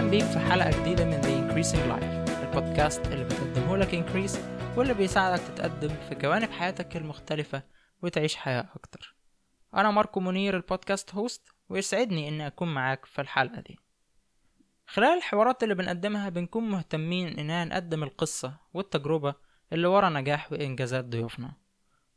أهلا 0.00 0.10
بيك 0.10 0.24
في 0.24 0.38
حلقة 0.38 0.80
جديدة 0.80 1.04
من 1.04 1.22
The 1.22 1.26
Increasing 1.26 1.90
Life 1.90 2.30
البودكاست 2.42 3.06
اللي 3.06 3.24
بتقدمه 3.24 3.76
لك 3.76 3.90
Increase 3.90 4.38
واللي 4.78 4.94
بيساعدك 4.94 5.42
تتقدم 5.42 5.88
في 5.88 6.14
جوانب 6.14 6.50
حياتك 6.50 6.96
المختلفة 6.96 7.62
وتعيش 8.02 8.36
حياة 8.36 8.68
أكتر. 8.74 9.14
أنا 9.74 9.90
ماركو 9.90 10.20
منير 10.20 10.56
البودكاست 10.56 11.14
هوست 11.14 11.48
ويسعدني 11.68 12.28
إني 12.28 12.46
أكون 12.46 12.74
معاك 12.74 13.04
في 13.06 13.20
الحلقة 13.20 13.60
دي. 13.60 13.78
خلال 14.86 15.18
الحوارات 15.18 15.62
اللي 15.62 15.74
بنقدمها 15.74 16.28
بنكون 16.28 16.70
مهتمين 16.70 17.38
إننا 17.38 17.64
نقدم 17.64 18.02
القصة 18.02 18.54
والتجربة 18.74 19.34
اللي 19.72 19.88
ورا 19.88 20.08
نجاح 20.08 20.52
وإنجازات 20.52 21.04
ضيوفنا. 21.04 21.52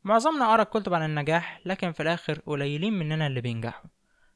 معظمنا 0.04 0.52
قرأ 0.52 0.64
كتب 0.64 0.94
عن 0.94 1.06
النجاح 1.06 1.62
لكن 1.66 1.92
في 1.92 2.04
الآخر 2.04 2.40
قليلين 2.46 2.94
مننا 2.94 3.28
اللي 3.28 3.42
بينجحوا. 3.42 3.90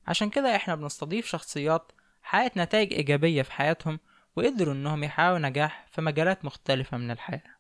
عشان 0.08 0.30
كده 0.30 0.56
إحنا 0.56 0.76
بنستضيف 0.76 1.26
شخصيات 1.26 1.92
حققت 2.28 2.58
نتائج 2.58 2.94
إيجابية 2.94 3.42
في 3.42 3.52
حياتهم 3.52 4.00
وقدروا 4.36 4.74
إنهم 4.74 5.04
يحققوا 5.04 5.40
نجاح 5.40 5.88
في 5.92 6.02
مجالات 6.02 6.46
مختلفة 6.46 6.98
من 6.98 7.12
الحياة. 7.12 7.58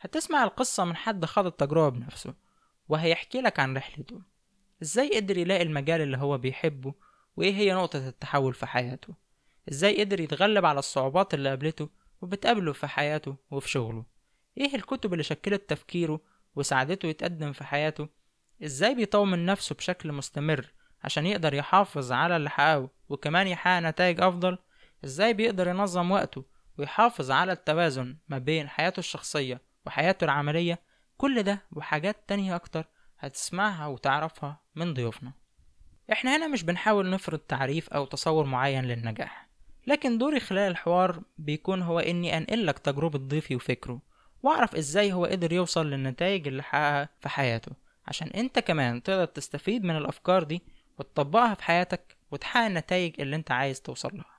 هتسمع 0.00 0.44
القصة 0.44 0.84
من 0.84 0.96
حد 0.96 1.24
خاض 1.24 1.46
التجربة 1.46 1.88
بنفسه 1.88 2.34
وهيحكي 2.88 3.40
لك 3.40 3.60
عن 3.60 3.76
رحلته. 3.76 4.22
إزاي 4.82 5.16
قدر 5.16 5.38
يلاقي 5.38 5.62
المجال 5.62 6.00
اللي 6.00 6.16
هو 6.16 6.38
بيحبه 6.38 6.94
وإيه 7.36 7.54
هي 7.54 7.74
نقطة 7.74 8.08
التحول 8.08 8.54
في 8.54 8.66
حياته؟ 8.66 9.14
إزاي 9.68 10.00
قدر 10.00 10.20
يتغلب 10.20 10.64
على 10.64 10.78
الصعوبات 10.78 11.34
اللي 11.34 11.48
قابلته 11.48 11.88
وبتقابله 12.22 12.72
في 12.72 12.86
حياته 12.86 13.36
وفي 13.50 13.70
شغله؟ 13.70 14.04
إيه 14.58 14.74
الكتب 14.74 15.12
اللي 15.12 15.24
شكلت 15.24 15.70
تفكيره 15.70 16.20
وساعدته 16.56 17.06
يتقدم 17.06 17.52
في 17.52 17.64
حياته؟ 17.64 18.08
إزاي 18.64 18.94
بيطور 18.94 19.24
من 19.24 19.46
نفسه 19.46 19.74
بشكل 19.74 20.12
مستمر 20.12 20.72
عشان 21.04 21.26
يقدر 21.26 21.54
يحافظ 21.54 22.12
على 22.12 22.36
اللي 22.36 22.50
حققه؟ 22.50 22.95
وكمان 23.08 23.46
يحقق 23.46 23.80
نتائج 23.80 24.20
أفضل 24.20 24.58
إزاي 25.04 25.32
بيقدر 25.34 25.68
ينظم 25.68 26.10
وقته 26.10 26.44
ويحافظ 26.78 27.30
على 27.30 27.52
التوازن 27.52 28.16
ما 28.28 28.38
بين 28.38 28.68
حياته 28.68 29.00
الشخصية 29.00 29.60
وحياته 29.86 30.24
العملية؟ 30.24 30.78
كل 31.16 31.42
ده 31.42 31.62
وحاجات 31.72 32.16
تانية 32.28 32.56
أكتر 32.56 32.84
هتسمعها 33.18 33.86
وتعرفها 33.86 34.60
من 34.74 34.94
ضيوفنا. 34.94 35.32
إحنا 36.12 36.36
هنا 36.36 36.46
مش 36.48 36.62
بنحاول 36.62 37.10
نفرض 37.10 37.38
تعريف 37.38 37.88
أو 37.88 38.04
تصور 38.04 38.44
معين 38.44 38.84
للنجاح 38.84 39.46
لكن 39.86 40.18
دوري 40.18 40.40
خلال 40.40 40.70
الحوار 40.70 41.22
بيكون 41.38 41.82
هو 41.82 41.98
إني 41.98 42.36
أنقل 42.36 42.66
لك 42.66 42.78
تجربة 42.78 43.18
ضيفي 43.18 43.56
وفكره 43.56 44.00
وأعرف 44.42 44.74
إزاي 44.76 45.12
هو 45.12 45.24
قدر 45.26 45.52
يوصل 45.52 45.90
للنتائج 45.90 46.48
اللي 46.48 46.62
حققها 46.62 47.08
في 47.20 47.28
حياته 47.28 47.72
عشان 48.06 48.28
أنت 48.28 48.58
كمان 48.58 49.02
تقدر 49.02 49.24
تستفيد 49.24 49.84
من 49.84 49.96
الأفكار 49.96 50.42
دي 50.42 50.62
وتطبقها 50.98 51.54
في 51.54 51.62
حياتك 51.64 52.15
وتحقق 52.30 52.66
النتائج 52.66 53.20
اللي 53.20 53.36
انت 53.36 53.50
عايز 53.50 53.80
توصل 53.80 54.10
لها. 54.14 54.36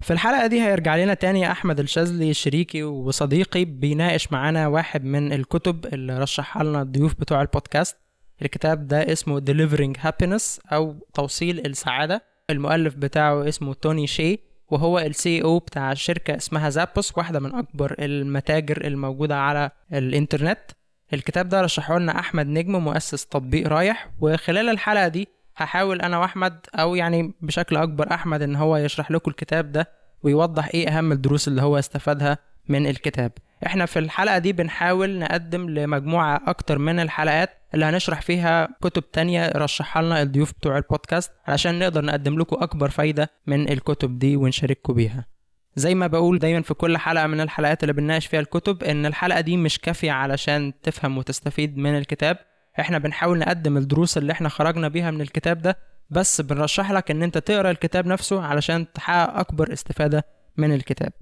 في 0.00 0.12
الحلقة 0.12 0.46
دي 0.46 0.62
هيرجع 0.62 0.96
لنا 0.96 1.14
تاني 1.14 1.50
أحمد 1.50 1.80
الشاذلي 1.80 2.34
شريكي 2.34 2.82
وصديقي 2.82 3.64
بيناقش 3.64 4.32
معانا 4.32 4.66
واحد 4.66 5.04
من 5.04 5.32
الكتب 5.32 5.86
اللي 5.86 6.18
رشحها 6.18 6.64
لنا 6.64 6.82
الضيوف 6.82 7.14
بتوع 7.20 7.42
البودكاست. 7.42 7.96
الكتاب 8.42 8.88
ده 8.88 9.12
اسمه 9.12 9.40
Delivering 9.40 9.98
Happiness 9.98 10.72
أو 10.72 10.96
توصيل 11.14 11.66
السعادة. 11.66 12.24
المؤلف 12.50 12.94
بتاعه 12.94 13.48
اسمه 13.48 13.74
توني 13.74 14.06
شي 14.06 14.38
وهو 14.68 14.98
السي 14.98 15.42
أو 15.42 15.58
بتاع 15.58 15.94
شركة 15.94 16.36
اسمها 16.36 16.70
زابوس 16.70 17.18
واحدة 17.18 17.40
من 17.40 17.54
أكبر 17.54 17.96
المتاجر 17.98 18.86
الموجودة 18.86 19.36
على 19.36 19.70
الإنترنت. 19.92 20.60
الكتاب 21.12 21.48
ده 21.48 21.60
رشحه 21.60 21.98
لنا 21.98 22.18
أحمد 22.18 22.46
نجم 22.46 22.76
مؤسس 22.76 23.26
تطبيق 23.26 23.68
رايح. 23.68 24.10
وخلال 24.20 24.68
الحلقة 24.68 25.08
دي 25.08 25.28
هحاول 25.56 26.00
أنا 26.00 26.18
وأحمد 26.18 26.66
أو 26.74 26.94
يعني 26.94 27.32
بشكل 27.40 27.76
أكبر 27.76 28.12
أحمد 28.14 28.42
إن 28.42 28.56
هو 28.56 28.76
يشرح 28.76 29.10
لكم 29.10 29.30
الكتاب 29.30 29.72
ده 29.72 29.88
ويوضح 30.22 30.68
إيه 30.74 30.88
أهم 30.88 31.12
الدروس 31.12 31.48
اللي 31.48 31.62
هو 31.62 31.78
استفادها 31.78 32.38
من 32.68 32.86
الكتاب. 32.86 33.32
إحنا 33.66 33.86
في 33.86 33.98
الحلقة 33.98 34.38
دي 34.38 34.52
بنحاول 34.52 35.18
نقدم 35.18 35.70
لمجموعة 35.70 36.40
أكتر 36.46 36.78
من 36.78 37.00
الحلقات 37.00 37.50
اللي 37.74 37.84
هنشرح 37.84 38.22
فيها 38.22 38.68
كتب 38.82 39.10
تانية 39.10 39.52
رشحها 39.56 40.02
لنا 40.02 40.22
الضيوف 40.22 40.52
بتوع 40.52 40.76
البودكاست 40.76 41.32
علشان 41.46 41.78
نقدر 41.78 42.04
نقدم 42.04 42.38
لكم 42.38 42.56
أكبر 42.62 42.90
فايدة 42.90 43.30
من 43.46 43.72
الكتب 43.72 44.18
دي 44.18 44.36
ونشارككم 44.36 44.92
بيها. 44.92 45.26
زي 45.76 45.94
ما 45.94 46.06
بقول 46.06 46.38
دايما 46.38 46.62
في 46.62 46.74
كل 46.74 46.98
حلقة 46.98 47.26
من 47.26 47.40
الحلقات 47.40 47.82
اللي 47.82 47.92
بنناقش 47.92 48.26
فيها 48.26 48.40
الكتب 48.40 48.84
إن 48.84 49.06
الحلقة 49.06 49.40
دي 49.40 49.56
مش 49.56 49.78
كافية 49.78 50.12
علشان 50.12 50.72
تفهم 50.82 51.18
وتستفيد 51.18 51.76
من 51.76 51.98
الكتاب. 51.98 52.38
إحنا 52.80 52.98
بنحاول 52.98 53.38
نقدم 53.38 53.76
الدروس 53.76 54.18
اللي 54.18 54.32
إحنا 54.32 54.48
خرجنا 54.48 54.88
بيها 54.88 55.10
من 55.10 55.20
الكتاب 55.20 55.62
ده 55.62 55.78
بس 56.10 56.40
بنرشح 56.40 56.90
لك 56.90 57.10
ان 57.10 57.22
انت 57.22 57.38
تقرأ 57.38 57.70
الكتاب 57.70 58.06
نفسه 58.06 58.42
علشان 58.42 58.92
تحقق 58.92 59.38
أكبر 59.38 59.72
استفادة 59.72 60.24
من 60.56 60.74
الكتاب. 60.74 61.12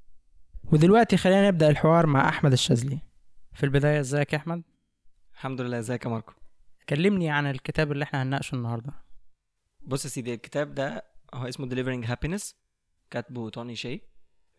ودلوقتي 0.73 1.17
خلينا 1.17 1.49
نبدأ 1.49 1.69
الحوار 1.71 2.07
مع 2.07 2.29
أحمد 2.29 2.53
الشاذلي. 2.53 2.99
في 3.55 3.65
البداية 3.65 4.01
ازيك 4.01 4.33
يا 4.33 4.39
أحمد؟ 4.39 4.63
الحمد 5.35 5.61
لله 5.61 5.79
ازيك 5.79 6.05
يا 6.05 6.11
ماركو؟ 6.11 6.33
كلمني 6.89 7.31
عن 7.31 7.47
الكتاب 7.47 7.93
اللي 7.93 8.03
إحنا 8.05 8.23
هنناقشه 8.23 8.55
النهاردة. 8.55 8.93
بص 9.87 10.05
يا 10.05 10.11
سيدي 10.11 10.35
الكتاب 10.35 10.75
ده 10.75 11.05
هو 11.35 11.49
اسمه 11.49 11.69
Delivering 11.69 12.07
Happiness 12.07 12.55
كاتبه 13.11 13.51
توني 13.51 13.77
شي 13.77 14.01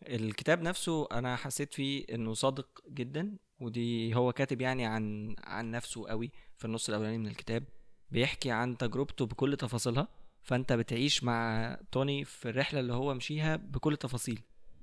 الكتاب 0.02 0.62
نفسه 0.62 1.08
أنا 1.12 1.36
حسيت 1.36 1.74
فيه 1.74 2.04
إنه 2.14 2.34
صادق 2.34 2.68
جدا 2.90 3.36
ودي 3.60 4.14
هو 4.14 4.32
كاتب 4.32 4.60
يعني 4.60 4.86
عن 4.86 5.36
عن 5.44 5.70
نفسه 5.70 6.08
قوي. 6.08 6.30
في 6.56 6.64
النص 6.64 6.88
الأولاني 6.88 7.18
من 7.18 7.26
الكتاب 7.26 7.64
بيحكي 8.10 8.50
عن 8.50 8.76
تجربته 8.76 9.26
بكل 9.26 9.56
تفاصيلها. 9.56 10.08
فأنت 10.42 10.72
بتعيش 10.72 11.24
مع 11.24 11.78
توني 11.92 12.24
في 12.24 12.48
الرحلة 12.48 12.80
اللي 12.80 12.92
هو 12.94 13.14
مشيها 13.14 13.56
بكل 13.56 13.92
التفاصيل 13.92 14.40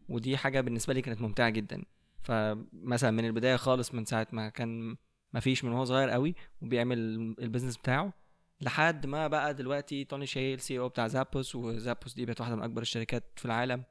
ودي 0.09 0.37
حاجة 0.37 0.61
بالنسبة 0.61 0.93
لي 0.93 1.01
كانت 1.01 1.21
ممتعة 1.21 1.49
جدا. 1.49 1.83
فمثلا 2.21 3.11
من 3.11 3.25
البداية 3.25 3.55
خالص 3.55 3.93
من 3.93 4.05
ساعة 4.05 4.27
ما 4.31 4.49
كان 4.49 4.97
ما 5.33 5.39
فيش 5.39 5.63
من 5.63 5.71
وهو 5.71 5.85
صغير 5.85 6.09
قوي 6.09 6.35
وبيعمل 6.61 6.97
ال 7.39 7.44
business 7.44 7.77
بتاعه 7.77 8.13
لحد 8.61 9.05
ما 9.05 9.27
بقى 9.27 9.53
دلوقتي 9.53 10.03
توني 10.05 10.25
شي 10.25 10.53
ال 10.53 10.79
CEO 10.79 10.89
بتاع 10.89 11.07
زابوس 11.07 11.55
وزابوس 11.55 12.13
دي 12.13 12.25
بقت 12.25 12.41
واحدة 12.41 12.55
من 12.55 12.63
أكبر 12.63 12.81
الشركات 12.81 13.23
في 13.35 13.45
العالم. 13.45 13.83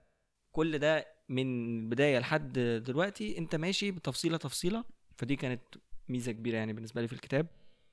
كل 0.52 0.78
ده 0.78 1.06
من 1.28 1.78
البداية 1.78 2.18
لحد 2.18 2.52
دلوقتي 2.86 3.38
أنت 3.38 3.54
ماشي 3.56 3.90
بتفصيلة 3.90 4.36
تفصيلة. 4.36 4.84
فدي 5.16 5.36
كانت 5.36 5.62
ميزة 6.08 6.32
كبيرة 6.32 6.56
يعني 6.56 6.72
بالنسبة 6.72 7.00
لي 7.00 7.08
في 7.08 7.12
الكتاب. 7.12 7.46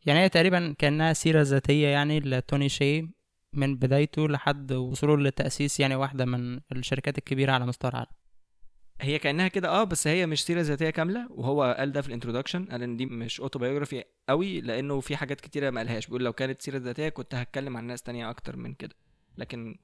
يعني 0.05 0.19
هي 0.19 0.29
تقريبا 0.29 0.75
كأنها 0.77 1.13
سيرة 1.13 1.41
ذاتية 1.41 1.87
يعني 1.87 2.19
لتوني 2.19 2.69
شي 2.69 3.09
من 3.53 3.75
بدايته 3.75 4.27
لحد 4.27 4.71
وصوله 4.71 5.23
لتأسيس 5.23 5.79
يعني 5.79 5.95
واحدة 5.95 6.25
من 6.25 6.59
الشركات 6.71 7.17
الكبيرة 7.17 7.51
على 7.51 7.65
مستوى 7.65 7.91
العالم. 7.91 8.11
هي 9.01 9.19
كأنها 9.19 9.47
كده 9.47 9.69
آه 9.69 9.83
بس 9.83 10.07
هي 10.07 10.25
مش 10.25 10.43
سيرة 10.45 10.61
ذاتية 10.61 10.89
كاملة 10.89 11.27
وهو 11.31 11.75
قال 11.77 11.91
ده 11.91 12.01
في 12.01 12.07
ال 12.07 12.12
introduction 12.12 12.65
قال 12.65 12.83
إن 12.83 12.97
دي 12.97 13.05
مش 13.05 13.41
autobiography 13.41 14.03
قوي 14.29 14.61
لأنه 14.61 14.99
في 14.99 15.17
حاجات 15.17 15.41
كتيرة 15.41 15.69
ما 15.69 15.79
قالهاش. 15.81 16.05
بيقول 16.05 16.23
لو 16.23 16.33
كانت 16.33 16.61
سيرة 16.61 16.77
ذاتية 16.77 17.09
كنت 17.09 17.35
هتكلم 17.35 17.77
عن 17.77 17.87
ناس 17.87 18.01
تانية 18.01 18.29
أكتر 18.29 18.55
من 18.55 18.73
كده. 18.73 18.95
لكن 19.37 19.79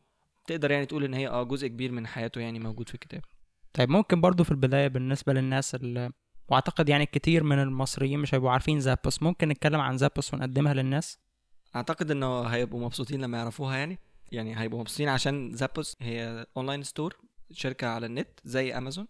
تقدر 0.48 0.72
يعني 0.72 0.86
تقول 0.86 1.04
إن 1.04 1.14
هي 1.14 1.28
آه 1.28 1.44
جزء 1.44 1.68
كبير 1.68 1.92
من 1.92 2.08
حياته 2.08 2.42
يعني 2.42 2.59
موجود 2.59 2.88
في 2.90 2.96
الكتاب. 2.96 3.22
طيب 3.74 3.90
ممكن 3.90 4.22
برضو 4.22 4.44
في 4.44 4.52
البداية 4.52 4.88
بالنسبة 4.88 5.34
للناس 5.34 5.75
اللي 5.75 6.12
واعتقد 6.47 6.89
يعني 6.89 7.06
كتير 7.06 7.44
من 7.44 7.59
المصريين 7.59 8.19
مش 8.19 8.35
هيبقوا 8.35 8.51
عارفين 8.51 8.79
زابوس. 8.79 9.23
ممكن 9.23 9.50
نتكلم 9.50 9.81
عن 9.81 9.97
زابوس 9.97 10.33
ونقدمها 10.33 10.74
للناس؟ 10.74 11.19
أعتقد 11.75 12.12
إنه 12.12 12.44
هيبقوا 12.44 12.86
مبسوطين 12.86 13.21
لما 13.21 13.38
يعرفوها 13.38 13.77
يعني. 13.77 14.00
يعني 14.31 14.59
هيبقوا 14.59 14.80
مبسوطين 14.80 15.09
عشان 15.09 15.53
زابوس 15.53 15.95
هي 16.01 16.45
online 16.57 16.83
store 16.83 17.18
شركة 17.51 17.88
على 17.88 18.06
النت 18.06 18.39
زي 18.44 18.77
امازون 18.77 19.07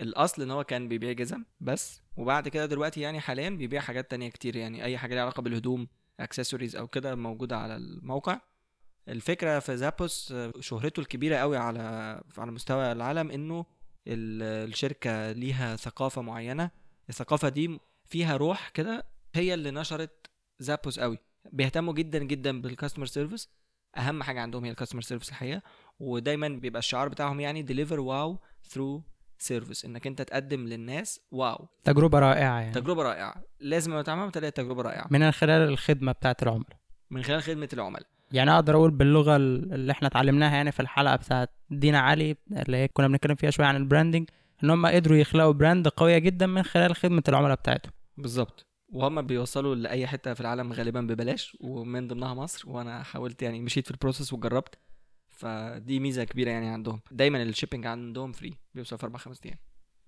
الأصل 0.00 0.42
إن 0.42 0.50
هو 0.50 0.64
كان 0.64 0.88
بيبيع 0.88 1.12
جزم 1.12 1.44
بس 1.60 2.02
وبعد 2.16 2.48
كده 2.48 2.66
دلوقتي 2.66 3.00
يعني 3.00 3.20
حاليا 3.20 3.50
بيبيع 3.50 3.80
حاجات 3.80 4.10
تانية 4.10 4.28
كتير 4.28 4.56
يعني. 4.56 4.84
أي 4.84 4.98
حاجة 4.98 5.14
ليها 5.14 5.22
علاقة 5.22 5.42
بالهدوم 5.42 5.88
اكسسوارز 6.20 6.76
أو 6.76 6.86
كده 6.88 7.14
موجودة 7.14 7.56
على 7.58 7.76
الموقع. 7.76 8.40
الفكرة 9.08 9.58
في 9.58 9.76
زابوس 9.76 10.34
شهرته 10.60 11.00
الكبيرة 11.00 11.36
قوي 11.36 11.56
على 11.56 11.78
على 12.38 12.50
مستوى 12.50 12.92
العالم 12.92 13.30
إنه 13.30 13.66
الشركة 14.08 15.32
ليها 15.32 15.76
ثقافة 15.76 16.22
معينة. 16.22 16.70
الثقافة 17.08 17.48
دي 17.48 17.80
فيها 18.04 18.36
روح 18.36 18.68
كده 18.68 19.06
هي 19.34 19.54
اللي 19.54 19.70
نشرت 19.70 20.30
زابوس 20.58 21.00
قوي. 21.00 21.18
بيهتموا 21.52 21.94
جدا 21.94 22.18
جدا 22.18 22.60
بال 22.60 22.69
customer 22.69 23.06
service 23.06 23.48
أهم 23.96 24.22
حاجة 24.22 24.40
عندهم 24.40 24.64
هي 24.64 24.70
ال 24.70 24.74
customer 24.74 25.02
service 25.02 25.28
الحقيقة. 25.28 25.62
ودايما 26.00 26.48
بيبقى 26.48 26.78
الشعار 26.78 27.08
بتاعهم 27.08 27.40
يعني 27.40 27.62
deliver 27.62 28.00
wow 28.00 28.38
through 28.68 29.02
service 29.38 29.84
إنك 29.84 30.06
أنت 30.06 30.22
تقدم 30.22 30.66
للناس 30.66 31.20
wow 31.30 31.68
تجربة 31.84 32.18
رائعة 32.18 32.60
يعني. 32.60 32.72
تجربة 32.72 33.02
رائعة. 33.02 33.42
لازم 33.60 33.92
لما 33.92 34.02
تعملها 34.02 34.30
تلاقي 34.30 34.50
تجربة 34.50 34.82
رائعة. 34.82 35.06
من 35.10 35.32
خلال 35.32 35.68
الخدمة 35.68 36.12
بتاعت 36.12 36.42
العملاء. 36.42 36.76
من 37.10 37.22
خلال 37.22 37.42
خدمة 37.42 37.68
العملاء. 37.72 38.06
يعني 38.32 38.50
أقدر 38.50 38.74
أقول 38.74 38.90
باللغة 38.90 39.36
اللي 39.36 39.92
إحنا 39.92 40.08
اتعلمناها 40.08 40.56
يعني 40.56 40.72
في 40.72 40.80
الحلقة 40.80 41.16
بتاعت 41.16 41.50
دينا 41.70 41.98
علي 41.98 42.36
اللي 42.52 42.76
هي 42.76 42.88
كنا 42.88 43.08
بنتكلم 43.08 43.34
فيها 43.34 43.50
شوية 43.50 43.66
عن 43.66 43.76
ال 43.76 43.82
branding 43.82 44.30
إن 44.64 44.70
هم 44.70 44.86
قدروا 44.86 45.18
يخلقوا 45.18 45.52
brand 45.52 45.88
قوية 45.88 46.18
جدا 46.18 46.46
من 46.46 46.62
خلال 46.62 46.96
خدمة 46.96 47.22
العملاء 47.28 47.56
بتاعتهم. 47.56 47.92
بالظبط. 48.16 48.66
وهم 48.88 49.22
بيوصلوا 49.22 49.74
لأي 49.74 50.06
حتة 50.06 50.34
في 50.34 50.40
العالم 50.40 50.72
غالبا 50.72 51.00
ببلاش 51.00 51.56
ومن 51.60 52.08
ضمنها 52.08 52.34
مصر 52.34 52.70
وأنا 52.70 53.02
حاولت 53.02 53.42
يعني 53.42 53.60
مشيت 53.60 53.84
في 53.84 53.90
ال 53.90 53.95
process 53.95 54.32
وجربت. 54.32 54.78
فدي 55.28 56.00
ميزة 56.00 56.24
كبيرة 56.24 56.50
يعني 56.50 56.68
عندهم. 56.68 57.00
دايما 57.10 57.42
ال 57.42 57.47
shipping 57.47 57.86
عندهم 57.86 58.32
free 58.32 58.54
بيوصل 58.74 58.98
في 58.98 59.04
أربع 59.06 59.18
خمس 59.18 59.40
أيام. 59.46 59.58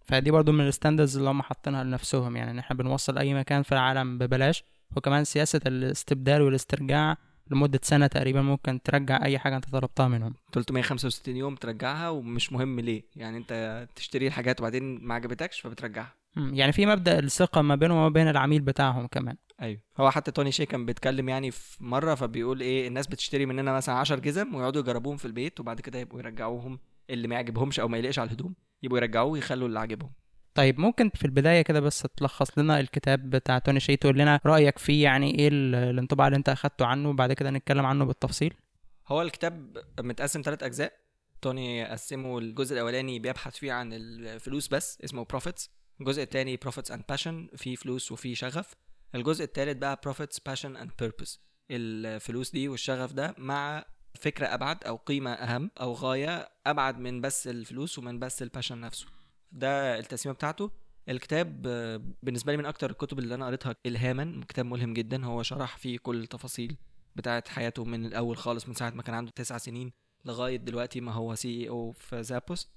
فدي 0.04 0.30
برضو 0.30 0.52
من 0.52 0.68
ال 0.68 0.73
standards 0.73 1.16
اللي 1.16 1.30
هم 1.30 1.42
حاطينها 1.42 1.84
لنفسهم 1.84 2.36
يعني 2.36 2.50
إن 2.50 2.58
إحنا 2.58 2.76
بنوصل 2.76 3.18
أي 3.18 3.34
مكان 3.34 3.62
في 3.62 3.72
العالم 3.72 4.18
ببلاش. 4.18 4.64
وكمان 4.96 5.24
سياسة 5.24 5.60
الاستبدال 5.66 6.42
والاسترجاع 6.42 7.16
لمدة 7.50 7.80
سنة 7.82 8.06
تقريبا 8.06 8.42
ممكن 8.42 8.82
ترجع 8.82 9.24
أي 9.24 9.38
حاجة 9.38 9.56
أنت 9.56 9.68
طلبتها 9.68 10.08
منهم. 10.08 10.34
365 10.52 11.36
يوم 11.36 11.54
ترجعها 11.54 12.08
ومش 12.08 12.52
مهم 12.52 12.80
ليه. 12.80 13.02
يعني 13.16 13.36
أنت 13.36 13.86
تشتري 13.96 14.26
الحاجات 14.26 14.60
وبعدين 14.60 15.04
ما 15.04 15.14
عجبتكش 15.14 15.60
فبترجعها. 15.60 16.14
يعني 16.36 16.72
في 16.72 16.86
مبدأ 16.86 17.18
الثقة 17.18 17.62
ما 17.62 17.74
بينهم 17.74 17.98
وما 17.98 18.08
بين 18.08 18.28
العميل 18.28 18.60
بتاعهم 18.60 19.06
كمان. 19.06 19.36
أيوه. 19.62 19.80
هو 20.00 20.10
حتى 20.10 20.30
توني 20.30 20.52
شي 20.52 20.66
كان 20.66 20.86
بيتكلم 20.86 21.28
يعني 21.28 21.50
في 21.50 21.84
مرة 21.84 22.14
فبيقول 22.14 22.60
إيه 22.60 22.88
الناس 22.88 23.06
بتشتري 23.06 23.46
مننا 23.46 23.72
مثلا 23.72 23.94
10 23.94 24.16
جزم 24.20 24.54
ويقعدوا 24.54 24.80
يجربوهم 24.82 25.16
في 25.16 25.24
البيت 25.24 25.60
وبعد 25.60 25.80
كده 25.80 25.98
يبقوا 25.98 26.18
يرجعوهم 26.18 26.78
اللي 27.10 27.28
ما 27.28 27.34
يعجبهمش 27.34 27.80
أو 27.80 27.88
ما 27.88 27.98
يليقش 27.98 28.18
على 28.18 28.26
الهدوم 28.26 28.54
يبقوا 28.82 28.98
يرجعوه 28.98 29.30
ويخلوا 29.30 29.68
اللي 29.68 29.78
عاجبهم. 29.78 30.10
طيب 30.54 30.80
ممكن 30.80 31.10
في 31.14 31.24
البداية 31.24 31.62
كده 31.62 31.80
بس 31.80 32.06
تلخص 32.16 32.58
لنا 32.58 32.80
الكتاب 32.80 33.30
بتاع 33.30 33.58
توني 33.58 33.80
شي 33.80 33.96
تقول 33.96 34.18
لنا 34.18 34.40
رأيك 34.46 34.78
فيه 34.78 35.04
يعني 35.04 35.38
إيه 35.38 35.48
ال- 35.48 35.74
الانطباع 35.74 36.26
اللي 36.26 36.36
أنت 36.36 36.48
أخدته 36.48 36.86
عنه 36.86 37.08
وبعد 37.08 37.32
كده 37.32 37.50
نتكلم 37.50 37.86
عنه 37.86 38.04
بالتفصيل؟ 38.04 38.54
هو 39.08 39.22
الكتاب 39.22 39.78
متقسم 40.00 40.42
ثلاث 40.42 40.62
أجزاء. 40.62 40.92
توني 41.42 41.84
قسمه 41.84 42.38
الجزء 42.38 42.74
الأولاني 42.74 43.18
بيبحث 43.18 43.56
فيه 43.56 43.72
عن 43.72 43.92
الفلوس 43.92 44.68
بس 44.68 44.98
اسمه 45.04 45.24
profits 45.24 45.70
الجزء 46.00 46.22
الثاني 46.22 46.56
profits 46.56 46.90
and 46.90 47.04
passion 47.08 47.48
فيه 47.56 47.76
فلوس 47.76 48.12
وفيه 48.12 48.34
شغف. 48.34 48.74
الجزء 49.14 49.44
الثالث 49.44 49.76
بقى 49.78 50.00
profits, 50.02 50.40
passion 50.40 50.76
and 50.76 50.90
purpose 51.00 51.40
الفلوس 51.70 52.50
دي 52.50 52.68
والشغف 52.68 53.12
ده 53.12 53.34
مع 53.38 53.84
فكرة 54.20 54.46
أبعد 54.46 54.84
أو 54.84 54.96
قيمة 54.96 55.32
أهم 55.32 55.70
أو 55.80 55.92
غاية 55.92 56.48
أبعد 56.66 56.98
من 56.98 57.20
بس 57.20 57.46
الفلوس 57.48 57.98
ومن 57.98 58.18
بس 58.18 58.42
ال 58.42 58.47
passion 58.47 58.80
نفسه. 58.80 59.06
ده 59.52 59.98
التقسيمة 59.98 60.34
بتاعته. 60.34 60.70
الكتاب 61.08 61.62
آه، 61.66 62.00
بالنسبة 62.22 62.52
لي 62.52 62.58
من 62.58 62.66
أكتر 62.66 62.90
الكتب 62.90 63.18
اللي 63.18 63.34
أنا 63.34 63.46
قريتها 63.46 63.74
إلهاما 63.86 64.40
كتاب 64.48 64.66
ملهم 64.66 64.94
جدا. 64.94 65.24
هو 65.24 65.42
شرح 65.42 65.76
فيه 65.76 65.98
كل 65.98 66.22
التفاصيل 66.22 66.76
بتاعت 67.16 67.48
حياته 67.48 67.84
من 67.84 68.06
الأول 68.06 68.36
خالص 68.36 68.68
من 68.68 68.74
ساعة 68.74 68.90
ما 68.90 69.02
كان 69.02 69.14
عنده 69.14 69.30
تسع 69.30 69.58
سنين 69.58 69.92
لغاية 70.24 70.56
دلوقتي 70.56 71.00
ما 71.00 71.12
هو 71.12 71.34
CEO 71.34 71.92
في 71.92 72.22
زابوس. 72.22 72.68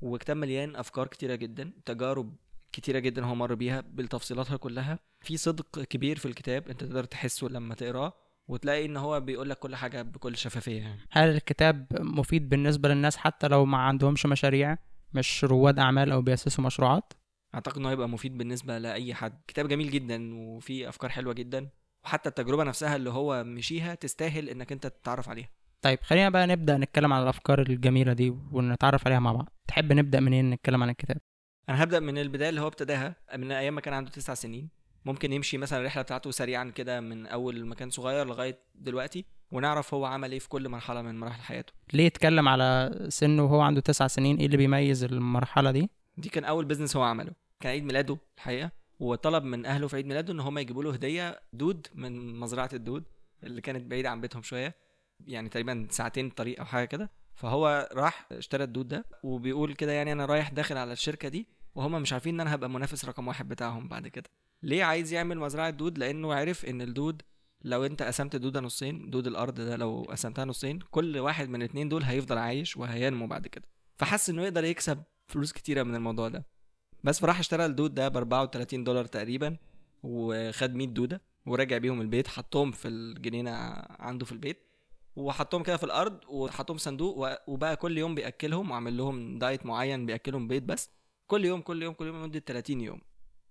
وكتاب 0.00 0.36
مليان 0.36 0.76
أفكار 0.76 1.06
كتيرة 1.06 1.34
جدا 1.34 1.72
تجارب 1.84 2.36
كتيرة 2.72 2.98
جدا 2.98 3.24
هو 3.24 3.34
مر 3.34 3.54
بيها 3.54 3.80
بتفصيلاتها 3.80 4.56
كلها. 4.56 4.98
في 5.20 5.36
صدق 5.36 5.82
كبير 5.82 6.18
في 6.18 6.26
الكتاب 6.26 6.68
أنت 6.68 6.84
تقدر 6.84 7.04
تحسه 7.04 7.48
لما 7.48 7.74
تقراه 7.74 8.12
وتلاقي 8.48 8.84
إن 8.84 8.96
هو 8.96 9.20
بيقول 9.20 9.50
لك 9.50 9.58
كل 9.58 9.76
حاجة 9.76 10.02
بكل 10.02 10.36
شفافية 10.36 10.80
يعني. 10.80 11.00
هل 11.10 11.28
الكتاب 11.28 11.86
مفيد 12.00 12.48
بالنسبة 12.48 12.88
للناس 12.88 13.16
حتى 13.16 13.48
لو 13.48 13.64
ما 13.64 13.78
عندهمش 13.78 14.26
مشاريع؟ 14.26 14.78
مش 15.14 15.44
رواد 15.44 15.78
أعمال 15.78 16.12
أو 16.12 16.22
بيأسسوا 16.22 16.64
مشروعات؟ 16.64 17.12
أعتقد 17.54 17.78
انه 17.78 17.90
هيبقى 17.90 18.08
مفيد 18.08 18.38
بالنسبة 18.38 18.78
لأي 18.78 19.14
حد. 19.14 19.40
كتاب 19.48 19.68
جميل 19.68 19.90
جدا 19.90 20.34
وفيه 20.34 20.88
أفكار 20.88 21.10
حلوة 21.10 21.34
جدا. 21.34 21.68
وحتى 22.04 22.28
التجربة 22.28 22.64
نفسها 22.64 22.96
اللي 22.96 23.10
هو 23.10 23.44
مشيها 23.44 23.94
تستاهل 23.94 24.48
إنك 24.48 24.72
أنت 24.72 24.86
تتعرف 24.86 25.28
عليها. 25.28 25.48
طيب 25.82 25.98
خلينا 26.02 26.28
بقى 26.28 26.46
نبدأ 26.46 26.76
نتكلم 26.76 27.12
عن 27.12 27.22
الأفكار 27.22 27.60
الجميلة 27.60 28.12
دي 28.12 28.30
ونتعرف 28.30 29.06
عليها 29.06 29.18
مع 29.18 29.32
بعض. 29.32 29.48
تحب 29.68 29.92
نبدأ 29.92 30.20
منين 30.20 30.50
نتكلم 30.50 30.82
عن 30.82 30.90
الكتاب؟ 30.90 31.18
أنا 31.68 31.82
هبدأ 31.84 32.00
من 32.00 32.18
البداية 32.18 32.48
اللي 32.48 32.60
هو 32.60 32.66
ابتداها. 32.66 33.16
من 33.36 33.52
أيام 33.52 33.74
ما 33.74 33.80
كان 33.80 33.94
عنده 33.94 34.10
تسع 34.10 34.34
سنين. 34.34 34.68
ممكن 35.04 35.32
يمشي 35.32 35.58
مثلا 35.58 35.80
الرحلة 35.80 36.02
بتاعته 36.02 36.30
سريعا 36.30 36.64
كده 36.64 37.00
من 37.00 37.26
أول 37.26 37.66
ما 37.66 37.74
كان 37.74 37.90
صغير 37.90 38.26
لغاية 38.26 38.58
دلوقتي. 38.74 39.24
ونعرف 39.50 39.94
هو 39.94 40.04
عمل 40.04 40.32
إيه 40.32 40.38
في 40.38 40.48
كل 40.48 40.68
مرحلة 40.68 41.02
من 41.02 41.20
مراحل 41.20 41.42
حياته. 41.42 41.72
ليه 41.92 42.06
اتكلم 42.06 42.48
على 42.48 42.96
سنه 43.08 43.44
وهو 43.44 43.60
عنده 43.60 43.80
تسع 43.80 44.06
سنين؟ 44.06 44.36
إيه 44.36 44.46
اللي 44.46 44.56
بيميز 44.56 45.04
المرحلة 45.04 45.70
دي؟ 45.70 45.90
دي 46.16 46.28
كان 46.28 46.44
أول 46.44 46.64
بيزنس 46.64 46.96
هو 46.96 47.02
عمله. 47.02 47.32
كان 47.60 47.72
عيد 47.72 47.84
ميلاده 47.84 48.18
الحقيقة 48.36 48.70
وطلب 49.00 49.44
من 49.44 49.66
أهله 49.66 49.88
في 49.88 49.96
عيد 49.96 50.06
ميلاده 50.06 50.32
إن 50.32 50.40
هم 50.40 50.58
يجيبوا 50.58 50.82
له 50.84 50.92
هدية 50.92 51.40
دود 51.52 51.86
من 51.94 52.40
مزرعة 52.40 52.70
الدود 52.72 53.04
اللي 53.44 53.60
كانت 53.60 53.84
بعيدة 53.90 54.10
عن 54.10 54.20
بيتهم 54.20 54.42
شوية 54.42 54.74
يعني 55.26 55.48
تقريبا 55.48 55.86
ساعتين 55.90 56.30
طريق 56.30 56.58
أو 56.58 56.64
حاجة 56.64 56.84
كده. 56.84 57.10
فهو 57.34 57.88
راح 57.92 58.26
اشترى 58.32 58.64
الدود 58.64 58.88
ده 58.88 59.04
وبيقول 59.22 59.72
كده 59.74 59.92
يعني 59.92 60.12
أنا 60.12 60.24
رايح 60.26 60.50
داخل 60.50 60.76
على 60.76 60.92
الشركة 60.92 61.28
دي 61.28 61.46
وهم 61.74 62.02
مش 62.02 62.12
عارفين 62.12 62.34
إن 62.34 62.40
أنا 62.40 62.54
هبقى 62.54 62.70
منافس 62.70 63.04
رقم 63.04 63.28
واحد 63.28 63.48
بتاعهم 63.48 63.88
بعد 63.88 64.08
كده. 64.08 64.30
ليه 64.62 64.84
عايز 64.84 65.12
يعمل 65.12 65.38
مزرعة 65.38 65.70
دود؟ 65.70 65.98
لأنه 65.98 66.34
عرف 66.34 66.64
إن 66.64 66.82
الدود 66.82 67.22
لو 67.68 67.84
انت 67.84 68.02
قسمت 68.02 68.34
الدوده 68.34 68.60
نصين 68.60 69.10
دود 69.10 69.26
الأرض 69.26 69.54
ده 69.54 69.76
لو 69.76 70.06
قسمتها 70.10 70.44
نصين 70.44 70.78
كل 70.90 71.18
واحد 71.18 71.48
من 71.48 71.62
الاتنين 71.62 71.88
دول 71.88 72.02
هيفضل 72.02 72.38
عايش 72.38 72.76
وهينمو 72.76 73.26
بعد 73.26 73.46
كده. 73.46 73.64
فحس 73.96 74.30
إنه 74.30 74.42
يقدر 74.42 74.64
يكسب 74.64 75.02
فلوس 75.28 75.52
كتيرة 75.52 75.82
من 75.82 75.94
الموضوع 75.94 76.28
ده. 76.28 76.46
بس 77.04 77.20
فراح 77.20 77.38
اشترى 77.38 77.66
الدود 77.66 77.94
ده 77.94 78.08
ب 78.08 78.16
34 78.16 78.84
دولار 78.84 79.04
تقريبا 79.04 79.56
وخد 80.02 80.74
100 80.74 80.86
دودة 80.88 81.22
ورجع 81.46 81.78
بيهم 81.78 82.00
البيت 82.00 82.28
حطهم 82.28 82.70
في 82.70 82.88
الجنينة 82.88 83.50
عنده 83.98 84.24
في 84.26 84.32
البيت 84.32 84.58
وحطهم 85.16 85.62
كده 85.62 85.76
في 85.76 85.84
الأرض 85.84 86.20
وحطهم 86.28 86.78
صندوق 86.78 87.28
وبقى 87.50 87.76
كل 87.76 87.98
يوم 87.98 88.14
بيأكلهم 88.14 88.70
وعمل 88.70 88.96
لهم 88.96 89.38
دايت 89.38 89.66
معين 89.66 90.06
بيأكلهم 90.06 90.48
بيض 90.48 90.62
بس. 90.62 90.90
كل 91.26 91.44
يوم 91.44 91.60
كل 91.60 91.82
يوم 91.82 91.94
كل 91.94 92.06
يوم 92.06 92.16
لمدة 92.16 92.38
30 92.38 92.80
يوم. 92.80 93.00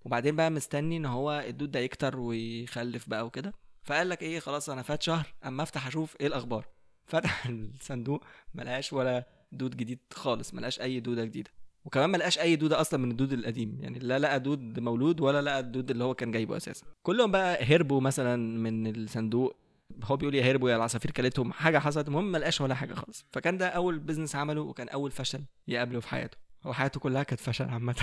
وبعدين 0.05 0.35
بقى 0.35 0.49
مستني 0.51 0.97
إن 0.97 1.05
هو 1.05 1.43
الدود 1.47 1.71
ده 1.71 1.79
يكتر 1.79 2.19
ويخلف 2.19 3.09
بقى 3.09 3.25
وكده. 3.25 3.53
فقال 3.87 4.09
لك 4.09 4.21
إيه 4.21 4.39
خلاص 4.39 4.69
أنا 4.69 4.81
فات 4.81 5.01
شهر 5.01 5.33
أما 5.45 5.63
أفتح 5.63 5.87
أشوف 5.87 6.15
إيه 6.21 6.27
الأخبار. 6.27 6.65
فتح 7.11 7.45
الصندوق 7.47 8.23
ملقاش 8.55 8.93
ولا 8.93 9.25
دود 9.51 9.77
جديد 9.77 9.99
خالص 10.13 10.53
ملقاش 10.53 10.81
أي 10.81 10.99
دودة 10.99 11.25
جديدة. 11.25 11.51
وكمان 11.85 12.09
ملقاش 12.09 12.39
أي 12.39 12.55
دودة 12.55 12.81
أصلا 12.81 12.99
من 12.99 13.11
الدود 13.11 13.33
القديم 13.33 13.77
يعني 13.81 13.99
لا 13.99 14.19
لقى 14.19 14.39
دود 14.39 14.79
مولود 14.79 15.21
ولا 15.21 15.41
لقى 15.41 15.59
الدود 15.59 15.91
اللي 15.91 16.03
هو 16.03 16.13
كان 16.13 16.31
جايبه 16.31 16.57
أساسا. 16.57 16.85
كلهم 17.03 17.31
بقى 17.31 17.63
هربوا 17.65 18.01
مثلا 18.01 18.35
من 18.59 18.87
الصندوق. 18.87 19.55
هو 20.03 20.17
بيقول 20.17 20.35
يا 20.35 20.51
هربوا 20.51 20.69
يا 20.69 20.75
العصافير 20.75 21.11
كلتهم. 21.11 21.53
حاجة 21.53 21.79
حصلت 21.79 22.07
المهم 22.07 22.31
ما 22.31 22.37
لقاش 22.37 22.61
ولا 22.61 22.75
حاجة 22.75 22.93
خالص. 22.93 23.25
فكان 23.31 23.57
ده 23.57 23.67
أول 23.67 23.99
business 23.99 24.35
عمله 24.35 24.61
وكان 24.61 24.89
أول 24.89 25.11
فشل 25.11 25.41
يقابله 25.67 25.99
في 25.99 26.07
حياته. 26.09 26.37
هو 26.65 26.73
حياته 26.73 26.99
كلها 26.99 27.23
كانت 27.23 27.41
فشل 27.41 27.65
عامة. 27.69 27.95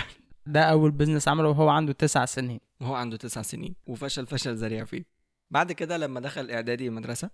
ده 0.45 0.61
أول 0.61 0.91
business 0.91 1.27
عمله 1.27 1.49
وهو 1.49 1.69
عنده 1.69 1.93
تسع 1.93 2.25
سنين. 2.25 2.59
وهو 2.81 2.93
عنده 2.93 3.17
تسع 3.17 3.41
سنين. 3.41 3.75
وفشل 3.87 4.25
فشل 4.27 4.55
ذريع 4.55 4.85
فيه. 4.85 5.14
بعد 5.51 5.71
كده 5.71 5.97
لما 5.97 6.19
دخل 6.19 6.51
إعدادي 6.51 6.89
مدرسه 6.89 7.29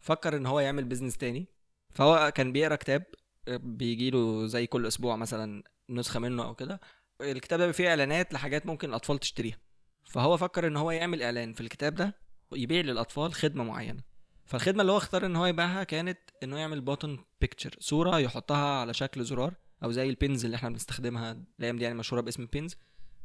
فكر 0.00 0.36
إن 0.36 0.46
هو 0.46 0.60
يعمل 0.60 0.84
business 0.84 1.16
تاني. 1.16 1.48
فهو 1.90 2.30
كان 2.34 2.52
بيقرأ 2.52 2.76
كتاب 2.76 3.04
بيجي 3.48 4.10
له 4.10 4.46
زي 4.46 4.66
كل 4.66 4.86
أسبوع 4.86 5.16
مثلا 5.16 5.62
نسخة 5.90 6.20
منه 6.20 6.44
أو 6.44 6.54
كده. 6.54 6.80
الكتاب 7.20 7.58
ده 7.58 7.72
فيه 7.72 7.88
إعلانات 7.88 8.32
لحاجات 8.32 8.66
ممكن 8.66 8.88
الأطفال 8.88 9.18
تشتريها. 9.18 9.58
فهو 10.04 10.36
فكر 10.36 10.66
إن 10.66 10.76
هو 10.76 10.90
يعمل 10.90 11.22
إعلان 11.22 11.52
في 11.52 11.60
الكتاب 11.60 11.94
ده 11.94 12.14
يبيع 12.52 12.80
للأطفال 12.80 13.34
خدمة 13.34 13.64
معينة. 13.64 14.02
فالخدمة 14.44 14.80
اللي 14.80 14.92
هو 14.92 14.96
اختار 14.96 15.26
إن 15.26 15.36
هو 15.36 15.46
يبيعها 15.46 15.84
كانت 15.84 16.18
إنه 16.42 16.58
يعمل 16.58 16.80
button 16.80 17.18
picture 17.40 17.76
صورة 17.80 18.18
يحطها 18.18 18.80
على 18.80 18.94
شكل 18.94 19.24
زرار 19.24 19.54
أو 19.84 19.92
زي 19.92 20.08
ال 20.08 20.15
pins 20.15 20.44
اللي 20.44 20.54
إحنا 20.54 20.68
بنستخدمها 20.68 21.42
الأيام 21.58 21.76
دي 21.76 21.84
يعني 21.84 21.96
مشهورة 21.96 22.20
باسم 22.20 22.46
pins 22.46 22.76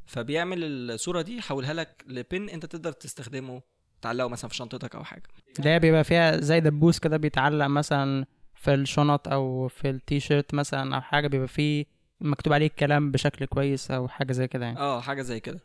فبيعمل 0.06 0.64
الصورة 0.92 1.22
دي 1.22 1.38
يحولها 1.38 1.74
لك 1.74 2.04
ل 2.08 2.18
pin 2.18 2.50
أنت 2.50 2.66
تقدر 2.66 2.92
تستخدمه 2.92 3.62
تعلقه 4.02 4.28
مثلا 4.28 4.50
في 4.50 4.56
شنطتك 4.56 4.96
أو 4.96 5.04
حاجة. 5.04 5.24
اللي 5.60 5.70
هي 5.70 5.80
بيبقى 5.80 6.04
فيها 6.04 6.38
زي 6.38 6.60
دبوس 6.60 7.00
كده 7.00 7.18
بيتعلق 7.18 7.66
مثلا 7.68 8.26
في 8.56 8.74
الشنط 8.74 9.28
أو 9.28 9.68
في 9.68 9.90
التيشيرت 9.90 10.54
مثلا 10.54 10.96
أو 10.96 11.02
حاجة 11.02 11.28
بيبقى 11.28 11.48
فيه 11.48 11.86
مكتوب 12.22 12.54
عليه 12.54 12.66
الكلام 12.68 13.12
بشكل 13.12 13.46
كويس 13.46 13.92
أو 13.92 14.08
حاجة 14.08 14.32
زي 14.34 14.48
كده 14.48 14.66
يعني. 14.66 14.80
آه 14.80 15.02
حاجة 15.02 15.22
زي 15.22 15.40
كده. 15.40 15.60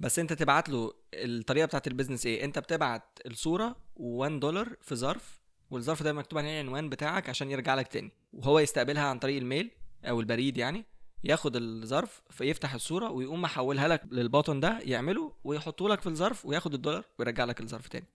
بس 0.00 0.18
أنت 0.18 0.32
تبعت 0.32 0.68
له 0.68 0.92
الطريقة 1.14 1.66
بتاعت 1.66 1.86
ال 1.86 1.90
business 1.90 2.26
إيه؟ 2.26 2.44
أنت 2.44 2.58
بتبعت 2.58 3.18
الصورة 3.26 3.76
1 3.96 4.40
دولار 4.40 4.68
في 4.80 4.94
ظرف 4.94 5.40
والظرف 5.70 6.02
ده 6.02 6.12
مكتوب 6.12 6.38
عليه 6.38 6.60
العنوان 6.60 6.88
بتاعك 6.88 7.28
عشان 7.28 7.50
يرجع 7.50 7.74
لك 7.74 7.88
تاني. 7.88 8.12
وهو 8.32 8.58
يستقبلها 8.58 9.02
عن 9.02 9.18
طريق 9.18 9.36
ال 9.36 9.43
mail 9.43 9.70
أو 10.04 10.20
البريد 10.20 10.58
يعني. 10.58 10.84
ياخد 11.24 11.56
الظرف 11.56 12.22
فيفتح 12.30 12.74
الصورة 12.74 13.10
ويقوم 13.10 13.42
محولها 13.42 13.88
لك 13.88 14.02
لل 14.10 14.22
button 14.22 14.60
ده 14.60 14.78
يعمله 14.82 15.32
ويحطه 15.44 15.88
لك 15.88 16.00
في 16.00 16.06
الظرف 16.06 16.46
وياخد 16.46 16.74
الدولار 16.74 17.04
ويرجع 17.18 17.44
لك 17.44 17.60
الظرف 17.60 17.88
تاني. 17.88 18.06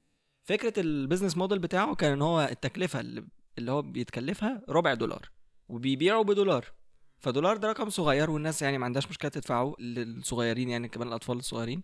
فكرة 0.44 0.80
ال 0.80 0.86
business 0.86 1.38
model 1.38 1.60
بتاعه 1.60 1.96
كان 1.96 2.12
إن 2.12 2.22
هو 2.22 2.42
التكلفة 2.52 3.00
اللي 3.00 3.26
اللي 3.58 3.72
هو 3.72 3.82
بيتكلفها 3.82 4.62
ربع 4.70 4.94
دولار 4.94 5.30
وبيبيعه 5.70 6.24
بدولار. 6.24 6.66
فدولار 7.20 7.58
ده 7.58 7.68
رقم 7.68 7.90
صغير 7.90 8.32
والناس 8.32 8.62
يعني 8.62 8.78
ما 8.78 8.86
عندهاش 8.86 9.10
مشكلة 9.10 9.32
تدفعه 9.32 9.76
للصغيرين 9.80 10.70
يعني 10.70 10.88
كمان 10.88 11.08
الأطفال 11.08 11.38
الصغيرين. 11.38 11.84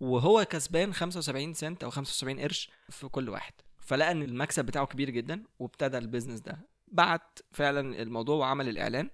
وهو 0.00 0.44
كسبان 0.44 0.92
75 0.94 1.54
سنت 1.54 1.84
أو 1.84 1.90
75 1.90 2.40
قرش 2.40 2.70
في 2.88 3.08
كل 3.08 3.28
واحد. 3.28 3.52
فلقى 3.78 4.10
إن 4.10 4.22
المكسب 4.22 4.64
بتاعه 4.64 4.86
كبير 4.86 5.10
جدا 5.10 5.42
وابتدى 5.58 5.98
ال 5.98 6.03
business 6.03 6.40
ده. 6.40 6.58
بعت 6.88 7.38
فعلا 7.52 8.02
الموضوع 8.02 8.36
وعمل 8.36 8.68
الإعلان. 8.68 9.10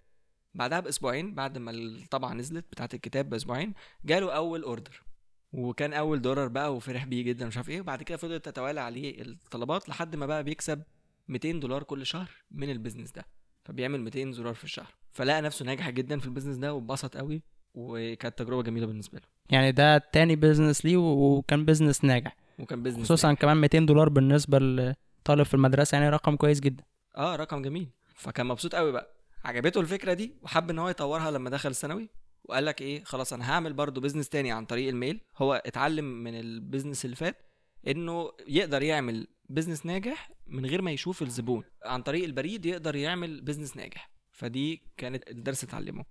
بعدها 0.54 0.80
بأسبوعين 0.80 1.35
بعد 1.35 1.59
ما 1.59 1.71
الطبعه 1.71 2.32
نزلت 2.32 2.64
بتاعت 2.73 2.94
الكتاب 2.94 3.30
بأسبوعين 3.30 3.75
جاله 4.04 4.32
أول 4.32 4.62
order 4.62 5.02
وكان 5.52 5.92
أول 5.92 6.23
دولار 6.23 6.49
بقى 6.49 6.75
وفرح 6.76 7.04
بيه 7.04 7.23
جدا 7.23 7.47
مش 7.47 7.56
عارف 7.56 7.68
إيه. 7.68 7.80
وبعد 7.80 8.02
كده 8.02 8.18
فضلت 8.18 8.44
تتوالى 8.44 8.80
عليه 8.80 9.23
الطلبات 9.23 9.88
لحد 9.88 10.16
ما 10.16 10.26
بقى 10.26 10.44
بيكسب 10.44 10.82
200 11.28 11.52
دولار 11.52 11.82
كل 11.82 12.06
شهر 12.06 12.30
من 12.50 12.71
ال 12.71 12.75
business 12.75 13.12
ده. 13.12 13.25
فبيعمل 13.64 14.00
200 14.00 14.32
زرار 14.32 14.54
في 14.54 14.64
الشهر. 14.64 14.94
فلقى 15.12 15.42
نفسه 15.42 15.64
ناجح 15.64 15.90
جدا 15.90 16.18
في 16.18 16.26
ال 16.26 16.30
business 16.30 16.57
ده 16.56 16.75
واتبسط 16.75 17.16
قوي 17.16 17.42
وكانت 17.75 18.38
تجربة 18.38 18.62
جميلة 18.62 18.87
بالنسبة 18.87 19.18
له. 19.18 19.25
يعني 19.50 19.73
ده 19.73 19.99
تاني 19.99 20.37
business 20.37 20.85
ليه 20.85 20.97
وكان 20.97 21.64
business 21.64 22.04
ناجح. 22.04 22.37
وكان 22.59 22.82
business 22.83 23.04
خصوصا 23.04 23.28
ناجح. 23.28 23.40
كمان 23.40 23.56
200 23.56 23.78
دولار 23.78 24.09
بالنسبة 24.09 24.59
لطالب 24.59 25.42
في 25.42 25.54
المدرسة 25.54 25.97
يعني 25.99 26.11
رقم 26.11 26.37
كويس 26.37 26.61
جدا. 26.61 26.85
آه 27.16 27.37
رقم 27.37 27.62
جميل. 27.62 27.88
فكان 28.14 28.47
مبسوط 28.47 28.75
قوي 28.75 28.92
بقى. 28.92 29.22
عجبته 29.44 29.80
الفكرة 29.80 30.12
دي 30.12 30.34
وحب 30.42 30.70
إن 30.70 30.78
هو 30.78 30.88
يطورها 30.88 31.30
لما 31.30 31.50
دخل 31.50 31.70
الثانوي 31.70 32.08
وقال 32.44 32.64
لك 32.64 32.82
إيه 32.82 33.04
خلاص 33.04 33.32
أنا 33.32 33.50
هعمل 33.50 33.72
برضو 33.72 34.00
business 34.00 34.28
تاني 34.28 34.52
عن 34.52 34.64
طريق 34.64 34.88
ال 34.88 34.94
mail. 34.94 35.21
هو 35.37 35.62
اتعلم 35.66 36.04
من 36.04 36.40
ال 36.40 36.48
business 36.48 37.04
اللي 37.04 37.16
فات 37.16 37.37
إنه 37.88 38.32
يقدر 38.49 38.82
يعمل 38.82 39.28
business 39.49 39.87
ناجح 39.87 40.30
من 40.46 40.66
غير 40.66 40.82
ما 40.82 40.90
يشوف 40.90 41.22
الزبون. 41.22 41.64
عن 41.84 42.02
طريق 42.02 42.25
البريد 42.25 42.66
يقدر 42.66 42.96
يعمل 42.96 43.40
business 43.40 43.76
ناجح. 43.76 44.11
فدي 44.30 44.82
كانت 44.96 45.30
الدرس 45.30 45.64
اتعلمه. 45.64 46.04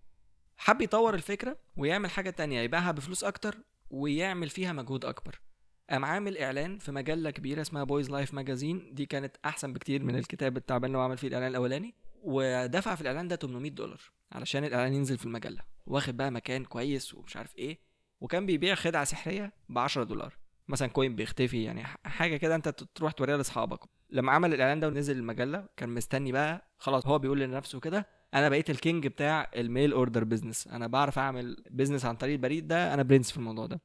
حب 0.57 0.81
يطور 0.81 1.13
الفكرة 1.13 1.57
ويعمل 1.77 2.09
حاجة 2.09 2.29
تانية 2.29 2.61
يبيعها 2.61 2.91
بفلوس 2.91 3.23
أكتر 3.23 3.57
ويعمل 3.89 4.49
فيها 4.49 4.73
مجهود 4.73 5.05
أكبر. 5.05 5.41
قام 5.89 6.05
عامل 6.05 6.37
إعلان 6.37 6.77
في 6.77 6.91
مجلة 6.91 7.31
كبيرة 7.31 7.61
اسمها 7.61 7.83
Boys' 7.83 8.09
Life 8.09 8.33
magazine 8.33 8.93
دي 8.93 9.05
كانت 9.05 9.35
أحسن 9.45 9.73
بكتير 9.73 10.03
من 10.03 10.15
الكتاب 10.15 10.57
التعبان 10.57 10.85
اللي 10.85 10.97
هو 10.97 11.01
عمل 11.01 11.17
فيه 11.17 11.27
الإعلان 11.27 11.49
الأولاني. 11.49 11.95
ودفع 12.21 12.95
في 12.95 13.01
الإعلان 13.01 13.27
ده 13.27 13.35
800 13.35 13.71
دولار 13.71 14.01
علشان 14.31 14.63
الإعلان 14.63 14.93
ينزل 14.93 15.17
في 15.17 15.25
المجلة 15.25 15.61
واخد 15.85 16.17
بقى 16.17 16.31
مكان 16.31 16.65
كويس 16.65 17.13
ومش 17.13 17.37
عارف 17.37 17.57
إيه 17.57 17.79
وكان 18.21 18.45
بيبيع 18.45 18.75
خدعة 18.75 19.03
سحرية 19.03 19.53
ب 19.69 19.77
10 19.77 20.03
دولار. 20.03 20.37
مثلا 20.67 20.87
coin 20.87 21.15
بيختفي 21.15 21.63
يعني 21.63 21.83
حاجة 22.05 22.37
كده 22.37 22.55
أنت 22.55 22.69
تروح 22.69 23.11
توريها 23.11 23.37
لأصحابك. 23.37 23.79
لما 24.09 24.31
عمل 24.31 24.53
الإعلان 24.53 24.79
ده 24.79 24.87
ونزل 24.87 25.17
المجلة 25.17 25.65
كان 25.77 25.89
مستني 25.89 26.31
بقى 26.31 26.71
خلاص 26.77 27.07
هو 27.07 27.19
بيقول 27.19 27.39
لنفسه 27.39 27.79
كده 27.79 28.07
أنا 28.33 28.49
بقيت 28.49 28.69
ال 28.69 28.77
king 28.77 29.07
بتاع 29.07 29.51
ال 29.55 29.63
mail 29.63 29.91
order 29.93 30.23
business 30.23 30.67
أنا 30.67 30.87
بعرف 30.87 31.19
أعمل 31.19 31.63
business 31.69 32.05
عن 32.05 32.15
طريق 32.15 32.33
البريد 32.33 32.67
ده 32.67 32.93
أنا 32.93 33.03
برنس 33.03 33.31
في 33.31 33.37
الموضوع 33.37 33.65
ده. 33.65 33.81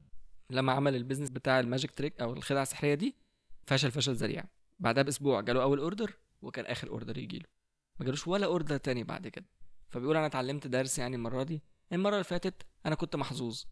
لما 0.49 0.71
عمل 0.71 0.95
ال 0.95 0.99
business 0.99 1.29
بتاع 1.29 1.59
ال 1.59 1.64
magic 1.64 1.91
trick 1.91 2.21
أو 2.21 2.33
الخدعة 2.33 2.61
السحرية 2.61 2.93
دي 2.93 3.15
فشل 3.67 3.91
فشل 3.91 4.13
ذريع. 4.13 4.43
بعدها 4.79 5.03
بأسبوع 5.03 5.41
جاله 5.41 5.63
أول 5.63 5.79
order 5.79 6.13
وكان 6.41 6.65
آخر 6.65 6.89
order 6.89 7.17
يجي 7.17 7.37
له 7.39 7.45
ما 7.99 8.05
جالوش 8.05 8.27
ولا 8.27 8.45
order 8.45 8.77
تاني 8.77 9.03
بعد 9.03 9.27
كده. 9.27 9.45
فبيقول 9.89 10.17
أنا 10.17 10.25
اتعلمت 10.25 10.67
درس 10.67 10.99
يعني 10.99 11.15
المرة 11.15 11.43
دي. 11.43 11.63
المرة 11.93 12.13
اللي 12.13 12.23
فاتت 12.23 12.65
أنا 12.85 12.95
كنت 12.95 13.15
محظوظ 13.15 13.63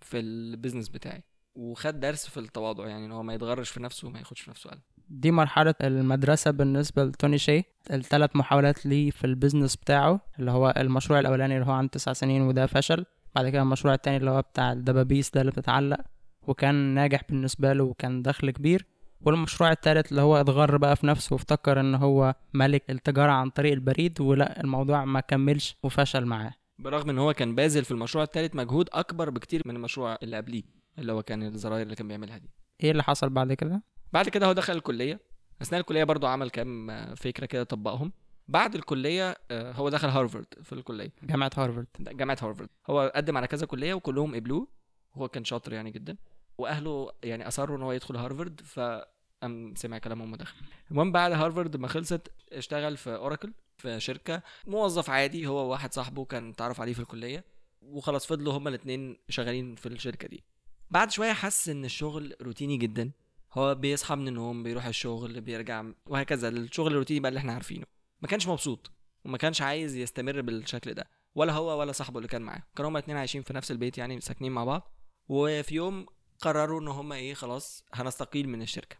في 0.00 0.18
ال 0.18 0.26
business 0.26 0.88
بتاعي. 0.88 1.22
وخد 1.54 2.00
درس 2.00 2.26
في 2.28 2.40
التواضع 2.40 2.86
يعني 2.86 3.06
إن 3.06 3.12
هو 3.12 3.22
ما 3.22 3.34
يتغرش 3.34 3.70
في 3.70 3.82
نفسه 3.82 4.08
وما 4.08 4.18
ياخدش 4.18 4.40
في 4.40 4.50
نفسه 4.50 4.70
مقلب. 4.70 4.80
دي 5.08 5.30
مرحلة 5.30 5.74
المدرسة 5.80 6.50
بالنسبة 6.50 7.04
لتوني 7.04 7.38
شي 7.38 7.62
الثلاث 7.90 8.36
محاولات 8.36 8.86
ليه 8.86 9.10
في 9.10 9.24
ال 9.24 9.30
business 9.30 9.76
بتاعه 9.76 10.20
اللي 10.38 10.50
هو 10.50 10.74
المشروع 10.76 11.20
الأولاني 11.20 11.54
اللي 11.54 11.66
هو 11.66 11.72
عن 11.72 11.90
تسع 11.90 12.12
سنين 12.12 12.42
وده 12.42 12.66
فشل. 12.66 13.04
بعد 13.34 13.48
كده 13.48 13.62
المشروع 13.62 13.94
التاني 13.94 14.16
اللي 14.16 14.30
هو 14.30 14.42
بتاع 14.42 14.72
الدبابيس 14.72 15.30
ده 15.30 15.40
اللي 15.40 15.52
بتتعلق. 15.52 16.00
وكان 16.42 16.74
ناجح 16.74 17.22
بالنسبة 17.28 17.72
له 17.72 17.84
وكان 17.84 18.22
دخل 18.22 18.50
كبير. 18.50 18.86
والمشروع 19.20 19.72
التالت 19.72 20.10
اللي 20.10 20.22
هو 20.22 20.36
اتغر 20.36 20.76
بقى 20.76 20.96
في 20.96 21.06
نفسه 21.06 21.34
وافتكر 21.34 21.80
ان 21.80 21.94
هو 21.94 22.34
ملك 22.54 22.90
التجارة 22.90 23.32
عن 23.32 23.50
طريق 23.50 23.72
البريد 23.72 24.20
ولا 24.20 24.60
الموضوع 24.60 25.04
ما 25.04 25.20
كملش 25.20 25.76
وفشل 25.82 26.24
معاه. 26.24 26.54
برغم 26.78 27.10
ان 27.10 27.18
هو 27.18 27.32
كان 27.32 27.54
باذل 27.54 27.84
في 27.84 27.90
المشروع 27.90 28.24
الثالث 28.24 28.56
مجهود 28.56 28.88
اكبر 28.92 29.30
بكتير 29.30 29.62
من 29.66 29.76
المشروع 29.76 30.18
اللي 30.22 30.36
قبليه 30.36 30.62
اللي 30.98 31.12
هو 31.12 31.22
كان 31.22 31.42
الزراير 31.42 31.82
اللي 31.82 31.94
كان 31.94 32.08
بيعملها 32.08 32.38
دي. 32.38 32.50
إيه 32.84 32.90
اللي 32.90 33.02
حصل 33.02 33.28
بعد 33.28 33.52
كده؟ 33.52 33.82
بعد 34.12 34.28
كده 34.28 34.46
هو 34.46 34.52
دخل 34.52 34.72
الكلية. 34.72 35.20
أثناء 35.62 35.80
الكلية 35.80 36.04
برضو 36.04 36.26
عمل 36.26 36.50
كام 36.50 36.90
فكرة 37.14 37.46
كده 37.46 37.62
طبقهم. 37.62 38.12
بعد 38.48 38.74
الكلية 38.74 39.36
آه، 39.50 39.72
هو 39.72 39.88
دخل 39.88 40.08
هارفارد 40.08 40.46
في 40.62 40.72
الكلية. 40.72 41.12
جامعة 41.22 41.50
هارفارد. 41.56 41.86
ده 41.98 42.12
جامعة 42.12 42.38
هارفارد. 42.42 42.68
هو 42.90 43.12
قدم 43.16 43.36
على 43.36 43.46
كذا 43.46 43.66
كلية 43.66 43.94
وكلهم 43.94 44.34
قبلوه. 44.34 44.68
وهو 45.14 45.28
كان 45.28 45.44
شاطر 45.44 45.72
يعني 45.72 45.90
جدا. 45.90 46.16
وأهله 46.58 47.12
يعني 47.24 47.48
أصروا 47.48 47.76
إن 47.76 47.82
هو 47.82 47.92
يدخل 47.92 48.16
هارفارد 48.16 48.60
فقام 48.60 49.74
سمع 49.76 49.98
كلامهم 49.98 50.32
ودخل 50.32 50.56
المهم 50.90 51.12
بعد 51.12 51.32
هارفارد 51.32 51.76
ما 51.76 51.88
خلصت 51.88 52.32
اشتغل 52.52 52.96
في 52.96 53.14
أوراكل 53.14 53.52
في 53.76 54.00
شركة 54.00 54.42
موظف 54.66 55.10
عادي 55.10 55.46
هو 55.46 55.70
واحد 55.70 55.94
صاحبه 55.94 56.24
كان 56.24 56.56
تعرف 56.56 56.80
عليه 56.80 56.92
في 56.92 57.00
الكلية 57.00 57.44
وخلاص 57.82 58.26
فضلوا 58.26 58.52
هما 58.52 58.68
الاثنين 58.68 59.16
شغالين 59.28 59.74
في 59.74 59.86
الشركة 59.86 60.28
دي. 60.28 60.44
بعد 60.90 61.10
شوية 61.10 61.32
حس 61.32 61.68
إن 61.68 61.84
الشغل 61.84 62.34
روتيني 62.42 62.76
جدا. 62.76 63.10
هو 63.52 63.74
بيصحى 63.74 64.14
من 64.14 64.28
النوم 64.28 64.62
بيروح 64.62 64.86
الشغل 64.86 65.40
بيرجع 65.40 65.84
وهكذا. 66.06 66.48
الشغل 66.48 66.92
الروتيني 66.92 67.20
بقى 67.20 67.28
اللي 67.28 67.38
إحنا 67.38 67.52
عارفينه. 67.52 67.86
ما 68.22 68.28
كانش 68.28 68.48
مبسوط 68.48 68.90
وما 69.24 69.38
كانش 69.38 69.62
عايز 69.62 69.96
يستمر 69.96 70.40
بالشكل 70.40 70.94
ده. 70.94 71.10
ولا 71.34 71.52
هو 71.52 71.80
ولا 71.80 71.92
صاحبه 71.92 72.18
اللي 72.18 72.28
كان 72.28 72.42
معاه. 72.42 72.62
كانوا 72.76 72.90
هما 72.90 72.98
اتنين 72.98 73.16
عايشين 73.16 73.42
في 73.42 73.52
نفس 73.54 73.70
البيت 73.70 73.98
يعني 73.98 74.20
ساكنين 74.20 74.52
مع 74.52 74.64
بعض. 74.64 74.94
وفي 75.28 75.74
يوم 75.74 76.06
قرروا 76.40 76.80
إن 76.80 76.88
هما 76.88 77.14
إيه 77.16 77.34
خلاص 77.34 77.84
هنستقيل 77.94 78.48
من 78.48 78.62
الشركة. 78.62 78.96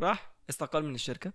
راح 0.00 0.34
استقال 0.50 0.84
من 0.84 0.94
الشركة 0.94 1.32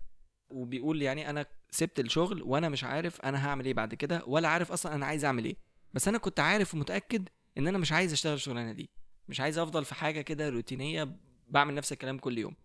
وبيقول 0.50 1.02
يعني 1.02 1.30
أنا 1.30 1.46
سبت 1.70 2.00
الشغل 2.00 2.42
وأنا 2.42 2.70
مش 2.70 2.84
عارف 2.84 3.22
أنا 3.22 3.48
هعمل 3.48 3.66
إيه 3.66 3.74
بعد 3.74 3.94
كده 3.96 4.24
ولا 4.28 4.48
عارف 4.48 4.72
أصلا 4.72 4.96
أنا 4.96 5.06
عايز 5.06 5.26
أعمل 5.26 5.46
إيه. 5.46 5.56
بس 5.94 6.08
أنا 6.08 6.18
كنت 6.18 6.40
عارف 6.40 6.74
ومتأكد 6.74 7.30
إن 7.58 7.68
أنا 7.68 7.78
مش 7.78 7.92
عايز 7.92 8.14
أشتغل 8.14 8.34
الشغلانة 8.34 8.72
دي. 8.72 8.90
مش 9.28 9.40
عايز 9.42 9.58
أفضل 9.58 9.86
في 9.86 9.96
حاجة 9.96 10.22
كده 10.22 10.50
روتينية 10.50 11.18
بعمل 11.48 11.76
نفس 11.76 11.92
الكلام 11.92 12.18
كل 12.18 12.38
يوم. 12.38 12.56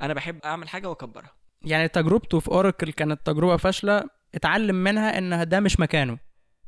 أنا 0.00 0.14
بحب 0.14 0.38
أعمل 0.44 0.68
حاجة 0.68 0.88
وأكبرها. 0.88 1.30
يعني 1.62 1.88
تجربته 1.88 2.40
في 2.40 2.48
أوراكل 2.48 2.92
كانت 2.92 3.26
تجربة 3.26 3.56
فاشلة 3.56 4.04
اتعلم 4.34 4.76
منها 4.76 5.18
إن 5.18 5.48
ده 5.48 5.60
مش 5.60 5.80
مكانه. 5.80 6.18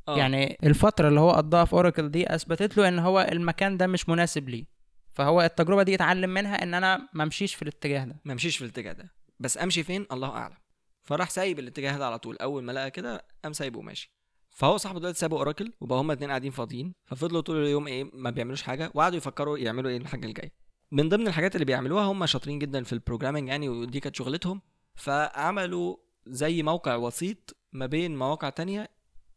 آه. 0.08 0.18
يعني 0.18 0.58
الفترة 0.62 1.08
اللي 1.08 1.20
هو 1.20 1.30
قضاها 1.30 1.64
في 1.64 1.72
أوراكل 1.72 2.10
دي 2.10 2.34
أثبتت 2.34 2.76
له 2.76 2.88
إن 2.88 2.98
هو 2.98 3.28
المكان 3.32 3.76
ده 3.76 3.86
مش 3.86 4.08
مناسب 4.08 4.48
ليه. 4.48 4.77
فهو 5.18 5.42
التجربة 5.42 5.82
دي 5.82 5.94
اتعلم 5.94 6.30
منها 6.30 6.62
إن 6.62 6.74
أنا 6.74 7.08
ما 7.12 7.24
أمشيش 7.24 7.54
في 7.54 7.62
الاتجاه 7.62 8.04
ده. 8.04 8.20
ما 8.24 8.32
أمشيش 8.32 8.56
في 8.56 8.64
الاتجاه 8.64 8.92
ده. 8.92 9.14
بس 9.40 9.58
أمشي 9.58 9.82
فين؟ 9.82 10.06
الله 10.12 10.28
أعلم. 10.28 10.56
فراح 11.02 11.30
سايب 11.30 11.58
الاتجاه 11.58 11.98
ده 11.98 12.06
على 12.06 12.18
طول. 12.18 12.36
أول 12.36 12.64
ما 12.64 12.72
لقى 12.72 12.90
كده 12.90 13.24
قام 13.44 13.52
سايبه 13.52 13.78
وماشي. 13.78 14.12
فهو 14.50 14.76
صاحبه 14.76 14.98
دلوقتي 14.98 15.18
سابوا 15.18 15.38
أوراكل 15.38 15.72
وبقى 15.80 15.98
هما 15.98 16.12
اتنين 16.12 16.28
قاعدين 16.30 16.50
فاضيين. 16.50 16.94
ففضلوا 17.06 17.40
طول 17.40 17.56
اليوم 17.62 17.86
إيه؟ 17.86 18.10
ما 18.12 18.30
بيعملوش 18.30 18.62
حاجة. 18.62 18.90
وقعدوا 18.94 19.16
يفكروا 19.16 19.58
يعملوا 19.58 19.90
إيه 19.90 19.96
الحاجة 19.96 20.26
الجاية. 20.26 20.52
من 20.92 21.08
ضمن 21.08 21.26
الحاجات 21.28 21.54
اللي 21.54 21.64
بيعملوها 21.64 22.04
هم 22.04 22.26
شاطرين 22.26 22.58
جدا 22.58 22.82
في 22.84 22.92
البروجرامنج 22.92 23.48
يعني 23.48 23.68
ودي 23.68 24.00
كانت 24.00 24.16
شغلتهم. 24.16 24.62
فعملوا 24.94 25.96
زي 26.26 26.62
موقع 26.62 26.94
وسيط 26.94 27.56
ما 27.72 27.86
بين 27.86 28.16
مواقع 28.16 28.48
تانية 28.48 28.88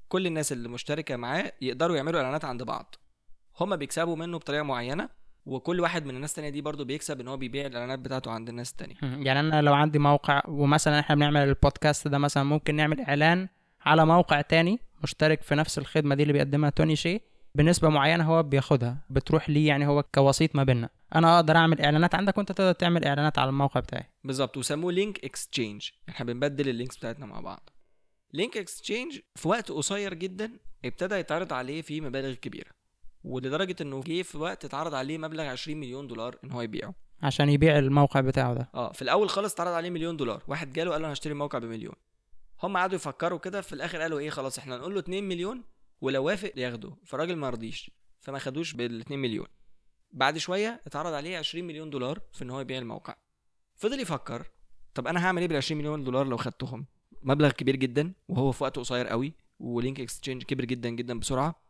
كل 0.08 0.28
الناس 0.28 0.52
اللي 0.52 0.70
مشتركه 0.70 1.16
معاه 1.16 1.54
يقدروا 1.62 1.96
يعملوا 1.96 2.20
إعلانات 2.20 2.46
عند 2.46 2.64
بعض. 2.64 2.96
هما 3.60 3.76
بيكسبوا 3.76 4.16
منه 4.16 4.38
بطريقة 4.38 4.64
معينة. 4.64 5.21
وكل 5.46 5.80
واحد 5.80 6.06
من 6.06 6.16
الناس 6.16 6.30
التانية 6.30 6.50
دي 6.50 6.62
برضو 6.62 6.86
بيكسب 6.86 7.20
إن 7.20 7.28
هو 7.28 7.38
بيبيع 7.38 7.66
الإعلانات 7.66 8.00
بتاعته 8.00 8.32
عند 8.32 8.50
الناس 8.50 8.72
التانية. 8.72 8.96
يعني 9.02 9.40
أنا 9.40 9.62
لو 9.62 9.74
عندي 9.74 10.00
موقع 10.00 10.42
ومثلا 10.48 11.00
إحنا 11.00 11.16
بنعمل 11.16 11.42
البودكاست 11.42 12.08
ده 12.08 12.18
مثلا 12.18 12.44
ممكن 12.44 12.76
نعمل 12.76 13.02
إعلان 13.02 13.48
على 13.82 14.06
موقع 14.06 14.42
تاني 14.42 14.80
مشترك 15.04 15.42
في 15.42 15.56
نفس 15.56 15.78
الخدمة 15.78 16.16
دي 16.16 16.22
اللي 16.22 16.34
بيقدمها 16.34 16.70
توني 16.70 16.96
شي 16.96 17.22
بنسبة 17.56 17.90
معينة 17.90 18.24
هو 18.24 18.44
بياخدها 18.44 18.98
بتروح 19.10 19.50
لي 19.50 19.66
يعني 19.66 19.88
هو 19.88 20.04
كوسيط 20.04 20.56
ما 20.56 20.64
بيننا. 20.64 20.90
أنا 21.16 21.36
أقدر 21.36 21.56
أعمل 21.56 21.82
إعلانات 21.82 22.16
عندك 22.16 22.38
وأنت 22.38 22.52
تقدر 22.52 22.72
تعمل 22.72 23.06
إعلانات 23.06 23.40
على 23.40 23.50
الموقع 23.50 23.80
بتاعي. 23.80 24.10
بالظبط 24.24 24.58
وسموه 24.58 24.92
Link 24.92 25.26
Exchange. 25.26 25.90
إحنا 26.10 26.26
بنبدل 26.26 26.70
ال 26.70 26.75
links 26.75 26.98
بتاعتنا 26.98 27.26
مع 27.26 27.40
بعض. 27.40 27.70
Link 28.34 28.58
Exchange 28.58 29.20
في 29.36 29.48
وقت 29.48 29.72
قصير 29.72 30.14
جدا 30.14 30.52
ابتدى 30.86 31.16
يتعرض 31.16 31.54
عليه 31.54 31.82
فيه 31.82 32.02
مبالغ 32.02 32.34
كبيرة. 32.34 32.72
ولدرجة 33.24 33.76
إنه 33.82 34.02
جه 34.02 34.22
في 34.22 34.38
وقت 34.38 34.66
اتعرض 34.66 34.94
عليه 34.94 35.18
مبلغ 35.18 35.44
20 35.44 35.78
مليون 35.78 36.08
دولار 36.08 36.38
إن 36.44 36.52
هو 36.52 36.62
يبيعه. 36.62 36.94
عشان 37.22 37.50
يبيع 37.50 37.80
الموقع 37.80 38.22
بتاعه 38.22 38.54
ده. 38.54 38.70
آه 38.76 38.92
في 38.92 39.02
الأول 39.02 39.30
خالص 39.30 39.54
اتعرض 39.54 39.72
عليه 39.72 39.90
مليون 39.90 40.18
دولار. 40.18 40.44
واحد 40.48 40.74
جاله 40.74 40.92
قال 40.92 41.02
له 41.02 41.08
أنا 41.08 41.14
هشتري 41.14 41.34
الموقع 41.34 41.60
بمليون. 41.60 41.96
هم 42.64 42.78
قعدوا 42.78 42.96
يفكروا 42.96 43.40
كده 43.40 43.62
في 43.62 43.74
الآخر 43.74 44.02
قالوا 44.02 44.20
إيه 44.20 44.30
خلاص 44.30 44.58
إحنا 44.58 44.78
نقول 44.78 44.94
له 44.94 45.00
2 45.00 45.24
مليون 45.24 45.64
ولو 46.02 46.24
وافق 46.24 46.52
ياخده. 46.56 46.96
فالراجل 47.06 47.36
ما 47.36 47.50
رضيش 47.50 47.92
فما 48.20 48.40
خدوش 48.40 48.74
بال 48.74 49.00
2 49.02 49.20
مليون. 49.20 49.48
بعد 50.12 50.38
شوية 50.38 50.82
اتعرض 50.86 51.14
عليه 51.14 51.38
20 51.38 51.68
مليون 51.68 51.90
دولار 51.90 52.20
في 52.32 52.44
إن 52.44 52.50
هو 52.50 52.60
يبيع 52.60 52.78
الموقع. 52.78 53.16
فضل 53.76 54.00
يفكر 54.00 54.48
طب 54.94 55.08
أنا 55.08 55.26
هعمل 55.26 55.42
إيه 55.42 55.48
بال 55.48 55.58
20 55.58 55.78
مليون 55.78 56.04
دولار 56.04 56.28
لو 56.28 56.38
خدتهم؟ 56.38 56.86
مبلغ 57.24 57.52
كبير 57.52 57.76
جدا 57.76 58.14
وهو 58.28 58.52
في 58.52 58.64
وقت 58.64 58.80
قصير 58.80 59.08
قوي 59.08 59.34
و 59.60 59.68
Link 59.68 60.00
Exchange 60.00 60.44
كبر 60.44 60.66
جدا 60.66 60.90
جدا 60.90 61.20
بسرعة. 61.20 61.62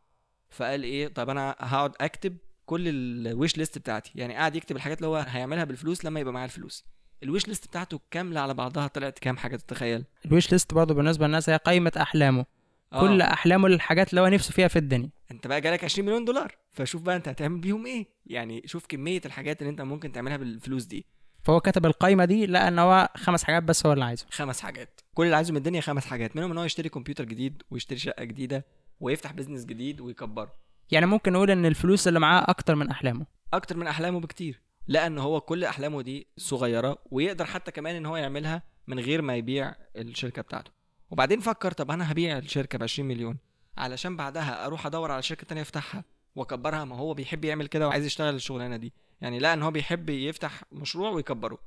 فقال 0.52 0.84
إيه 0.84 1.08
طب 1.08 1.30
أنا 1.30 1.56
هقعد 1.60 1.92
أكتب 2.02 2.38
كل 2.66 2.88
ال 2.88 3.02
wish 3.02 3.58
list 3.58 3.78
بتاعتي. 3.78 4.12
يعني 4.16 4.34
قاعد 4.34 4.56
يكتب 4.56 4.76
الحاجات 4.76 4.98
اللي 4.98 5.08
هو 5.08 5.16
هيعملها 5.28 5.64
بالفلوس 5.64 6.06
لما 6.06 6.20
يبقى 6.20 6.34
معاه 6.34 6.46
الفلوس. 6.46 6.86
ال 7.24 7.29
wish 7.29 7.48
list 7.48 7.68
بتاعته 7.68 8.00
كاملة 8.12 8.40
على 8.42 8.54
بعضها 8.54 8.88
طلعت 8.88 9.20
كام 9.20 9.38
حاجة 9.38 9.56
تتخيل؟ 9.56 10.04
ال 10.26 10.31
wish 10.31 10.52
list 10.52 10.74
برضه 10.74 10.94
بالنسبة 10.94 11.26
للناس 11.28 11.50
هي 11.50 11.58
قائمة 11.58 11.92
أحلامه. 11.98 12.46
آه. 12.94 13.02
كل 13.02 13.22
أحلامه 13.22 13.68
الحاجات 13.68 14.10
اللي 14.10 14.22
هو 14.22 14.28
نفسه 14.28 14.52
فيها 14.52 14.68
في 14.68 14.80
الدنيا. 14.80 15.10
أنت 15.32 15.48
بقى 15.48 15.62
جالك 15.62 15.84
20 15.84 16.06
مليون 16.06 16.26
دولار. 16.26 16.56
فشوف 16.72 17.02
بقى 17.02 17.16
أنت 17.16 17.28
هتعمل 17.28 17.60
بيهم 17.60 17.86
إيه. 17.86 18.06
يعني 18.26 18.62
شوف 18.66 18.86
كمية 18.88 19.22
الحاجات 19.26 19.62
اللي 19.62 19.72
أنت 19.72 19.82
ممكن 19.82 20.12
تعملها 20.12 20.38
بالفلوس 20.38 20.84
دي. 20.84 21.06
فهو 21.44 21.60
كتب 21.60 21.86
القايمة 21.86 22.26
دي 22.26 22.46
لقى 22.46 22.68
إن 22.68 22.80
هو 22.80 23.10
خمس 23.18 23.44
حاجات 23.44 23.64
بس 23.64 23.86
هو 23.86 23.94
اللي 23.94 24.06
عايزه. 24.06 24.26
خمس 24.32 24.62
حاجات. 24.62 25.02
كل 25.14 25.24
اللي 25.26 25.36
عايزه 25.36 25.52
من 25.52 25.58
الدنيا 25.58 25.82
خمس 25.82 26.06
حاجات. 26.06 26.36
منهم 26.36 26.52
إن 26.52 26.58
هو 26.58 26.64
يشتري 26.64 26.90
كمبيوتر 26.90 27.24
جديد 27.26 27.64
ويشتري 27.72 28.00
شقة 28.00 28.24
جديدة. 28.24 28.66
ويفتح 29.02 29.32
بيزنس 29.32 29.66
جديد 29.66 30.02
ويكبره. 30.02 30.54
يعني 30.92 31.06
ممكن 31.06 31.34
نقول 31.34 31.52
إن 31.52 31.66
الفلوس 31.66 32.08
اللي 32.08 32.20
معاه 32.20 32.46
أكتر 32.48 32.76
من 32.76 32.90
أحلامه. 32.90 33.26
أكتر 33.54 33.78
من 33.78 33.88
أحلامه 33.88 34.20
بكتير 34.20 34.62
لأن 34.88 35.18
هو 35.18 35.42
كل 35.42 35.64
أحلامه 35.64 36.02
دي 36.02 36.28
صغيرة 36.38 36.98
ويقدر 37.12 37.46
حتى 37.46 37.72
كمان 37.72 37.96
إن 37.96 38.06
هو 38.06 38.18
يعملها 38.18 38.64
من 38.88 39.00
غير 39.00 39.22
ما 39.22 39.36
يبيع 39.36 39.76
الشركة 39.96 40.42
بتاعته. 40.42 40.72
وبعدين 41.12 41.40
فكر 41.40 41.72
طب 41.72 41.92
أنا 41.92 42.12
هبيع 42.12 42.38
الشركة 42.38 42.78
ب 42.78 42.84
20 42.84 43.08
مليون 43.10 43.38
علشان 43.78 44.16
بعدها 44.18 44.66
أروح 44.66 44.86
أدور 44.86 45.12
على 45.12 45.22
شركة 45.22 45.48
تانية 45.48 45.62
أفتحها 45.62 46.04
وأكبرها. 46.36 46.86
ما 46.86 46.96
هو 46.96 47.14
بيحب 47.14 47.46
يعمل 47.46 47.68
كده 47.68 47.88
وعايز 47.88 48.06
يشتغل 48.06 48.36
الشغلانة 48.36 48.78
دي. 48.78 48.94
يعني 49.22 49.40
لا 49.40 49.54
إن 49.54 49.62
هو 49.64 49.72
بيحب 49.72 50.10
يفتح 50.10 50.64
مشروع 50.72 51.10
ويكبره. 51.10 51.58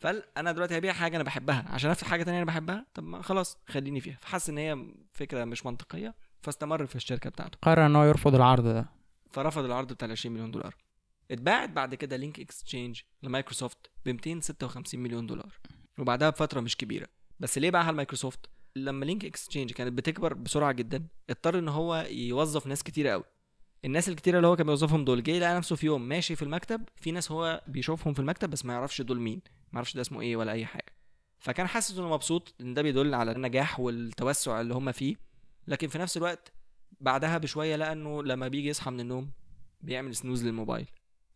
فقال 0.00 0.22
أنا 0.36 0.52
دلوقتي 0.52 0.78
هبيع 0.78 0.92
حاجة 0.92 1.16
أنا 1.16 1.24
بحبها 1.24 1.64
عشان 1.68 1.90
أفتح 1.90 2.06
حاجة 2.06 2.22
تانية 2.22 2.38
أنا 2.38 2.46
بحبها 2.46 2.86
طب 2.94 3.02
ما 3.02 3.22
خلاص 3.22 3.58
خليني 3.68 4.00
فيها. 4.00 4.18
فحس 4.20 4.48
إن 4.48 4.58
هي 4.58 4.86
فكرة 5.12 5.44
مش 5.44 5.66
منطقية. 5.66 6.14
فاستمر 6.42 6.86
في 6.86 6.96
الشركة 6.96 7.30
بتاعته. 7.30 7.58
قرر 7.62 7.86
إن 7.86 7.96
هو 7.96 8.04
يرفض 8.04 8.34
العرض 8.34 8.64
ده. 8.64 8.86
فرفض 9.30 9.64
العرض 9.64 9.92
بتاع 9.92 10.06
ال 10.06 10.12
20 10.12 10.34
مليون 10.34 10.50
دولار. 10.50 10.74
اتباعت 11.30 11.70
بعد 11.70 11.94
كده 11.94 12.16
Link 12.16 12.40
Exchange 12.40 13.00
لمايكروسوفت 13.22 13.90
ب 14.06 14.08
256 14.08 15.00
مليون 15.00 15.26
دولار. 15.26 15.52
وبعدها 15.98 16.30
بفترة 16.30 16.60
مش 16.60 16.76
كبيرة. 16.76 17.06
بس 17.40 17.58
ليه 17.58 17.70
باعها 17.70 17.92
لمايكروسوفت؟ 17.92 18.46
لما 18.76 19.04
Link 19.04 19.24
Exchange 19.24 19.72
كانت 19.72 19.92
بتكبر 19.92 20.34
بسرعة 20.34 20.72
جدا 20.72 21.06
اضطر 21.30 21.58
إن 21.58 21.68
هو 21.68 22.06
يوظف 22.10 22.66
ناس 22.66 22.82
كتيرة 22.82 23.10
قوي 23.10 23.24
الناس 23.84 24.08
الكتيرة 24.08 24.36
اللي 24.36 24.46
هو 24.48 24.56
كان 24.56 24.66
بيوظفهم 24.66 25.04
دول 25.04 25.22
جه 25.22 25.38
لقى 25.38 25.56
نفسه 25.56 25.76
في 25.76 25.86
يوم 25.86 26.02
ماشي 26.08 26.36
في 26.36 26.42
المكتب 26.42 26.88
في 26.96 27.10
ناس 27.10 27.32
هو 27.32 27.62
بيشوفهم 27.66 28.12
في 28.14 28.20
المكتب 28.20 28.50
بس 28.50 28.64
ما 28.64 28.72
يعرفش 28.72 29.02
دول 29.02 29.20
مين 29.20 29.42
ما 29.46 29.74
يعرفش 29.74 29.94
ده 29.94 30.00
اسمه 30.00 30.20
إيه 30.20 30.36
ولا 30.36 30.52
أي 30.52 30.66
حاجة. 30.66 30.92
فكان 31.38 31.66
حاسس 31.66 31.98
إنه 31.98 32.08
مبسوط 32.08 32.54
إن 32.60 32.74
ده 32.74 32.82
بيدل 32.82 33.14
على 33.14 33.32
النجاح 33.32 33.80
والتوسع 33.80 34.60
اللي 34.60 34.74
هم 34.74 34.92
فيه. 34.92 35.16
لكن 35.66 35.88
في 35.88 35.98
نفس 35.98 36.16
الوقت 36.16 36.52
بعدها 37.00 37.38
بشوية 37.38 37.76
لقى 37.76 37.92
انه 37.92 38.22
لما 38.22 38.48
بيجي 38.48 38.68
يصحى 38.68 38.90
من 38.90 39.00
النوم 39.00 39.30
بيعمل 39.80 40.16
snooze 40.16 40.44
للموبايل. 40.44 40.86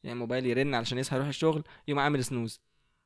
يعني 0.02 0.14
الموبايل 0.14 0.46
يرن 0.46 0.74
علشان 0.74 0.98
يصحى 0.98 1.16
يروح 1.16 1.28
الشغل 1.28 1.64
يقوم 1.88 2.00
عامل 2.00 2.24
سنوز 2.24 2.60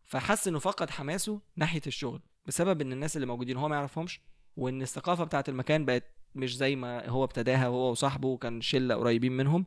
فحس 0.05 0.49
إنه 0.49 0.59
فقد 0.59 0.91
حماسه 0.91 1.41
ناحية 1.57 1.83
الشغل 1.87 2.21
بسبب 2.47 2.81
إن 2.81 2.93
الناس 2.93 3.17
اللي 3.17 3.27
موجودين 3.27 3.57
هو 3.57 3.69
ما 3.69 3.77
يعرفهمش 3.77 4.21
وإن 4.57 4.83
الثقافة 4.83 5.25
بتاعة 5.25 5.45
المكان 5.49 5.85
بقت 5.85 6.05
مش 6.35 6.57
زي 6.57 6.77
ما 6.77 7.09
هو 7.09 7.25
ابتداها 7.25 7.67
هو 7.67 7.91
وصاحبه 7.91 8.29
وكان 8.29 8.61
شلة 8.61 8.95
قريبين 8.95 9.33
منهم 9.33 9.67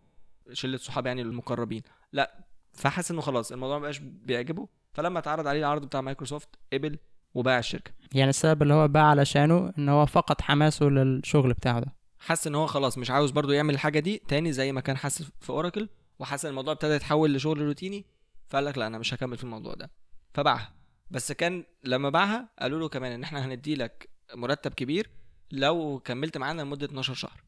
شلة 0.51 0.77
صحاب 0.77 1.05
يعني 1.05 1.22
المقربين. 1.22 1.81
لا 2.12 2.45
فحس 2.74 3.12
إنه 3.12 3.22
خلاص 3.22 3.51
الموضوع 3.51 3.77
مبقاش 3.77 3.98
بيعجبه. 4.00 4.67
فلما 4.93 5.19
اتعرض 5.19 5.48
عليه 5.48 5.60
العرض 5.60 5.86
بتاع 5.86 6.01
مايكروسوفت 6.01 6.50
قبل 6.74 7.00
وباع 7.33 7.59
الشركة. 7.59 7.91
يعني 8.13 8.29
السبب 8.29 8.61
اللي 8.61 8.73
هو 8.73 8.87
باع 8.87 9.03
علشانه 9.03 9.73
إن 9.77 9.89
هو 9.89 10.05
فقد 10.05 10.41
حماسه 10.41 10.85
للشغل 10.85 11.53
بتاعه 11.53 11.79
ده. 11.79 11.93
حس 12.19 12.47
إن 12.47 12.55
هو 12.55 12.67
خلاص 12.67 12.97
مش 12.97 13.11
عاوز 13.11 13.31
برضو 13.31 13.51
يعمل 13.51 13.73
الحاجة 13.73 13.99
دي 13.99 14.21
تاني 14.27 14.51
زي 14.53 14.71
ما 14.71 14.81
كان 14.81 14.97
حاسس 14.97 15.31
في 15.41 15.49
أوراكل 15.49 15.89
وحس 16.19 16.45
إن 16.45 16.49
الموضوع 16.49 16.73
ابتدى 16.73 16.93
يتحول 16.93 17.33
لشغل 17.33 17.61
روتيني 17.61 18.05
فقال 18.49 18.65
لك 18.65 18.77
لا 18.77 18.87
أنا 18.87 18.97
مش 18.97 19.13
هكمل 19.13 19.37
في 19.37 19.43
الموضوع 19.43 19.73
ده. 19.73 19.91
فباعها. 20.33 20.73
بس 21.11 21.31
كان 21.31 21.63
لما 21.83 22.09
باعها 22.09 22.49
قالوا 22.59 22.79
له 22.79 22.89
كمان 22.89 23.11
إن 23.11 23.23
إحنا 23.23 23.45
هندي 23.45 23.75
لك 23.75 24.10
مرتب 24.36 24.73
كبير 24.73 25.10
لو 25.51 26.01
كملت 26.05 26.38
معانا 26.38 26.62
لمدة 26.62 26.86
12 26.86 27.13
شهر. 27.13 27.43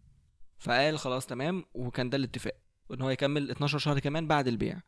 فقال 0.60 1.00
خلاص 1.00 1.26
تمام 1.26 1.66
وكان 1.74 2.10
ده 2.10 2.18
الاتفاق 2.18 2.54
إن 2.94 3.02
هو 3.02 3.10
يكمل 3.10 3.52
12 3.52 3.78
شهر 3.78 4.00
كمان 4.00 4.28
بعد 4.28 4.48
البيع. 4.48 4.80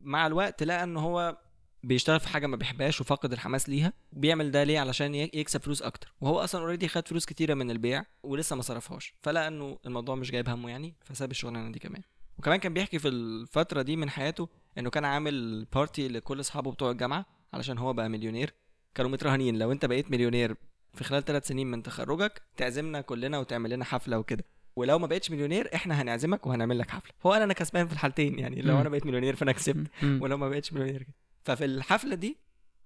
مع 0.00 0.26
الوقت 0.26 0.62
لقى 0.62 0.84
إن 0.84 0.96
هو 0.96 1.36
بيشتغل 1.82 2.20
في 2.20 2.28
حاجة 2.28 2.46
ما 2.46 2.56
بيحبهاش 2.56 3.00
وفاقد 3.00 3.32
الحماس 3.32 3.68
ليها 3.68 3.92
بيعمل 4.12 4.50
ده 4.50 4.64
ليه؟ 4.64 4.80
علشان 4.80 5.14
يكسب 5.14 5.60
فلوس 5.60 5.82
أكتر. 5.82 6.12
وهو 6.20 6.38
أصلا 6.40 6.60
اوريدي 6.60 6.88
خد 6.88 7.08
فلوس 7.08 7.26
كتيرة 7.26 7.54
من 7.54 7.70
البيع 7.70 8.04
ولسه 8.22 8.56
ما 8.56 8.62
صرفهاش. 8.62 9.14
فلقى 9.22 9.48
إنه 9.48 9.78
الموضوع 9.86 10.14
مش 10.14 10.30
جايب 10.30 10.48
همه 10.48 10.70
يعني 10.70 10.94
فساب 11.04 11.30
الشغلانة 11.30 11.72
دي 11.72 11.78
كمان. 11.78 12.02
وكمان 12.38 12.58
كان 12.58 12.74
بيحكي 12.74 12.98
في 12.98 13.08
الفترة 13.08 13.82
دي 13.82 13.96
من 13.96 14.10
حياته 14.10 14.48
إنه 14.78 14.90
كان 14.90 15.04
عامل 15.04 15.64
party 15.64 16.08
لكل 16.08 16.40
أصحابه 16.40 16.72
بتوع 16.72 16.90
الجامعة 16.90 17.26
علشان 17.52 17.78
هو 17.78 17.92
بقى 17.92 18.08
مليونير. 18.08 18.54
كانوا 18.94 19.10
مترهنين. 19.10 19.58
لو 19.58 19.72
أنت 19.72 19.86
بقيت 19.86 20.10
مليونير 20.10 20.56
في 20.94 21.04
خلال 21.04 21.24
ثلاث 21.24 21.46
سنين 21.46 21.66
من 21.70 21.82
تخرجك 21.82 22.42
تعزمنا 22.56 23.00
كلنا 23.00 23.38
وتعمل 23.38 23.70
لنا 23.70 23.84
حفلة 23.84 24.18
وكده. 24.18 24.44
ولو 24.76 24.98
ما 24.98 25.06
بقتش 25.06 25.30
مليونير 25.30 25.74
إحنا 25.74 26.02
هنعزمك 26.02 26.46
وهنعمل 26.46 26.78
لك 26.78 26.90
حفلة. 26.90 27.12
هو 27.26 27.34
أنا 27.34 27.44
أنا 27.44 27.52
كسبان 27.52 27.86
في 27.86 27.92
الحالتين 27.92 28.38
يعني. 28.38 28.62
لو. 28.62 28.80
أنا 28.80 28.88
بقيت 28.88 29.06
مليونير 29.06 29.36
فأنا 29.36 29.52
كسبت. 29.52 29.86
ولو 30.02 30.36
ما 30.36 30.48
بقتش 30.48 30.72
مليونير 30.72 31.02
كده. 31.02 31.14
ففي 31.48 31.64
الحفلة 31.64 32.14
دي 32.14 32.36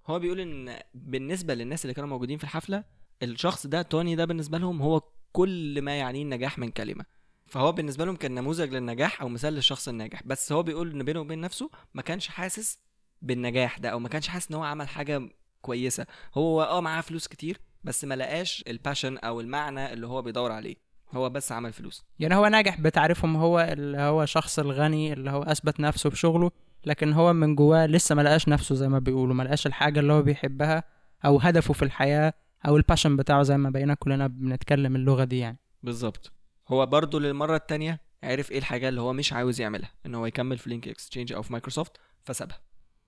هو 0.06 0.18
بيقول 0.18 0.40
إن 0.40 0.78
بالنسبة 0.94 1.54
للناس 1.54 1.84
اللي 1.84 1.94
كانوا 1.94 2.08
موجودين 2.08 2.38
في 2.38 2.44
الحفلة 2.44 2.84
الشخص 3.22 3.66
ده 3.66 3.82
توني 3.82 4.16
ده 4.16 4.24
بالنسبة 4.24 4.58
لهم 4.58 4.82
هو 4.82 5.02
كل 5.32 5.82
ما 5.82 5.98
يعنيه 5.98 6.22
النجاح 6.22 6.58
من 6.58 6.70
كلمة. 6.70 7.04
فهو 7.46 7.72
بالنسبة 7.72 8.04
لهم 8.04 8.16
كان 8.16 8.34
نموذج 8.34 8.74
للنجاح 8.74 9.22
أو 9.22 9.28
مثال 9.28 9.54
للشخص 9.54 9.88
الناجح. 9.88 10.22
بس 10.24 10.52
هو 10.52 10.62
بيقول 10.62 10.90
إن 10.90 11.02
بينه 11.02 11.20
وبين 11.20 11.40
نفسه 11.40 11.70
ما 11.94 12.02
كانش 12.02 12.28
حاسس 12.28 12.78
بالنجاح 13.22 13.78
ده 13.78 13.88
أو 13.88 13.98
ما 13.98 14.08
كانش 14.08 14.28
حاسس 14.28 14.50
إن 14.50 14.56
هو 14.56 14.62
عمل 14.62 14.88
حاجة 14.88 15.28
كويسة. 15.60 16.06
هو 16.34 16.62
آه 16.62 16.80
معاه 16.80 17.00
فلوس 17.00 17.28
كتير 17.28 17.60
بس 17.84 18.04
ما 18.04 18.14
لقاش 18.14 18.64
الباشن 18.68 19.18
أو 19.18 19.40
المعنى 19.40 19.92
اللي 19.92 20.06
هو 20.06 20.22
بيدور 20.22 20.52
عليه. 20.52 20.76
هو 21.12 21.30
بس 21.30 21.52
عمل 21.52 21.72
فلوس. 21.72 22.04
يعني 22.18 22.34
هو 22.34 22.46
ناجح 22.46 22.80
بتعريفهم 22.80 23.36
هو 23.36 23.60
اللي 23.60 23.98
هو 23.98 24.24
شخص 24.24 24.58
الغني 24.58 25.12
اللي 25.12 25.30
هو 25.30 25.42
أثبت 25.42 25.80
نفسه 25.80 26.10
بشغله. 26.10 26.50
لكن 26.86 27.12
هو 27.12 27.32
من 27.32 27.54
جواه 27.54 27.86
لسه 27.86 28.14
ما 28.14 28.22
لقاش 28.22 28.48
نفسه 28.48 28.74
زي 28.74 28.88
ما 28.88 28.98
بيقولوا 28.98 29.34
ما 29.34 29.42
لقاش 29.42 29.66
الحاجة 29.66 30.00
اللي 30.00 30.12
هو 30.12 30.22
بيحبها 30.22 30.84
أو 31.24 31.38
هدفه 31.38 31.74
في 31.74 31.82
الحياة 31.82 32.32
أو 32.66 32.76
ال 32.76 32.81
passion 32.81 33.16
بتاعه 33.16 33.42
زي 33.42 33.56
ما 33.56 33.70
بقينا 33.70 33.94
كلنا 33.94 34.26
بنتكلم 34.26 34.96
اللغة 34.96 35.24
دي 35.24 35.38
يعني. 35.38 35.58
بالظبط. 35.82 36.32
هو 36.68 36.86
برضه 36.86 37.20
للمرة 37.20 37.56
التانية 37.56 38.00
عرف 38.22 38.50
إيه 38.52 38.58
الحاجة 38.58 38.88
اللي 38.88 39.00
هو 39.00 39.12
مش 39.12 39.32
عاوز 39.32 39.60
يعملها 39.60 39.90
إن 40.06 40.14
هو 40.14 40.26
يكمل 40.26 40.58
في 40.58 40.70
Link 40.70 40.88
Exchange 40.88 41.32
أو 41.32 41.42
في 41.42 41.52
مايكروسوفت 41.52 41.92
فسابها. 42.24 42.60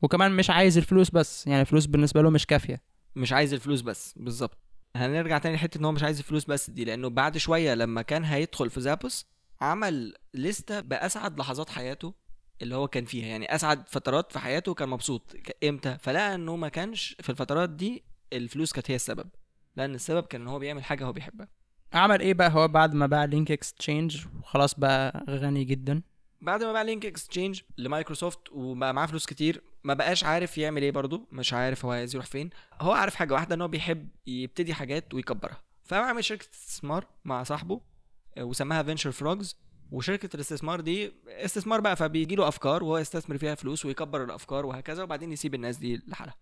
وكمان 0.02 0.32
مش 0.32 0.50
عايز 0.50 0.78
الفلوس 0.78 1.10
بس 1.10 1.46
يعني 1.46 1.60
الفلوس 1.60 1.86
بالنسبة 1.86 2.22
له 2.22 2.30
مش 2.30 2.46
كافية. 2.46 2.82
مش 3.16 3.32
عايز 3.32 3.54
الفلوس 3.54 3.80
بس 3.80 4.14
بالظبط. 4.16 4.58
هنرجع 4.96 5.38
تاني 5.38 5.54
لحتة 5.54 5.78
إن 5.78 5.84
هو 5.84 5.92
مش 5.92 6.02
عايز 6.02 6.18
الفلوس 6.18 6.44
بس 6.44 6.70
دي 6.70 6.84
لأنه 6.84 7.10
بعد 7.10 7.38
شوية 7.38 7.74
لما 7.74 8.02
كان 8.02 8.24
هيدخل 8.24 8.70
في 8.70 8.80
Zappos 8.80 9.26
عمل 9.60 10.14
لستة 10.34 10.80
بأسعد 10.80 11.38
لحظات 11.38 11.70
حياته 11.70 12.14
اللي 12.62 12.74
هو 12.74 12.88
كان 12.88 13.04
فيها. 13.04 13.26
يعني 13.26 13.54
أسعد 13.54 13.88
فترات 13.88 14.32
في 14.32 14.38
حياته 14.38 14.74
كان 14.74 14.88
مبسوط. 14.88 15.36
إمتى؟ 15.64 15.98
فلقى 16.00 16.34
إنه 16.34 16.56
ما 16.56 16.68
كانش 16.68 17.16
في 17.20 17.30
الفترات 17.30 17.70
دي 17.70 18.04
الفلوس 18.32 18.72
كانت 18.72 18.90
هي 18.90 18.94
السبب. 18.94 19.28
لأن 19.76 19.94
السبب 19.94 20.26
كان 20.26 20.40
إن 20.40 20.48
هو 20.48 20.58
بيعمل 20.58 20.84
حاجة 20.84 21.04
هو 21.04 21.12
بيحبها. 21.12 21.48
عمل 21.92 22.20
إيه 22.20 22.34
بقى؟ 22.34 22.50
هو 22.50 22.68
بعد 22.68 22.94
ما 22.94 23.06
باع 23.06 23.24
Link 23.24 23.50
Exchange 23.52 24.26
وخلاص 24.40 24.74
بقى 24.74 25.24
غني 25.30 25.64
جدا. 25.64 26.02
بعد 26.40 26.64
ما 26.64 26.72
باع 26.72 26.82
Link 26.82 27.06
Exchange 27.06 27.60
لمايكروسوفت 27.78 28.40
وبقى 28.52 28.94
معاه 28.94 29.06
فلوس 29.06 29.26
كتير 29.26 29.62
ما 29.84 29.94
بقاش 29.94 30.24
عارف 30.24 30.58
يعمل 30.58 30.82
إيه 30.82 30.90
برضه. 30.90 31.26
مش 31.32 31.52
عارف 31.52 31.84
هو 31.84 31.90
عايز 31.90 32.14
يروح 32.14 32.26
فين. 32.26 32.50
هو 32.80 32.92
عارف 32.92 33.14
حاجة 33.14 33.34
واحدة 33.34 33.54
إن 33.54 33.60
هو 33.60 33.68
بيحب 33.68 34.08
يبتدي 34.26 34.74
حاجات 34.74 35.14
ويكبرها. 35.14 35.62
فقام 35.84 36.04
عامل 36.04 36.24
شركة 36.24 36.48
استثمار 36.52 37.06
مع 37.24 37.42
صاحبه 37.42 37.80
آه، 38.38 38.44
وسماها 38.44 38.82
Venture 38.82 39.12
Frogs 39.12 39.56
وشركة 39.90 40.28
الاستثمار 40.34 40.80
دي 40.80 41.12
استثمار 41.28 41.80
بقى 41.80 41.96
فبيجي 41.96 42.34
له 42.34 42.48
أفكار 42.48 42.84
وهو 42.84 42.98
يستثمر 42.98 43.38
فيها 43.38 43.54
فلوس 43.54 43.84
ويكبر 43.86 44.24
الأفكار 44.24 44.66
وهكذا 44.66 45.02
وبعدين 45.02 45.32
يسيب 45.32 45.54
الناس 45.54 45.76
دي 45.76 46.00
لحالها. 46.08 46.34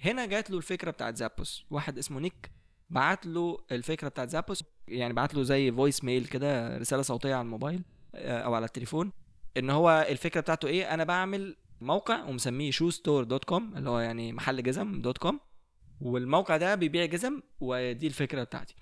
هنا 0.00 0.26
جات 0.26 0.50
له 0.50 0.56
الفكرة 0.56 0.90
بتاعت 0.90 1.16
زابوس. 1.16 1.64
واحد 1.70 1.98
اسمه 1.98 2.20
نيك 2.20 2.50
بعت 2.90 3.26
له 3.26 3.58
الفكرة 3.72 4.08
بتاعت 4.08 4.28
زابوس 4.30 4.64
يعني 4.88 5.14
بعت 5.14 5.34
له 5.34 5.42
زي 5.42 5.72
voice 5.72 6.04
mail 6.04 6.26
كده 6.26 6.78
رسالة 6.78 7.02
صوتية 7.02 7.34
على 7.34 7.42
الموبايل 7.42 7.82
آه، 8.14 8.38
أو 8.40 8.54
على 8.54 8.66
التليفون 8.66 9.12
إن 9.56 9.70
هو 9.70 10.06
الفكرة 10.08 10.40
بتاعته 10.40 10.68
إيه 10.68 10.94
أنا 10.94 11.04
بعمل 11.04 11.56
موقع 11.80 12.24
ومسميه 12.24 12.70
shoe 12.70 12.90
store 12.90 13.24
dot 13.24 13.44
com 13.44 13.76
اللي 13.76 13.90
هو 13.90 13.98
يعني 13.98 14.32
محل 14.32 14.62
جزم 14.62 15.02
dot 15.02 15.18
com 15.18 15.40
والموقع 16.00 16.56
ده 16.56 16.74
بيبيع 16.74 17.04
جزم 17.04 17.40
ودي 17.60 18.06
الفكرة 18.06 18.44
بتاعتي. 18.44 18.74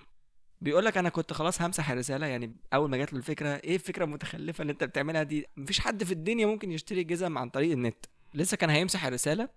بيقول 0.60 0.84
لك 0.84 0.98
أنا 0.98 1.08
كنت 1.08 1.32
خلاص 1.32 1.62
همسح 1.62 1.90
الرسالة 1.90 2.26
يعني 2.26 2.56
أول 2.74 2.90
ما 2.90 2.96
جات 2.96 3.12
له 3.12 3.18
الفكرة 3.18 3.48
إيه 3.48 3.74
الفكرة 3.74 4.04
المتخلفة 4.04 4.62
اللي 4.62 4.72
أنت 4.72 4.84
بتعملها 4.84 5.22
دي؟ 5.22 5.46
مفيش 5.56 5.80
حد 5.80 6.04
في 6.04 6.12
الدنيا 6.12 6.46
ممكن 6.46 6.72
يشتري 6.72 7.04
جزم 7.04 7.38
عن 7.38 7.48
طريق 7.50 7.72
النت. 7.72 8.06
لسه 8.34 8.56
كان 8.56 8.70
هيمسح 8.70 9.04
الرسالة 9.04 9.48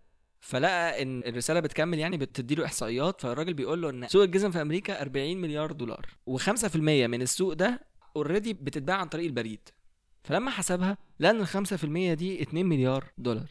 فلقى 0.42 1.02
إن 1.02 1.20
الرسالة 1.20 1.60
بتكمل 1.60 2.00
يعني 2.00 2.18
بتدي 2.18 2.56
له 2.56 2.66
إحصائيات 2.66 3.22
فالراجل 3.22 3.54
بيقول 3.54 3.82
له 3.82 3.90
إن 3.90 4.08
سوق 4.08 4.24
الجزم 4.24 4.52
في 4.52 4.62
أمريكا 4.62 5.02
40 5.02 5.38
مليار 5.38 5.72
دولار 5.72 6.06
و5% 6.30 6.76
من 6.76 7.22
السوق 7.22 7.54
ده 7.54 7.82
اوريدي 8.16 8.54
بتتباع 8.54 8.96
عن 8.98 9.08
طريق 9.08 9.26
البريد. 9.26 9.70
فلما 10.24 10.52
حسبها 10.52 10.98
لقى 11.20 11.32
إن 11.32 11.42
ال 11.42 11.48
5% 11.48 12.14
دي 12.14 12.42
2 12.42 12.66
مليار 12.66 13.06
دولار. 13.18 13.50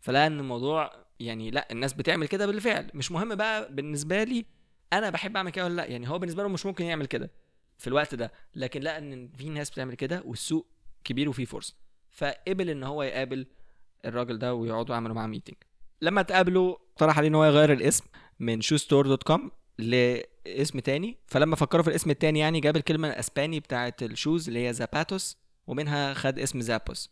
فلقى 0.00 0.26
إن 0.26 0.40
الموضوع 0.40 0.92
يعني 1.20 1.50
لأ 1.50 1.68
الناس 1.70 1.92
بتعمل 1.92 2.26
كده 2.26 2.46
بالفعل. 2.46 2.90
مش 2.94 3.12
مهم 3.12 3.34
بقى 3.34 3.74
بالنسبة 3.74 4.24
لي 4.24 4.44
أنا 4.92 5.10
بحب 5.10 5.36
اعمل 5.36 5.50
كده 5.50 5.64
ولا 5.64 5.74
لا؟ 5.74 5.84
يعني 5.84 6.08
هو 6.08 6.18
بالنسبة 6.18 6.42
له 6.42 6.48
مش 6.48 6.66
ممكن 6.66 6.84
يعمل 6.84 7.06
كده 7.06 7.30
في 7.78 7.86
الوقت 7.86 8.14
ده 8.14 8.32
لكن 8.54 8.80
لقى 8.80 8.98
ان 8.98 9.28
في 9.38 9.48
ناس 9.48 9.70
بتعمل 9.70 9.94
كده 9.94 10.22
والسوق 10.26 10.66
كبير 11.04 11.28
وفيه 11.28 11.44
فرصه 11.44 11.74
فقبل 12.10 12.70
ان 12.70 12.82
هو 12.84 13.02
يقابل 13.02 13.46
الراجل 14.04 14.38
ده 14.38 14.54
ويقعدوا 14.54 14.94
يعملوا 14.94 15.14
معاه 15.14 15.26
meeting 15.26 15.56
لما 16.02 16.20
اتقابلوا 16.20 16.76
اقترح 16.92 17.18
عليه 17.18 17.28
إن 17.28 17.34
هو 17.34 17.44
يغير 17.44 17.72
الاسم 17.72 18.04
من 18.40 18.60
shoe 18.60 18.80
store 18.80 19.06
dot 19.06 19.22
com 19.22 19.50
لاسم 19.78 20.78
تاني. 20.80 21.18
فلما 21.26 21.56
فكروا 21.56 21.82
في 21.82 21.90
الاسم 21.90 22.10
التاني 22.10 22.38
يعني 22.38 22.60
جاب 22.60 22.76
الكلمة 22.76 23.08
الأسباني 23.08 23.60
بتاعه 23.60 23.94
ال 24.02 24.10
shoes 24.10 24.48
اللي 24.48 24.68
هي 24.68 24.72
zapatos 24.72 25.36
ومنها 25.66 26.14
خد 26.14 26.38
اسم 26.38 26.60
زابوس 26.60 27.10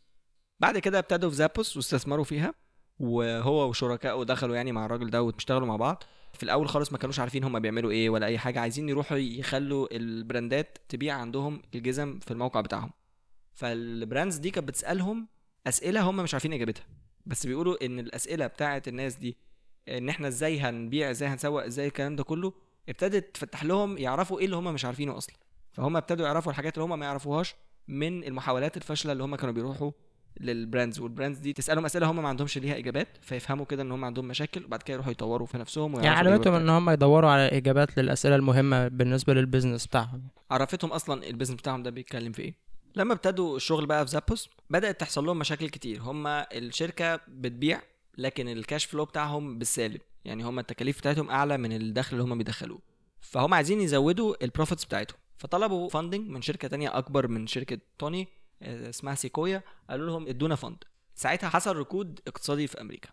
بعد 0.60 0.78
كده 0.78 0.98
ابتدوا 0.98 1.30
في 1.30 1.36
زابوس 1.36 1.76
واستثمروا 1.76 2.24
فيها 2.24 2.54
وهو 2.98 3.68
وشركائه 3.68 4.22
دخلوا 4.24 4.56
يعني 4.56 4.72
مع 4.72 4.86
الراجل 4.86 5.10
ده 5.10 5.22
واشتغلوا 5.22 5.66
مع 5.66 5.76
بعض. 5.76 6.04
في 6.32 6.42
الأول 6.42 6.68
خالص 6.68 6.92
ما 6.92 6.98
كانوش 6.98 7.18
عارفين 7.20 7.44
هم 7.44 7.58
بيعملوا 7.58 7.90
إيه 7.90 8.10
ولا 8.10 8.26
أي 8.26 8.38
حاجة 8.38 8.60
عايزين 8.60 8.88
يروحوا 8.88 9.16
يخلوا 9.16 9.96
ال 9.96 10.08
brandات 10.08 10.78
تبيع 10.88 11.14
عندهم 11.14 11.62
الجزم 11.74 12.18
في 12.18 12.30
الموقع 12.30 12.60
بتاعهم. 12.60 12.90
فال 13.54 13.75
brands 13.75 14.36
دي 14.36 14.50
كانت 14.50 14.68
بتسألهم 14.68 15.28
أسئلة 15.66 16.00
هم 16.00 16.16
مش 16.16 16.34
عارفين 16.34 16.52
إجابتها. 16.52 16.84
بس 17.26 17.46
بيقولوا 17.46 17.84
إن 17.86 17.98
الأسئلة 17.98 18.46
بتاعه 18.46 18.82
الناس 18.88 19.14
دي 19.14 19.36
إن 19.88 20.08
إحنا 20.08 20.28
إزاي 20.28 20.60
هنبيع 20.60 21.10
إزاي 21.10 21.28
هنسوق 21.28 21.64
إزاي 21.64 21.86
الكلام 21.86 22.16
ده 22.16 22.24
كله 22.24 22.52
ابتدت 22.88 23.34
تفتح 23.34 23.64
لهم 23.64 23.98
يعرفوا 23.98 24.38
إيه 24.38 24.44
اللي 24.44 24.56
هم 24.56 24.74
مش 24.74 24.84
عارفينه 24.84 25.16
أصلا. 25.16 25.36
فهم 25.72 25.96
ابتدوا 25.96 26.26
يعرفوا 26.26 26.52
الحاجات 26.52 26.74
اللي 26.78 26.84
هم 26.84 26.98
ما 26.98 27.06
يعرفوهاش 27.06 27.54
من 27.88 28.24
المحاولات 28.24 28.76
الفاشلة 28.76 29.12
اللي 29.12 29.24
هم 29.24 29.36
كانوا 29.36 29.54
بيروحوا 29.54 29.90
لل 30.40 30.55
brands 30.55 31.00
وال 31.00 31.10
brands 31.10 31.38
دي 31.38 31.52
تسألهم 31.52 31.84
أسئلة 31.84 32.10
هم 32.10 32.16
ما 32.16 32.28
عندهمش 32.28 32.58
ليها 32.58 32.78
إجابات 32.78 33.08
فيفهموا 33.22 33.64
كده 33.64 33.82
إن 33.82 33.92
هم 33.92 34.04
عندهم 34.04 34.28
مشاكل 34.28 34.64
وبعد 34.64 34.82
كده 34.82 34.94
يروحوا 34.94 35.12
يطوروا 35.12 35.46
في 35.46 35.58
نفسهم 35.58 36.00
يعني 36.00 36.20
الإجابات 36.20 36.46
إن 36.46 36.68
هم 36.68 36.90
يدوروا 36.90 37.30
على 37.30 37.48
إجابات 37.48 37.98
للأسئلة 37.98 38.36
المهمة 38.36 38.88
بالنسبة 38.88 39.34
لل 39.34 39.44
business 39.44 39.86
بتاعهم. 39.86 40.22
عرفتهم 40.50 40.92
أصلا 40.92 41.26
ال 41.26 41.29
business 41.29 41.56
بتاعهم 41.56 41.82
ده 41.82 41.90
بيتكلم 41.90 42.32
في 42.32 42.42
إيه؟ 42.42 42.54
لما 42.96 43.12
ابتدوا 43.14 43.56
الشغل 43.56 43.86
بقى 43.86 44.06
في 44.06 44.12
زابوس 44.12 44.48
بدأت 44.70 45.00
تحصل 45.00 45.26
لهم 45.26 45.38
مشاكل 45.38 45.68
كتير. 45.68 46.02
هم 46.02 46.26
الشركة 46.26 47.20
بتبيع 47.28 47.82
لكن 48.18 48.48
ال 48.48 48.55
cash 48.55 48.84
flow 48.84 49.04
بتاعهم 49.04 49.58
بالسالب. 49.58 50.00
يعني 50.24 50.44
هم 50.44 50.58
التكاليف 50.58 50.98
بتاعتهم 50.98 51.30
أعلى 51.30 51.58
من 51.58 51.72
الدخل 51.72 52.16
اللي 52.16 52.24
هم 52.24 52.38
بيدخلوه. 52.38 52.78
فهم 53.20 53.54
عايزين 53.54 53.80
يزودوا 53.80 54.44
ال 54.44 54.49
profits 54.49 54.84
بتاعتهم. 54.84 55.18
فطلبوا 55.38 55.88
funding 55.88 56.28
من 56.28 56.42
شركة 56.42 56.68
تانية 56.68 56.98
أكبر 56.98 57.28
من 57.28 57.46
شركة 57.46 57.78
توني 57.98 58.28
اسمها 58.62 59.14
سيكويا 59.14 59.62
قالوا 59.90 60.06
لهم 60.06 60.28
ادونا 60.28 60.54
fund. 60.54 60.84
ساعتها 61.14 61.48
حصل 61.48 61.76
ركود 61.76 62.20
اقتصادي 62.26 62.66
في 62.66 62.80
أمريكا. 62.80 63.08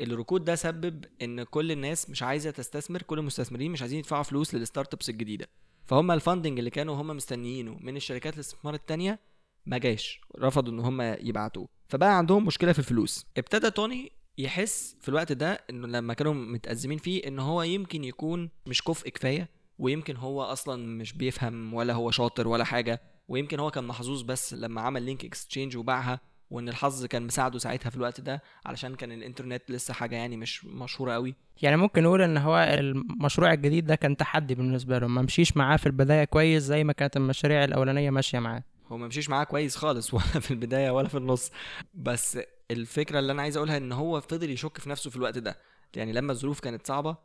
الركود 0.00 0.44
ده 0.44 0.54
سبب 0.54 1.04
إن 1.22 1.42
كل 1.42 1.72
الناس 1.72 2.10
مش 2.10 2.22
عايزة 2.22 2.50
تستثمر 2.50 3.02
كل 3.02 3.18
المستثمرين 3.18 3.72
مش 3.72 3.80
عايزين 3.80 3.98
يدفعوا 3.98 4.22
فلوس 4.22 4.54
لل 4.54 4.94
startups 4.94 5.08
الجديدة. 5.10 5.46
فهم 5.86 6.10
ال 6.10 6.16
funding 6.16 6.58
اللي 6.58 6.70
كانوا 6.70 6.94
هم 6.94 7.06
مستنيينه 7.06 7.78
من 7.80 7.96
الشركات 7.96 8.34
الاستثمار 8.34 8.74
التانية 8.74 9.18
ما 9.66 9.78
جاش 9.78 10.20
رفضوا 10.38 10.72
إن 10.72 10.80
هم 10.80 11.02
يبعتوه. 11.02 11.68
فبقى 11.88 12.18
عندهم 12.18 12.46
مشكلة 12.46 12.72
في 12.72 12.78
الفلوس. 12.78 13.26
ابتدى 13.36 13.70
توني 13.70 14.12
يحس 14.38 14.96
في 15.00 15.08
الوقت 15.08 15.32
ده 15.32 15.64
إنه 15.70 15.86
لما 15.86 16.14
كانوا 16.14 16.34
متأزمين 16.34 16.98
فيه 16.98 17.28
إن 17.28 17.38
هو 17.38 17.62
يمكن 17.62 18.04
يكون 18.04 18.50
مش 18.66 18.82
كفء 18.82 19.08
كفاية 19.08 19.48
ويمكن 19.78 20.16
هو 20.16 20.42
أصلا 20.42 20.86
مش 20.86 21.12
بيفهم 21.12 21.74
ولا 21.74 21.94
هو 21.94 22.10
شاطر 22.10 22.48
ولا 22.48 22.64
حاجة. 22.64 23.02
ويمكن 23.28 23.60
هو 23.60 23.70
كان 23.70 23.84
محظوظ 23.84 24.22
بس 24.22 24.54
لما 24.54 24.80
عمل 24.80 25.02
لينك 25.02 25.24
اكستشينج 25.24 25.76
وباعها 25.76 26.20
وإن 26.50 26.68
الحظ 26.68 27.04
كان 27.04 27.22
مساعده 27.22 27.58
ساعتها 27.58 27.90
في 27.90 27.96
الوقت 27.96 28.20
ده 28.20 28.42
علشان 28.66 28.94
كان 28.94 29.12
الإنترنت 29.12 29.70
لسه 29.70 29.94
حاجة 29.94 30.16
يعني 30.16 30.36
مش 30.36 30.64
مشهورة 30.64 31.12
قوي 31.12 31.34
يعني 31.62 31.76
ممكن 31.76 32.02
نقول 32.02 32.22
إن 32.22 32.36
هو 32.36 32.58
المشروع 32.58 33.52
الجديد 33.52 33.86
ده 33.86 33.94
كان 33.94 34.16
تحدي 34.16 34.54
بالنسبة 34.54 34.98
له 34.98 35.06
ما 35.06 35.22
مشيش 35.22 35.56
معاه 35.56 35.76
في 35.76 35.86
البداية 35.86 36.24
كويس 36.24 36.62
زي 36.62 36.84
ما 36.84 36.92
كانت 36.92 37.16
المشاريع 37.16 37.64
الأولانية 37.64 38.10
ماشية 38.10 38.38
معاه. 38.38 38.62
هو 38.88 38.96
ما 38.96 39.06
مشيش 39.06 39.30
معاه 39.30 39.44
كويس 39.44 39.76
خالص 39.76 40.10
ولا 40.14 40.22
في 40.22 40.50
البداية 40.50 40.90
ولا 40.90 41.08
في 41.08 41.16
النص. 41.16 41.50
بس 41.94 42.38
الفكرة 42.70 43.18
اللي 43.18 43.32
أنا 43.32 43.42
عايز 43.42 43.56
أقولها 43.56 43.76
إن 43.76 43.92
هو 43.92 44.20
فضل 44.20 44.50
يشك 44.50 44.78
في 44.78 44.90
نفسه 44.90 45.10
في 45.10 45.16
الوقت 45.16 45.38
ده. 45.38 45.58
يعني 45.96 46.12
لما 46.12 46.32
الظروف 46.32 46.60
كانت 46.60 46.86
صعبة 46.86 47.16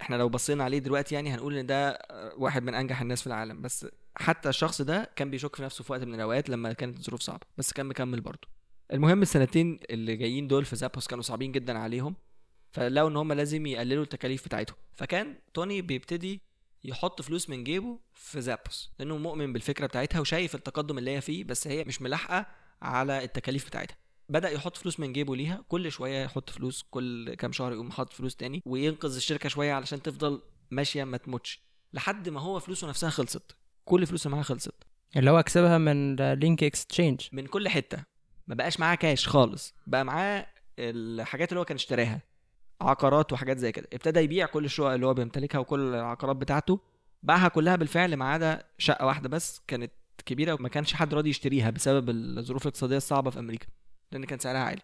إحنا 0.00 0.16
لو 0.16 0.28
بصينا 0.28 0.64
عليه 0.64 0.78
دلوقتي 0.78 1.14
يعني 1.14 1.34
هنقول 1.34 1.56
إن 1.56 1.66
ده 1.66 1.98
واحد 2.38 2.62
من 2.62 2.74
أنجح 2.74 3.00
الناس 3.00 3.20
في 3.20 3.26
العالم. 3.26 3.62
بس 3.62 3.86
حتى 4.14 4.48
الشخص 4.48 4.82
ده 4.82 5.10
كان 5.16 5.30
بيشك 5.30 5.56
في 5.56 5.62
نفسه 5.62 5.84
في 5.84 5.92
وقت 5.92 6.02
من 6.02 6.14
الأوقات 6.14 6.50
لما 6.50 6.72
كانت 6.72 6.98
الظروف 6.98 7.20
صعبة 7.20 7.46
بس 7.58 7.72
كان 7.72 7.86
مكمل 7.86 8.20
برضه. 8.20 8.48
المهم 8.92 9.22
السنتين 9.22 9.80
اللي 9.90 10.16
جايين 10.16 10.48
دول 10.48 10.64
في 10.64 10.76
زابوس 10.76 11.06
كانوا 11.06 11.22
صعبين 11.22 11.52
جدا 11.52 11.78
عليهم 11.78 12.16
فلقوا 12.72 13.08
إن 13.08 13.16
هم 13.16 13.32
لازم 13.32 13.66
يقللوا 13.66 14.02
التكاليف 14.02 14.44
بتاعتهم. 14.44 14.76
فكان 14.94 15.38
توني 15.54 15.82
بيبتدي 15.82 16.40
يحط 16.84 17.22
فلوس 17.22 17.50
من 17.50 17.64
جيبه 17.64 17.98
في 18.14 18.40
زابوس 18.40 18.92
لأنه 18.98 19.16
مؤمن 19.16 19.52
بالفكرة 19.52 19.86
بتاعتها 19.86 20.20
وشايف 20.20 20.54
التقدم 20.54 20.98
اللي 20.98 21.10
هي 21.10 21.20
فيه 21.20 21.44
بس 21.44 21.66
هي 21.66 21.84
مش 21.84 22.02
ملاحقة 22.02 22.46
على 22.82 23.24
التكاليف 23.24 23.66
بتاعتها. 23.66 23.96
بدأ 24.28 24.50
يحط 24.50 24.76
فلوس 24.76 25.00
من 25.00 25.12
جيبه 25.12 25.36
ليها 25.36 25.64
كل 25.68 25.92
شوية 25.92 26.24
يحط 26.24 26.50
فلوس 26.50 26.84
كل 26.90 27.34
كام 27.34 27.52
شهر 27.52 27.72
يقوم 27.72 27.90
حاطط 27.90 28.12
فلوس 28.12 28.36
تاني 28.36 28.62
وينقذ 28.66 29.16
الشركة 29.16 29.48
شوية 29.48 29.72
علشان 29.72 30.02
تفضل 30.02 30.42
ماشية 30.70 31.04
ما 31.04 31.16
تموتش. 31.16 31.62
لحد 31.92 32.28
ما 32.28 32.40
هو 32.40 32.58
فلوسه 32.60 32.88
نفسها 32.88 33.10
خلصت. 33.10 33.56
كل 33.84 34.06
فلوسه 34.06 34.30
معاه 34.30 34.42
خلصت. 34.42 34.74
اللي 35.16 35.30
هو 35.30 35.42
كسبها 35.42 35.78
من 35.78 36.16
لينك 36.16 36.64
اكستشينج 36.64 37.20
من 37.32 37.46
كل 37.46 37.68
حتة. 37.68 38.04
ما 38.46 38.54
بقاش 38.54 38.80
معاه 38.80 38.94
كاش 38.94 39.28
خالص. 39.28 39.74
بقى 39.86 40.04
معاه 40.04 40.46
الحاجات 40.78 41.48
اللي 41.48 41.60
هو 41.60 41.64
كان 41.64 41.74
اشتراها. 41.74 42.22
عقارات 42.80 43.32
وحاجات 43.32 43.58
زي 43.58 43.72
كده. 43.72 43.88
ابتدى 43.92 44.20
يبيع 44.20 44.46
كل 44.46 44.64
الشقق 44.64 44.86
اللي 44.86 45.06
هو 45.06 45.14
بيمتلكها 45.14 45.58
وكل 45.58 45.80
العقارات 45.80 46.36
بتاعته. 46.36 46.80
باعها 47.22 47.48
كلها 47.48 47.76
بالفعل 47.76 48.16
ما 48.16 48.24
عدا 48.24 48.62
شقة 48.78 49.06
واحدة 49.06 49.28
بس 49.28 49.60
كانت 49.66 49.92
كبيرة 50.26 50.54
وما 50.54 50.68
كانش 50.68 50.94
حد 50.94 51.14
راضي 51.14 51.30
يشتريها 51.30 51.70
بسبب 51.70 52.10
الظروف 52.10 52.62
الاقتصادية 52.62 52.96
الصعبة 52.96 53.30
في 53.30 53.38
أمريكا 53.38 53.66
لأن 54.12 54.24
كان 54.24 54.38
سعرها 54.38 54.60
عالي. 54.60 54.82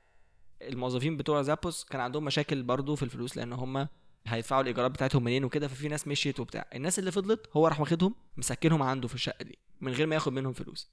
الموظفين 0.63 1.17
بتوع 1.17 1.43
زابوس 1.43 1.85
كان 1.85 2.01
عندهم 2.01 2.25
مشاكل 2.25 2.63
برضو 2.63 2.95
في 2.95 3.03
الفلوس 3.03 3.37
لأن 3.37 3.53
هم 3.53 3.89
هيدفعوا 4.35 4.63
الإيجارات 4.63 4.91
بتاعتهم 4.91 5.25
منين 5.25 5.45
وكده 5.45 5.69
ففي 5.69 5.89
ناس 5.89 6.09
مشيت 6.09 6.41
وبتاع. 6.41 6.67
الناس 6.75 6.99
اللي 6.99 7.13
فضلت 7.13 7.47
هو 7.53 7.67
راح 7.67 7.81
واخدهم 7.81 8.15
مسكنهم 8.37 8.83
عنده 8.83 9.09
في 9.09 9.15
الشقة 9.15 9.45
دي 9.45 9.59
من 9.81 9.93
غير 9.93 10.07
ما 10.07 10.15
ياخد 10.15 10.33
منهم 10.33 10.53
فلوس. 10.53 10.91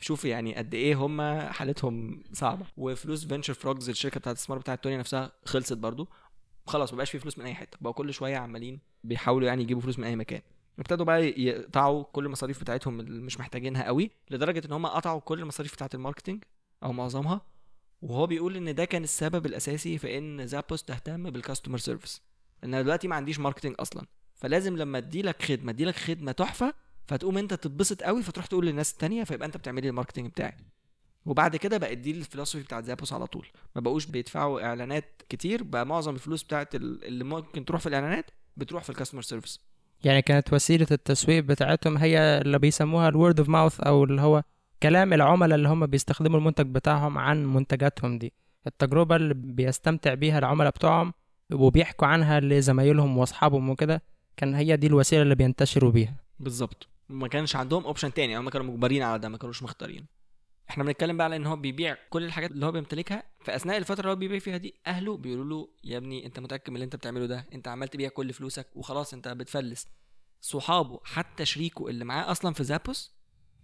شوف 0.00 0.24
يعني 0.24 0.54
قد 0.54 0.74
إيه 0.74 0.94
هم 0.94 1.40
حالتهم 1.40 2.22
صعبة. 2.32 2.66
وفلوس 2.76 3.26
Venture 3.26 3.54
Frogs 3.54 3.88
الشركة 3.88 4.20
بتاعت 4.20 4.34
الاستثمار 4.34 4.58
بتاعت 4.58 4.84
توني 4.84 4.96
نفسها 4.96 5.32
خلصت 5.44 5.76
برضو. 5.76 6.08
خلاص 6.66 6.92
مبقاش 6.92 7.10
في 7.10 7.18
فلوس 7.18 7.38
من 7.38 7.44
أي 7.44 7.54
حتة. 7.54 7.78
بقوا 7.80 7.94
كل 7.94 8.14
شوية 8.14 8.36
عمالين 8.36 8.80
بيحاولوا 9.04 9.48
يعني 9.48 9.62
يجيبوا 9.62 9.82
فلوس 9.82 9.98
من 9.98 10.04
أي 10.04 10.16
مكان. 10.16 10.40
ابتدوا 10.78 11.06
بقى 11.06 11.40
يقطعوا 11.42 12.02
كل 12.02 12.26
المصاريف 12.26 12.60
بتاعتهم 12.60 13.00
اللي 13.00 13.22
مش 13.22 13.40
محتاجينها 13.40 13.84
قوي 13.84 14.10
لدرجة 14.30 14.66
إن 14.66 14.72
هم 14.72 14.86
قطعوا 14.86 15.20
كل 15.20 15.40
المصاريف 15.40 15.74
بتاعت 15.74 15.94
ال 15.94 15.99
marketing 15.99 16.44
أو 16.82 16.92
معظمها. 16.92 17.40
وهو 18.02 18.26
بيقول 18.26 18.56
إن 18.56 18.74
ده 18.74 18.84
كان 18.84 19.04
السبب 19.04 19.46
الأساسي 19.46 19.98
في 19.98 20.18
إن 20.18 20.46
زابوس 20.46 20.82
تهتم 20.82 21.30
بال 21.30 21.40
customer 21.40 21.78
service 21.78 22.22
إن 22.64 22.74
أنا 22.74 22.82
دلوقتي 22.82 23.08
ما 23.08 23.16
عنديش 23.16 23.38
marketing 23.40 23.74
أصلا. 23.78 24.06
فلازم 24.34 24.76
لما 24.76 24.98
اديلك 24.98 25.42
خدمة 25.42 25.72
اديلك 25.72 25.96
خدمة 25.96 26.32
تحفة 26.32 26.74
فتقوم 27.06 27.38
أنت 27.38 27.54
تتبسط 27.54 28.02
قوي 28.02 28.22
فتروح 28.22 28.46
تقول 28.46 28.66
للناس 28.66 28.92
التانية 28.92 29.24
فيبقى 29.24 29.46
أنت 29.46 29.56
بتعمل 29.56 29.82
لي 29.82 29.88
ال 29.88 29.92
marketing 29.92 30.26
بتاعي. 30.30 30.56
وبعد 31.26 31.56
كده 31.56 31.78
بقت 31.78 31.98
دي 31.98 32.10
ال 32.10 32.15
philosophy 32.15 32.62
بتاعت 32.62 32.84
زابوس 32.84 33.12
على 33.12 33.26
طول. 33.26 33.46
ما 33.74 33.80
بقوش 33.80 34.06
بيدفعوا 34.06 34.60
إعلانات 34.66 35.22
كتير 35.28 35.62
بقى 35.62 35.86
معظم 35.86 36.14
الفلوس 36.14 36.42
بتاعت 36.42 36.74
اللي 36.74 37.24
ممكن 37.24 37.64
تروح 37.64 37.80
في 37.80 37.88
الإعلانات 37.88 38.30
بتروح 38.56 38.82
في 38.82 38.90
ال 38.90 38.94
customer 38.94 39.22
service 39.22 39.60
يعني 40.04 40.22
كانت 40.22 40.52
وسيلة 40.52 40.86
التسويق 40.90 41.44
بتاعتهم 41.44 41.96
هي 41.96 42.18
اللي 42.18 42.58
بيسموها 42.58 43.08
ال 43.08 43.14
word 43.14 43.38
of 43.38 43.48
mouth 43.48 43.80
أو 43.80 44.04
اللي 44.04 44.22
هو 44.22 44.42
كلام 44.82 45.12
العملاء 45.12 45.56
اللي 45.58 45.68
هم 45.68 45.86
بيستخدموا 45.86 46.38
المنتج 46.38 46.66
بتاعهم 46.66 47.18
عن 47.18 47.46
منتجاتهم 47.46 48.18
دي. 48.18 48.32
التجربة 48.66 49.16
اللي 49.16 49.34
بيستمتع 49.34 50.14
بيها 50.14 50.38
العملاء 50.38 50.70
بتوعهم 50.70 51.12
وبيحكوا 51.52 52.06
عنها 52.06 52.40
لزمايلهم 52.40 53.18
واصحابهم 53.18 53.70
وكده 53.70 54.02
كان 54.36 54.54
هي 54.54 54.76
دي 54.76 54.86
الوسيلة 54.86 55.22
اللي 55.22 55.34
بينتشروا 55.34 55.90
بيها. 55.90 56.14
بالظبط. 56.40 56.88
ما 57.08 57.28
كانش 57.28 57.56
عندهم 57.56 57.84
اوبشن 57.84 58.12
تاني 58.14 58.38
هم 58.38 58.48
كانوا 58.48 58.66
مجبرين 58.66 59.02
على 59.02 59.18
ده 59.18 59.28
ما 59.28 59.38
كانوش 59.38 59.62
مختارين. 59.62 60.06
إحنا 60.70 60.84
بنتكلم 60.84 61.16
بقى 61.16 61.24
على 61.24 61.36
إن 61.36 61.46
هو 61.46 61.56
بيبيع 61.56 61.96
كل 62.10 62.24
الحاجات 62.24 62.50
اللي 62.50 62.66
هو 62.66 62.72
بيمتلكها 62.72 63.22
في 63.44 63.56
اثناء 63.56 63.76
الفترة 63.76 64.00
اللي 64.00 64.10
هو 64.10 64.16
بيبيع 64.16 64.38
فيها 64.38 64.56
دي 64.56 64.74
أهله 64.86 65.16
بيقولوا 65.16 65.44
له 65.44 65.68
يا 65.84 65.96
ابني 65.96 66.26
أنت 66.26 66.40
متأكد 66.40 66.70
من 66.70 66.76
اللي 66.76 66.84
أنت 66.84 66.96
بتعمله 66.96 67.26
ده؟ 67.26 67.46
أنت 67.54 67.68
عمال 67.68 67.88
تبيع 67.88 68.08
كل 68.08 68.32
فلوسك 68.32 68.66
وخلاص 68.74 69.14
أنت 69.14 69.28
بتفلس. 69.28 69.88
صحابه 70.40 71.00
حتى 71.04 71.44
شريكه 71.44 71.88
اللي 71.88 72.04
معاه 72.04 72.30
أصلا 72.30 72.54
في 72.54 72.64
زابوس 72.64 73.12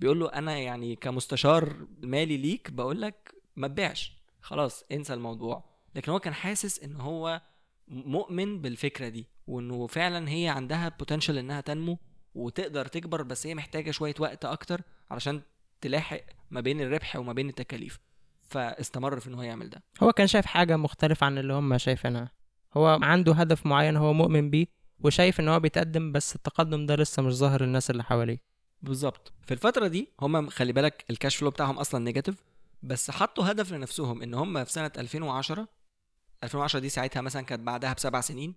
بيقول 0.00 0.20
له 0.20 0.28
أنا 0.28 0.58
يعني 0.58 0.96
كمستشار 0.96 1.86
مالي 2.02 2.36
ليك 2.36 2.70
بقول 2.70 3.02
لك 3.02 3.34
ما 3.56 3.68
تبيعش. 3.68 4.12
خلاص 4.40 4.84
انسى 4.92 5.14
الموضوع. 5.14 5.64
لكن 5.94 6.12
هو 6.12 6.20
كان 6.20 6.34
حاسس 6.34 6.82
إن 6.82 6.96
هو 6.96 7.42
مؤمن 7.88 8.60
بالفكرة 8.60 9.08
دي 9.08 9.26
وإنه 9.46 9.86
فعلا 9.86 10.28
هي 10.28 10.48
عندها 10.48 10.88
potential 10.88 11.38
إنها 11.38 11.60
تنمو 11.60 11.98
وتقدر 12.34 12.86
تكبر 12.86 13.22
بس 13.22 13.46
هي 13.46 13.54
محتاجة 13.54 13.90
شوية 13.90 14.14
وقت 14.18 14.44
أكتر 14.44 14.80
علشان 15.10 15.42
تلاحق 15.80 16.20
ما 16.50 16.60
بين 16.60 16.80
الربح 16.80 17.16
وما 17.16 17.32
بين 17.32 17.48
التكاليف. 17.48 18.00
فاستمر 18.48 19.20
في 19.20 19.28
إن 19.28 19.34
هو 19.34 19.42
يعمل 19.42 19.70
ده. 19.70 19.82
هو 20.02 20.12
كان 20.12 20.26
شايف 20.26 20.46
حاجة 20.46 20.76
مختلفة 20.76 21.24
عن 21.24 21.38
اللي 21.38 21.52
هم 21.52 21.78
شايفينها. 21.78 22.30
هو 22.76 22.98
عنده 23.02 23.32
هدف 23.32 23.66
معين 23.66 23.96
هو 23.96 24.12
مؤمن 24.12 24.50
بيه 24.50 24.66
وشايف 25.00 25.40
إن 25.40 25.48
هو 25.48 25.60
بيتقدم 25.60 26.12
بس 26.12 26.36
التقدم 26.36 26.86
ده 26.86 26.94
لسه 26.96 27.22
مش 27.22 27.32
ظاهر 27.32 27.62
للناس 27.62 27.90
اللي 27.90 28.04
حواليه. 28.04 28.38
بالظبط. 28.82 29.32
في 29.42 29.54
الفترة 29.54 29.86
دي 29.86 30.08
هم 30.20 30.50
خلي 30.50 30.72
بالك 30.72 31.04
ال 31.10 31.15
cash 31.15 31.36
flow 31.36 31.50
بتاعهم 31.50 31.78
أصلا 31.78 32.04
negative 32.04 32.42
بس 32.82 33.10
حطوا 33.10 33.50
هدف 33.50 33.72
لنفسهم 33.72 34.22
إن 34.22 34.34
هم 34.34 34.64
في 34.64 34.72
سنة 34.72 34.92
2010 34.98 35.68
2010 36.44 36.80
دي 36.80 36.88
ساعتها 36.88 37.20
مثلا 37.20 37.42
كانت 37.42 37.62
بعدها 37.62 37.92
بسبع 37.92 38.20
سنين 38.20 38.54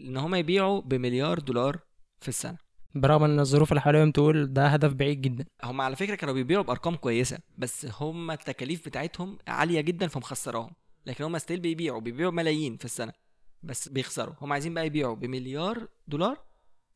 إن 0.00 0.16
هم 0.16 0.34
يبيعوا 0.34 0.80
بمليار 0.80 1.38
دولار 1.38 1.78
في 2.20 2.28
السنة. 2.28 2.58
برغم 2.94 3.24
إن 3.24 3.40
الظروف 3.40 3.72
اللي 3.72 3.80
حواليهم 3.80 4.10
تقول 4.10 4.52
ده 4.52 4.66
هدف 4.66 4.92
بعيد 4.92 5.20
جدا. 5.20 5.44
هم 5.64 5.80
على 5.80 5.96
فكرة 5.96 6.14
كانوا 6.14 6.34
بيبيعوا 6.34 6.64
بأرقام 6.64 6.96
كويسة 6.96 7.38
بس 7.58 7.86
هم 8.00 8.30
التكاليف 8.30 8.86
بتاعتهم 8.88 9.38
عالية 9.48 9.80
جدا 9.80 10.06
فمخسراهم. 10.08 10.70
لكن 11.06 11.24
هم 11.24 11.38
ستيل 11.38 11.60
بيبيعوا 11.60 12.00
بيبيعوا 12.00 12.32
ملايين 12.32 12.76
في 12.76 12.84
السنة 12.84 13.12
بس 13.62 13.88
بيخسروا. 13.88 14.34
هم 14.40 14.52
عايزين 14.52 14.74
بقى 14.74 14.86
يبيعوا 14.86 15.14
بمليار 15.16 15.88
دولار 16.08 16.38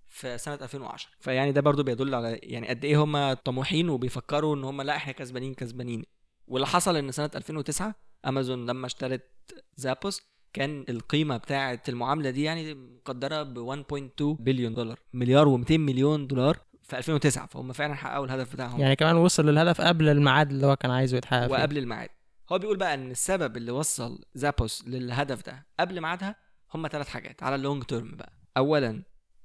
في 0.07 0.38
سنة 0.38 0.54
2010 0.54 1.11
فيعني 1.20 1.52
ده 1.52 1.61
برضو 1.61 1.83
بيدل 1.83 2.14
على 2.14 2.38
يعني 2.42 2.68
قد 2.68 2.85
إيه 2.85 3.02
هم 3.04 3.33
طموحين 3.33 3.88
وبيفكروا 3.88 4.57
إن 4.57 4.64
هم 4.64 4.83
لا 4.83 4.96
إحنا 4.96 5.12
كسبانين 5.12 5.54
كسبانين. 5.54 6.04
واللي 6.46 6.66
حصل 6.66 6.96
إن 6.96 7.11
سنة 7.12 7.31
2009 7.35 7.94
امازون 8.26 8.66
لما 8.70 8.87
اشترت 8.87 9.31
زابوس 9.76 10.22
كان 10.52 10.85
القيمة 10.88 11.37
بتاعه 11.37 11.83
المعاملة 11.88 12.31
دي 12.31 12.42
يعني 12.42 12.74
مقدرة 12.74 13.42
ب 13.42 13.59
1.2 13.59 14.22
بليون 14.42 14.74
دولار 14.74 14.98
مليار 15.12 15.59
و200 15.59 15.70
مليون 15.72 16.26
دولار 16.26 16.59
في 16.83 16.98
2009 16.98 17.46
فهم 17.46 17.72
فعلا 17.72 17.94
حققوا 17.94 18.24
الهدف 18.24 18.52
بتاعهم. 18.52 18.81
يعني 18.81 18.96
كمان 18.96 19.16
وصل 19.16 19.46
للهدف 19.46 19.81
قبل 19.81 20.09
الميعاد 20.09 20.50
اللي 20.50 20.66
هو 20.66 20.76
كان 20.76 20.90
عايزه 20.90 21.16
يتحقق 21.16 21.46
فيه. 21.46 21.52
وقبل 21.52 21.78
الميعاد. 21.78 22.09
هو 22.52 22.59
بيقول 22.59 22.76
بقى 22.76 22.94
إن 22.94 23.11
السبب 23.11 23.57
اللي 23.57 23.72
وصل 23.72 24.24
زابوس 24.35 24.85
للهدف 24.88 25.46
ده 25.46 25.66
قبل 25.81 26.00
ميعادها 26.00 26.37
هم 26.74 26.88
ثلاث 26.88 27.09
حاجات 27.09 27.42
على 27.42 27.54
ال 27.54 27.60
long 27.60 27.82
term 27.84 28.16
بقى. 28.16 28.33
اولا 28.57 29.02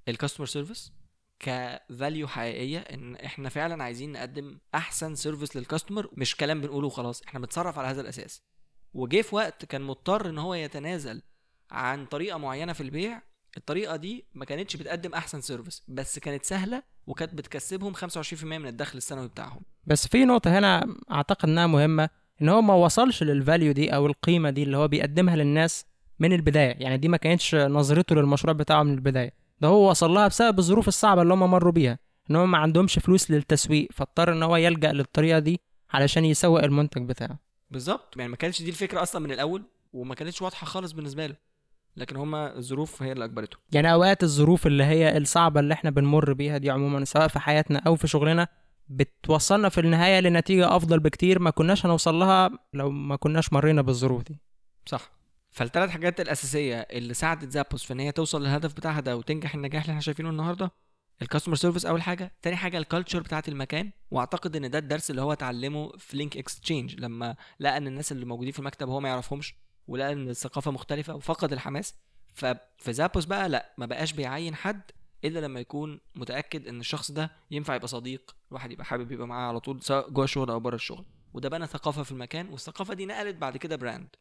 ال 0.08 0.12
customer 0.12 0.46
service 0.46 0.94
ك 1.40 1.55
value 1.55 2.28
حقيقية 2.28 2.80
إن 2.80 3.16
إحنا 3.16 3.50
فعلا 3.50 3.84
عايزين 3.84 4.12
نقدم 4.12 4.58
أحسن 4.76 5.16
service 5.16 5.56
لل 5.58 5.68
customer 5.68 6.10
مش 6.18 6.36
كلام 6.36 6.62
بنقوله 6.62 6.88
وخلاص 6.88 7.22
إحنا 7.28 7.40
بنتصرف 7.40 7.80
على 7.80 7.88
هذا 7.88 8.02
الأساس. 8.02 8.42
وجه 8.94 9.22
في 9.22 9.36
وقت 9.36 9.66
كان 9.66 9.82
مضطر 9.82 10.30
إن 10.30 10.38
هو 10.38 10.54
يتنازل 10.54 11.22
عن 11.72 12.06
طريقة 12.06 12.38
معينة 12.38 12.74
في 12.74 12.82
البيع 12.82 13.22
الطريقة 13.58 13.96
دي 13.96 14.26
ما 14.34 14.46
كانتش 14.46 14.76
بتقدم 14.76 15.14
أحسن 15.14 15.42
service 15.42 15.84
بس 15.88 16.20
كانت 16.20 16.46
سهلة 16.46 16.84
وكانت 17.08 17.34
بتكسبهم 17.34 17.94
25% 17.94 18.44
من 18.44 18.68
الدخل 18.68 18.98
السنوي 18.98 19.28
بتاعهم. 19.28 19.62
بس 19.86 20.08
في 20.08 20.26
نقطة 20.26 20.60
هنا 20.60 20.96
أعتقد 21.12 21.50
إنها 21.50 21.68
مهمة 21.68 22.10
إن 22.42 22.50
هو 22.50 22.62
ما 22.62 22.74
وصلش 22.74 23.24
لل 23.24 23.38
value 23.38 23.72
دي 23.72 23.96
أو 23.96 24.06
القيمة 24.06 24.50
دي 24.50 24.64
اللي 24.64 24.78
هو 24.78 24.88
بيقدمها 24.88 25.36
للناس 25.36 25.86
من 26.20 26.34
البداية 26.34 26.76
يعني 26.80 26.98
دي 26.98 27.08
ما 27.08 27.18
كانتش 27.18 27.56
نظرته 27.56 28.16
للمشروع 28.16 28.54
بتاعه 28.54 28.84
من 28.84 28.94
البداية. 28.94 29.34
ده 29.62 29.68
هو 29.68 29.90
وصل 29.90 30.12
لها 30.12 30.28
بسبب 30.28 30.60
الظروف 30.60 30.88
الصعبة 30.88 31.22
اللي 31.22 31.34
هم 31.34 31.40
مروا 31.52 31.72
بيها 31.72 32.00
إن 32.32 32.36
هم 32.36 32.52
ما 32.52 32.58
عندهمش 32.58 33.00
فلوس 33.00 33.32
للتسويق 33.32 33.88
فاضطر 33.94 34.34
إن 34.34 34.44
هو 34.44 34.56
يلجأ 34.56 34.92
للطريقة 34.92 35.40
دي 35.40 35.62
علشان 35.94 36.26
يسوق 36.26 36.64
المنتج 36.64 37.02
بتاعه. 37.02 37.40
بالظبط. 37.74 38.18
يعني 38.18 38.30
ما 38.32 38.36
كانتش 38.38 38.62
دي 38.62 38.70
الفكرة 38.70 39.02
أصلا 39.02 39.22
من 39.22 39.32
الأول 39.32 39.64
وما 39.94 40.16
كانتش 40.16 40.42
واضحة 40.42 40.66
خالص 40.66 40.92
بالنسبة 40.92 41.26
له 41.26 41.36
لكن 41.98 42.16
هما 42.16 42.58
الظروف 42.58 43.04
هي 43.04 43.12
اللي 43.12 43.26
أجبرته. 43.26 43.58
يعني 43.72 43.94
أوقات 43.94 44.24
الظروف 44.24 44.68
اللي 44.68 44.84
هي 44.84 45.18
الصعبة 45.18 45.60
اللي 45.60 45.74
إحنا 45.74 45.90
بنمر 45.90 46.34
بيها 46.34 46.58
دي 46.58 46.70
عموما 46.70 47.06
سواء 47.06 47.28
في 47.28 47.40
حياتنا 47.40 47.80
أو 47.88 47.96
في 47.96 48.08
شغلنا 48.08 48.48
بتوصلنا 48.88 49.70
في 49.70 49.80
النهاية 49.82 50.20
لنتيجة 50.20 50.76
أفضل 50.76 51.00
بكتير 51.00 51.40
ما 51.40 51.50
كناش 51.50 51.86
هنوصل 51.86 52.16
لها 52.16 52.50
لو 52.74 52.90
ما 52.92 53.16
كناش 53.16 53.54
مرينا 53.54 53.82
بالظروف 53.82 54.24
دي. 54.24 54.40
صح. 54.86 55.12
فالثلاث 55.52 55.90
حاجات 55.90 56.22
الأساسية 56.22 56.76
اللي 56.76 57.14
ساعدت 57.14 57.52
زابوس 57.52 57.84
في 57.84 57.94
إن 57.94 58.00
هي 58.00 58.12
توصل 58.12 58.42
للهدف 58.42 58.74
بتاعها 58.74 59.00
ده 59.02 59.18
وتنجح 59.18 59.56
النجاح 59.56 59.82
اللي 59.82 59.92
إحنا 59.92 60.02
شايفينه 60.02 60.30
النهارده 60.30 60.72
ال 61.24 61.28
customer 61.28 61.56
service 61.56 61.86
أول 61.86 62.02
حاجة 62.02 62.32
تاني 62.42 62.56
حاجة 62.56 62.78
ال 62.78 62.83
culture 62.83 63.20
بتاعة 63.20 63.44
المكان 63.48 63.92
وأعتقد 64.12 64.56
إن 64.56 64.70
ده 64.72 64.80
الدرس 64.80 65.10
اللي 65.12 65.22
هو 65.22 65.34
اتعلمه 65.34 65.92
في 65.98 66.18
LinkExchange 66.18 66.96
لما 67.00 67.36
لقى 67.60 67.78
إن 67.78 67.88
الناس 67.88 68.12
اللي 68.12 68.26
موجودين 68.26 68.52
في 68.52 68.60
المكتب 68.60 68.90
هو 68.90 69.00
ما 69.00 69.10
يعرفهمش 69.10 69.56
ولقى 69.88 70.14
إن 70.14 70.30
الثقافة 70.30 70.72
مختلفة 70.72 71.16
وفقد 71.16 71.54
الحماس 71.54 71.96
ففي 72.34 72.94
زابوس 72.94 73.26
بقى 73.26 73.50
لأ 73.50 73.74
ما 73.78 73.86
بقاش 73.86 74.12
بيعين 74.14 74.56
حد 74.56 74.82
إلا 75.26 75.40
لما 75.40 75.60
يكون 75.60 76.00
متأكد 76.16 76.68
إن 76.68 76.80
الشخص 76.80 77.12
ده 77.12 77.32
ينفع 77.52 77.76
يبقى 77.76 77.88
صديق 77.88 78.36
الواحد 78.50 78.72
يبقى 78.72 78.86
حابب 78.86 79.12
يبقى 79.12 79.28
معاه 79.28 79.48
على 79.48 79.60
طول 79.60 79.82
سواء 79.82 80.10
جوه 80.10 80.24
الشغل 80.26 80.50
أو 80.50 80.60
بره 80.60 80.76
الشغل. 80.76 81.06
وده 81.34 81.50
بنى 81.50 81.68
ثقافة 81.68 82.04
في 82.04 82.12
المكان 82.12 82.50
والثقافة 82.50 82.94
دي 82.94 83.06
نقلت 83.06 83.36
بعد 83.36 83.58
كده 83.58 83.76
brand 83.76 84.16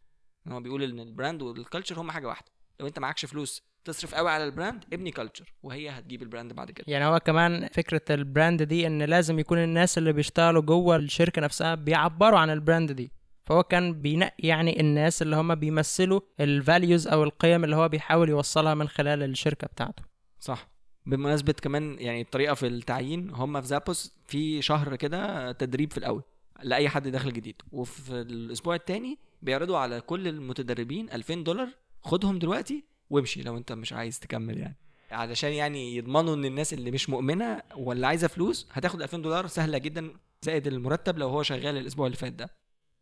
هو 0.48 0.60
بيقول 0.60 0.82
إن 0.82 1.00
ال 1.00 1.07
brand 1.07 1.42
وال 1.42 1.55
culture 1.55 2.00
هم 2.00 2.10
حاجة 2.10 2.26
واحدة. 2.28 2.46
لو 2.80 2.86
انت 2.86 2.98
معكش 2.98 3.24
فلوس 3.24 3.62
تصرف 3.84 4.14
قوي 4.14 4.30
على 4.30 4.44
ال 4.44 4.51
brand 4.51 4.84
ابني 4.92 5.10
culture 5.10 5.52
وهي 5.62 5.90
هتجيب 5.90 6.22
ال 6.22 6.27
brand 6.27 6.52
بعد 6.52 6.70
كده. 6.70 6.84
يعني 6.88 7.04
هو 7.04 7.20
كمان 7.20 7.68
فكرة 7.68 8.02
ال 8.10 8.19
brand 8.19 8.62
دي 8.62 8.86
إن 8.86 9.02
لازم 9.02 9.38
يكون 9.38 9.58
الناس 9.58 9.98
اللي 9.98 10.12
بيشتغلوا 10.12 10.62
جوه 10.62 10.96
الشركة 10.96 11.42
نفسها 11.42 11.74
بيعبروا 11.74 12.38
عن 12.38 12.50
ال 12.50 12.57
brand 12.57 12.92
دي. 12.92 13.12
فهو 13.44 13.62
كان 13.62 14.02
بينقي 14.02 14.48
يعني 14.48 14.80
الناس 14.80 15.22
اللي 15.22 15.36
هم 15.36 15.54
بيمثلوا 15.54 16.20
ال 16.40 16.50
values 16.50 17.08
أو 17.08 17.24
القيم 17.24 17.64
اللي 17.64 17.76
هو 17.76 17.88
بيحاول 17.88 18.28
يوصلها 18.28 18.74
من 18.74 18.88
خلال 18.88 19.22
الشركة 19.22 19.66
بتاعته. 19.66 20.02
صح. 20.40 20.68
بمناسبة 21.06 21.52
كمان 21.52 21.96
يعني 21.98 22.20
الطريقة 22.20 22.54
في 22.54 22.66
التعيين 22.66 23.30
هم 23.30 23.60
في 23.60 23.66
زابوس 23.66 24.18
في 24.26 24.62
شهر 24.62 24.96
كده 24.96 25.52
تدريب 25.52 25.92
في 25.92 25.98
الأول 25.98 26.22
لأي 26.62 26.88
حد 26.88 27.08
داخل 27.08 27.32
جديد. 27.32 27.62
وفي 27.72 28.12
الأسبوع 28.12 28.74
التاني 28.74 29.18
بيعرضوا 29.42 29.78
على 29.78 30.00
كل 30.00 30.28
المتدربين 30.28 31.10
2000 31.12 31.34
دولار 31.34 31.68
خدهم 32.02 32.38
دلوقتي 32.38 32.84
وامشي 33.10 33.42
لو 33.42 33.56
انت 33.56 33.72
مش 33.72 33.92
عايز 33.92 34.20
تكمل 34.20 34.58
يعني. 34.58 34.76
علشان 35.10 35.52
يعني 35.52 35.96
يضمنوا 35.96 36.34
إن 36.34 36.44
الناس 36.44 36.72
اللي 36.72 36.90
مش 36.90 37.10
مؤمنة 37.10 37.62
ولا 37.76 38.08
عايزة 38.08 38.28
فلوس 38.28 38.68
هتاخد 38.72 39.02
2000 39.02 39.18
دولار 39.18 39.46
سهلة 39.46 39.78
جدا 39.78 40.10
زائد 40.42 40.66
المرتب 40.66 41.18
لو 41.18 41.28
هو 41.28 41.42
شغال 41.42 41.76
الأسبوع 41.76 42.06
اللي 42.06 42.16
فات 42.16 42.32
ده 42.32 42.50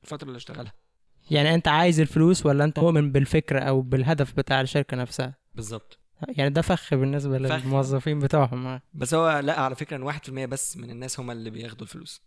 الفترة 0.03 0.27
اللي 0.29 0.37
اشتغلها. 0.37 0.73
يعني 1.31 1.55
أنت 1.55 1.69
عايز 1.69 2.01
الفلوس 2.01 2.47
ولا 2.47 2.65
أنت 2.65 2.79
مؤمن 2.79 3.13
بالفكرة 3.13 3.61
أو 3.61 3.81
بالهدف 3.83 4.37
بتاع 4.37 4.61
الشركة 4.61 4.97
نفسها؟ 4.97 5.35
بالظبط. 5.55 5.99
يعني 6.29 6.51
ده 6.51 6.63
فخ 6.63 6.95
بالنسبة 6.95 7.39
فخ. 7.49 7.65
للموظفين 7.65 8.19
بتوعهم. 8.19 8.81
بس 8.95 9.15
هو 9.15 9.39
لا 9.39 9.61
على 9.61 9.75
فكرة 9.75 9.97
إن 9.97 10.03
1% 10.03 10.29
بس 10.47 10.77
من 10.77 10.91
الناس 10.91 11.21
هم 11.21 11.31
اللي 11.31 11.51
بياخدوا 11.51 11.83
الفلوس. 11.87 12.23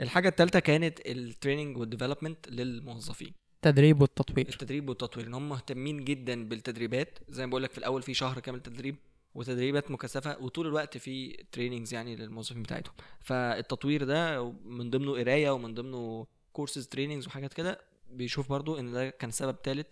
الحاجة 0.00 0.28
الثالثه 0.28 0.58
كانت 0.58 1.00
ال 1.06 1.14
training 1.14 1.76
وال 1.76 1.87
development 1.87 2.48
للموظفين. 2.48 3.34
التدريب 3.64 4.00
والتطوير. 4.00 4.48
التدريب 4.48 4.88
والتطوير 4.88 5.26
إن 5.26 5.34
هم 5.34 5.48
مهتمين 5.48 6.04
جدا 6.04 6.48
بالتدريبات. 6.48 7.18
زي 7.28 7.46
ما 7.46 7.50
بقول 7.50 7.62
لك 7.62 7.70
في 7.72 7.78
الأول 7.78 8.02
في 8.02 8.14
شهر 8.14 8.40
كامل 8.40 8.60
تدريب 8.60 8.96
وتدريبات 9.34 9.90
مكثفة 9.90 10.36
وطول 10.40 10.66
الوقت 10.66 10.98
في 10.98 11.44
trainings 11.52 11.94
يعني 11.94 12.16
للموظفين 12.16 12.62
بتاعتهم. 12.62 12.94
فالتطوير 13.20 14.04
ده 14.04 14.50
من 14.64 14.90
ضمنه 14.90 15.12
قراية 15.12 15.50
ومن 15.50 15.74
ضمنه 15.74 16.26
courses 16.52 16.86
trainings 16.86 17.26
وحاجات 17.26 17.54
كده 17.54 17.80
بيشوف 18.10 18.48
برضو 18.48 18.78
إن 18.78 18.92
ده 18.92 19.10
كان 19.10 19.30
سبب 19.30 19.56
ثالث 19.64 19.86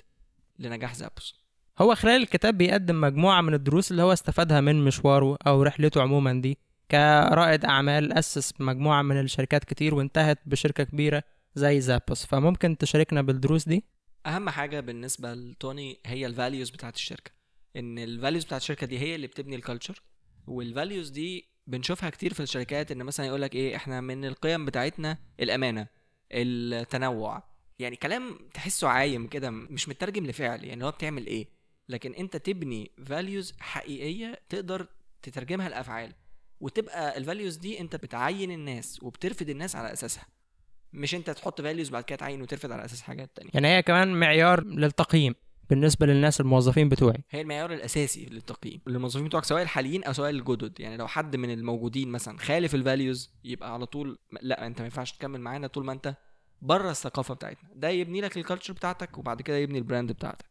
لنجاح 0.59 0.95
زابوس 0.95 1.35
هو 1.79 1.95
خلال 1.95 2.23
الكتاب 2.23 2.59
بيقدم 2.59 3.01
مجموعة 3.01 3.41
من 3.41 3.55
الدروس 3.55 3.91
اللي 3.91 4.03
هو 4.03 4.13
استفادها 4.13 4.61
من 4.61 4.85
مشواره 4.85 5.39
أو 5.47 5.63
رحلته 5.63 6.03
عموما 6.03 6.33
دي. 6.33 6.59
كرائد 6.91 7.65
أعمال 7.65 8.13
أسس 8.13 8.53
مجموعة 8.61 9.03
من 9.03 9.21
الشركات 9.21 9.65
كتير 9.65 9.95
وانتهت 9.95 10.39
بشركة 10.47 10.85
كبيرة 10.85 11.23
زي 11.59 11.81
زابوس 11.81 12.27
فممكن 12.27 12.79
تشاركنا 12.79 13.23
بالدروس 13.23 13.69
دي؟ 13.69 13.85
أهم 14.27 14.51
حاجة 14.51 14.81
بالنسبة 14.81 15.35
لتوني 15.35 16.01
هي 16.07 16.27
ال 16.27 16.33
values 16.33 16.71
بتاعت 16.71 16.95
الشركة. 16.95 17.31
إن 17.77 17.99
ال 17.99 18.05
values 18.05 18.45
بتاعت 18.45 18.61
الشركة 18.61 18.87
دي 18.87 18.99
هي 18.99 19.15
اللي 19.15 19.27
بتبني 19.27 19.57
ال 19.57 19.62
culture 19.62 20.03
وال 20.47 20.62
values 20.62 21.09
دي 21.11 21.49
بنشوفها 21.67 22.11
كتير 22.11 22.35
في 22.35 22.41
الشركات 22.41 22.93
إن 22.93 23.03
مثلا 23.03 23.27
يقول 23.27 23.43
لك 23.43 23.55
إيه 23.55 23.77
إحنا 23.77 24.01
من 24.01 24.25
القيم 24.25 24.65
بتاعتنا 24.65 25.19
الأمانة 25.41 25.87
التنوع. 26.33 27.43
يعني 27.79 27.97
كلام 27.97 28.39
تحسه 28.55 28.89
عايم 28.89 29.27
كده 29.27 29.51
مش 29.51 29.89
مترجم 29.89 30.27
لفعل. 30.27 30.65
يعني 30.65 30.85
هو 30.85 30.91
بتعمل 30.91 31.27
إيه؟ 31.27 31.49
لكن 31.89 32.15
أنت 32.15 32.37
تبني 32.37 32.91
values 33.07 33.55
حقيقية 33.59 34.41
تقدر 34.49 34.87
تترجمها 35.23 35.69
لأفعال. 35.69 36.13
وتبقى 36.61 37.19
ال 37.19 37.24
values 37.24 37.57
دي 37.57 37.81
أنت 37.81 37.97
بتعين 37.97 38.51
الناس 38.51 39.03
وبترفد 39.03 39.49
الناس 39.49 39.77
على 39.77 39.93
أساسها. 39.93 40.27
مش 40.97 41.15
انت 41.15 41.31
تحط 41.31 41.61
values 41.61 41.89
بعد 41.89 42.05
كده 42.05 42.17
تعين 42.17 42.43
وترفد 42.43 42.73
على 42.73 42.85
أساس 42.85 43.03
حاجات 43.03 43.31
تانية. 43.37 43.51
يعني 43.55 43.69
هي 43.69 43.83
كمان 43.83 44.21
معيار 44.21 44.65
للتقييم 44.65 45.35
بالنسبة 45.71 46.07
للناس 46.07 46.41
الموظفين 46.41 46.89
بتوعي. 46.89 47.25
هي 47.31 47.41
المعيار 47.41 47.73
الأساسي 47.73 48.27
للتقييم. 48.27 48.81
للموظفين 48.87 49.25
بتوعك 49.25 49.45
سواء 49.45 49.63
الحاليين 49.63 50.05
أو 50.05 50.13
سواء 50.13 50.31
الجدد. 50.31 50.81
يعني 50.81 50.97
لو 50.97 51.07
حد 51.07 51.37
من 51.37 51.51
الموجودين 51.51 52.09
مثلا 52.09 52.39
خالف 52.39 52.75
ال 52.75 52.83
values 52.83 53.31
يبقى 53.45 53.73
على 53.73 53.87
طول 53.87 54.19
لأ 54.41 54.67
أنت 54.67 54.79
ما 54.79 54.85
ينفعش 54.85 55.13
تكمل 55.13 55.41
معانا 55.41 55.67
طول 55.67 55.85
ما 55.85 55.93
أنت 55.93 56.17
بره 56.63 56.91
الثقافة 56.91 57.35
بتاعتنا. 57.35 57.71
ده 57.75 57.89
يبني 57.89 58.21
لك 58.21 58.37
ال 58.37 58.41
culture 58.41 58.73
بتاعتك 58.73 59.19
وبعد 59.19 59.43
كده 59.43 59.57
يبني 59.57 59.79
ال 59.79 59.84
brand 59.84 60.13
بتاعتك. 60.13 60.45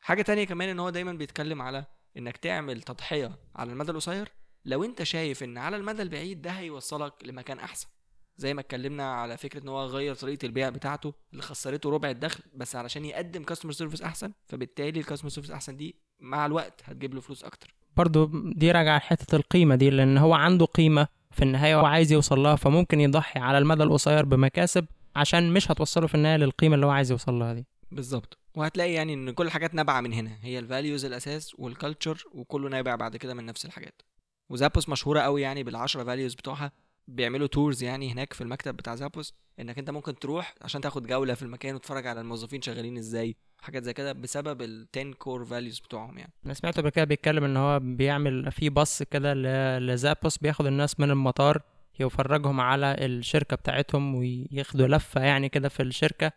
حاجة 0.00 0.22
تانية 0.22 0.44
كمان 0.44 0.68
إن 0.68 0.80
هو 0.80 0.90
دايما 0.90 1.12
بيتكلم 1.12 1.62
على 1.62 1.84
إنك 2.16 2.36
تعمل 2.36 2.82
تضحية 2.82 3.38
على 3.56 3.72
المدى 3.72 3.90
القصير. 3.90 4.28
لو 4.64 4.84
أنت 4.84 5.02
شايف 5.02 5.42
إن 5.42 5.58
على 5.58 5.76
المدى 5.76 6.02
البعيد 6.02 6.42
ده 6.42 6.50
هيوصلك 6.50 7.12
لمكان 7.24 7.58
أحسن. 7.58 7.88
زي 8.38 8.54
ما 8.54 8.60
اتكلمنا 8.60 9.12
على 9.14 9.36
فكرة 9.36 9.62
إن 9.62 9.68
هو 9.68 9.84
غير 9.84 10.14
طريقة 10.14 10.46
البيع 10.46 10.68
بتاعته 10.68 11.14
اللي 11.32 11.42
خسرته 11.42 11.90
ربع 11.90 12.10
الدخل 12.10 12.44
بس 12.54 12.76
علشان 12.76 13.04
يقدم 13.04 13.42
customer 13.42 13.72
service 13.72 14.02
أحسن 14.02 14.32
فبالتالي 14.46 15.00
ال 15.00 15.03
customer 15.03 15.30
service 15.30 15.50
أحسن 15.50 15.76
دي 15.76 15.96
مع 16.20 16.46
الوقت 16.46 16.80
هتجيب 16.84 17.14
له 17.14 17.20
فلوس 17.20 17.44
أكتر. 17.44 17.74
برضو 17.96 18.30
دي 18.52 18.70
راجعة 18.72 18.98
حتة 18.98 19.36
القيمة 19.36 19.74
دي 19.74 19.90
لأن 19.90 20.18
هو 20.18 20.34
عنده 20.34 20.66
قيمة 20.66 21.08
في 21.30 21.42
النهاية 21.42 21.80
هو 21.80 21.84
عايز 21.86 22.12
يوصل 22.12 22.38
لها 22.38 22.56
فممكن 22.56 23.00
يضحي 23.00 23.40
على 23.40 23.58
المدى 23.58 23.82
القصير 23.82 24.24
بمكاسب 24.24 24.86
عشان 25.16 25.52
مش 25.52 25.70
هتوصله 25.70 26.06
في 26.06 26.14
النهاية 26.14 26.36
للقيمة 26.36 26.74
اللي 26.74 26.86
هو 26.86 26.90
عايز 26.90 27.10
يوصل 27.10 27.34
لها 27.34 27.54
دي. 27.54 27.66
بالظبط. 27.90 28.38
وهتلاقي 28.54 28.92
يعني 28.92 29.14
إن 29.14 29.30
كل 29.30 29.46
الحاجات 29.46 29.74
نابعة 29.74 30.00
من 30.00 30.12
هنا 30.12 30.38
هي 30.42 30.58
ال 30.58 30.65
values 30.65 31.04
الأساس 31.04 31.54
وال 31.58 31.73
culture 31.73 32.24
وكله 32.32 32.68
نابع 32.68 32.94
بعد 32.94 33.16
كده 33.16 33.34
من 33.34 33.46
نفس 33.46 33.66
الحاجات. 33.66 34.02
وزابوس 34.50 34.88
مشهورة 34.88 35.20
قوي 35.20 35.42
يعني 35.42 35.62
بالعشرة 35.62 36.04
values 36.04 36.34
بتوعها 36.34 36.72
بيعملوا 37.08 37.46
tours 37.46 37.82
يعني 37.82 38.12
هناك 38.12 38.32
في 38.32 38.40
المكتب 38.40 38.76
بتاع 38.76 38.94
زابوس 38.94 39.34
إنك 39.60 39.78
أنت 39.78 39.90
ممكن 39.90 40.18
تروح 40.18 40.54
عشان 40.62 40.80
تاخد 40.80 41.06
جولة 41.06 41.34
في 41.34 41.42
المكان 41.42 41.74
وتتفرج 41.74 42.06
على 42.06 42.20
الموظفين 42.20 42.62
شغالين 42.62 42.96
إزاي 42.98 43.36
حاجات 43.58 43.84
زي 43.84 43.92
كده 43.92 44.12
بسبب 44.12 44.62
ال 44.62 44.88
10 44.96 45.12
core 45.12 45.44
values 45.44 45.78
بتوعهم 45.78 46.18
يعني. 46.18 46.32
أنا 46.46 46.54
سمعته 46.54 46.80
قبل 46.80 46.90
كده 46.90 47.04
بيتكلم 47.04 47.44
إن 47.44 47.56
هو 47.56 47.78
بيعمل 47.80 48.52
في 48.52 48.68
باص 48.68 49.02
كده 49.02 49.34
لزابوس 49.78 50.38
بياخد 50.38 50.66
الناس 50.66 51.00
من 51.00 51.10
المطار 51.10 51.62
يفرجهم 52.00 52.60
على 52.60 52.96
الشركة 52.98 53.56
بتاعتهم 53.56 54.14
وياخدوا 54.14 54.86
لفة 54.86 55.20
يعني 55.20 55.48
كده 55.48 55.68
في 55.68 55.82
الشركة. 55.82 56.32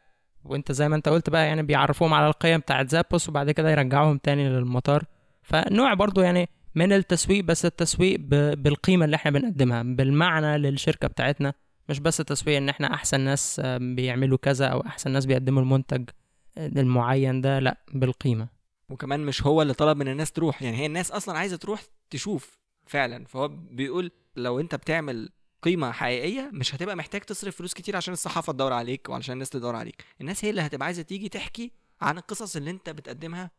وأنت 0.46 0.72
زي 0.72 0.90
ما 0.90 0.96
أنت 0.96 1.10
قلت 1.10 1.30
بقى 1.30 1.46
يعني 1.48 1.64
بيعرفوهم 1.64 2.14
على 2.14 2.28
القيم 2.28 2.60
بتاعت 2.60 2.90
زابوس 2.90 3.30
وبعد 3.30 3.52
كده 3.52 3.72
يرجعوهم 3.72 4.18
تاني 4.18 4.50
للمطار. 4.50 5.04
فنوع 5.44 5.94
برضو 5.94 6.22
يعني 6.22 6.50
من 6.76 6.94
التسويق 6.94 7.44
بس 7.44 7.66
التسويق 7.66 8.20
ب- 8.20 8.64
بالقيمة 8.64 9.06
اللي 9.06 9.16
إحنا 9.16 9.32
بنقدمها 9.32 9.84
بالمعنى 9.84 10.58
للشركة 10.58 11.08
بتاعتنا. 11.08 11.54
مش 11.90 12.00
بس 12.00 12.18
تسويق 12.18 12.58
إن 12.58 12.70
إحنا 12.70 12.94
أحسن 12.94 13.20
ناس 13.22 13.62
آه، 13.64 13.78
بيعملوا 13.78 14.38
كذا 14.38 14.66
أو 14.68 14.80
أحسن 14.86 15.12
ناس 15.12 15.26
بيقدموا 15.26 15.62
المنتج 15.62 16.10
المعين 16.58 17.42
ده 17.42 17.60
لا 17.60 17.78
بالقيمة. 17.94 18.48
وكمان 18.90 19.20
مش 19.20 19.44
هو 19.44 19.62
اللي 19.62 19.74
طلب 19.74 19.98
من 19.98 20.08
الناس 20.08 20.32
تروح. 20.32 20.62
يعني 20.62 20.78
هي 20.78 20.86
الناس 20.86 21.12
أصلا 21.12 21.38
عايزة 21.38 21.56
تروح 21.58 21.82
تشوف 22.10 22.58
فعلا. 22.86 23.26
فهو 23.26 23.48
بيقول 23.48 24.12
لو 24.36 24.60
أنت 24.60 24.76
بتعمل 24.76 25.30
قيمة 25.62 25.92
حقيقية 25.92 26.50
مش 26.54 26.76
هتبقى 26.76 26.96
محتاج 26.96 27.22
تصرف 27.22 27.56
فلوس 27.56 27.74
كتير 27.74 27.96
عشان 27.96 28.14
الصحافة 28.14 28.54
تدور 28.54 28.74
عليك 28.74 29.10
وعشان 29.10 29.34
الناس 29.34 29.50
تدور 29.50 29.76
عليك. 29.76 30.04
الناس 30.22 30.46
هي 30.46 30.50
اللي 30.50 30.62
هتبقى 30.62 30.86
عايزة 30.86 31.02
تيجي 31.02 31.30
تحكي 31.30 31.72
عن 32.02 32.18
القصص 32.18 32.56
اللي 32.56 32.72
أنت 32.72 32.90
بتقدمها 32.90 33.52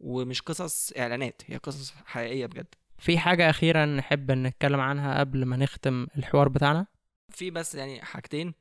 ومش 0.00 0.42
قصص 0.42 0.92
إعلانات 0.92 1.42
هي 1.46 1.56
قصص 1.56 1.94
حقيقية 2.06 2.46
بجد. 2.46 2.66
في 2.98 3.18
حاجة 3.18 3.50
أخيرة 3.50 3.84
نحب 3.84 4.30
نتكلم 4.30 4.80
عنها 4.80 5.20
قبل 5.20 5.44
ما 5.44 5.56
نختم 5.56 6.06
الحوار 6.18 6.48
بتاعنا؟ 6.48 6.86
في 7.30 7.50
بس 7.50 7.74
يعني 7.74 8.02
حاجتين 8.02 8.54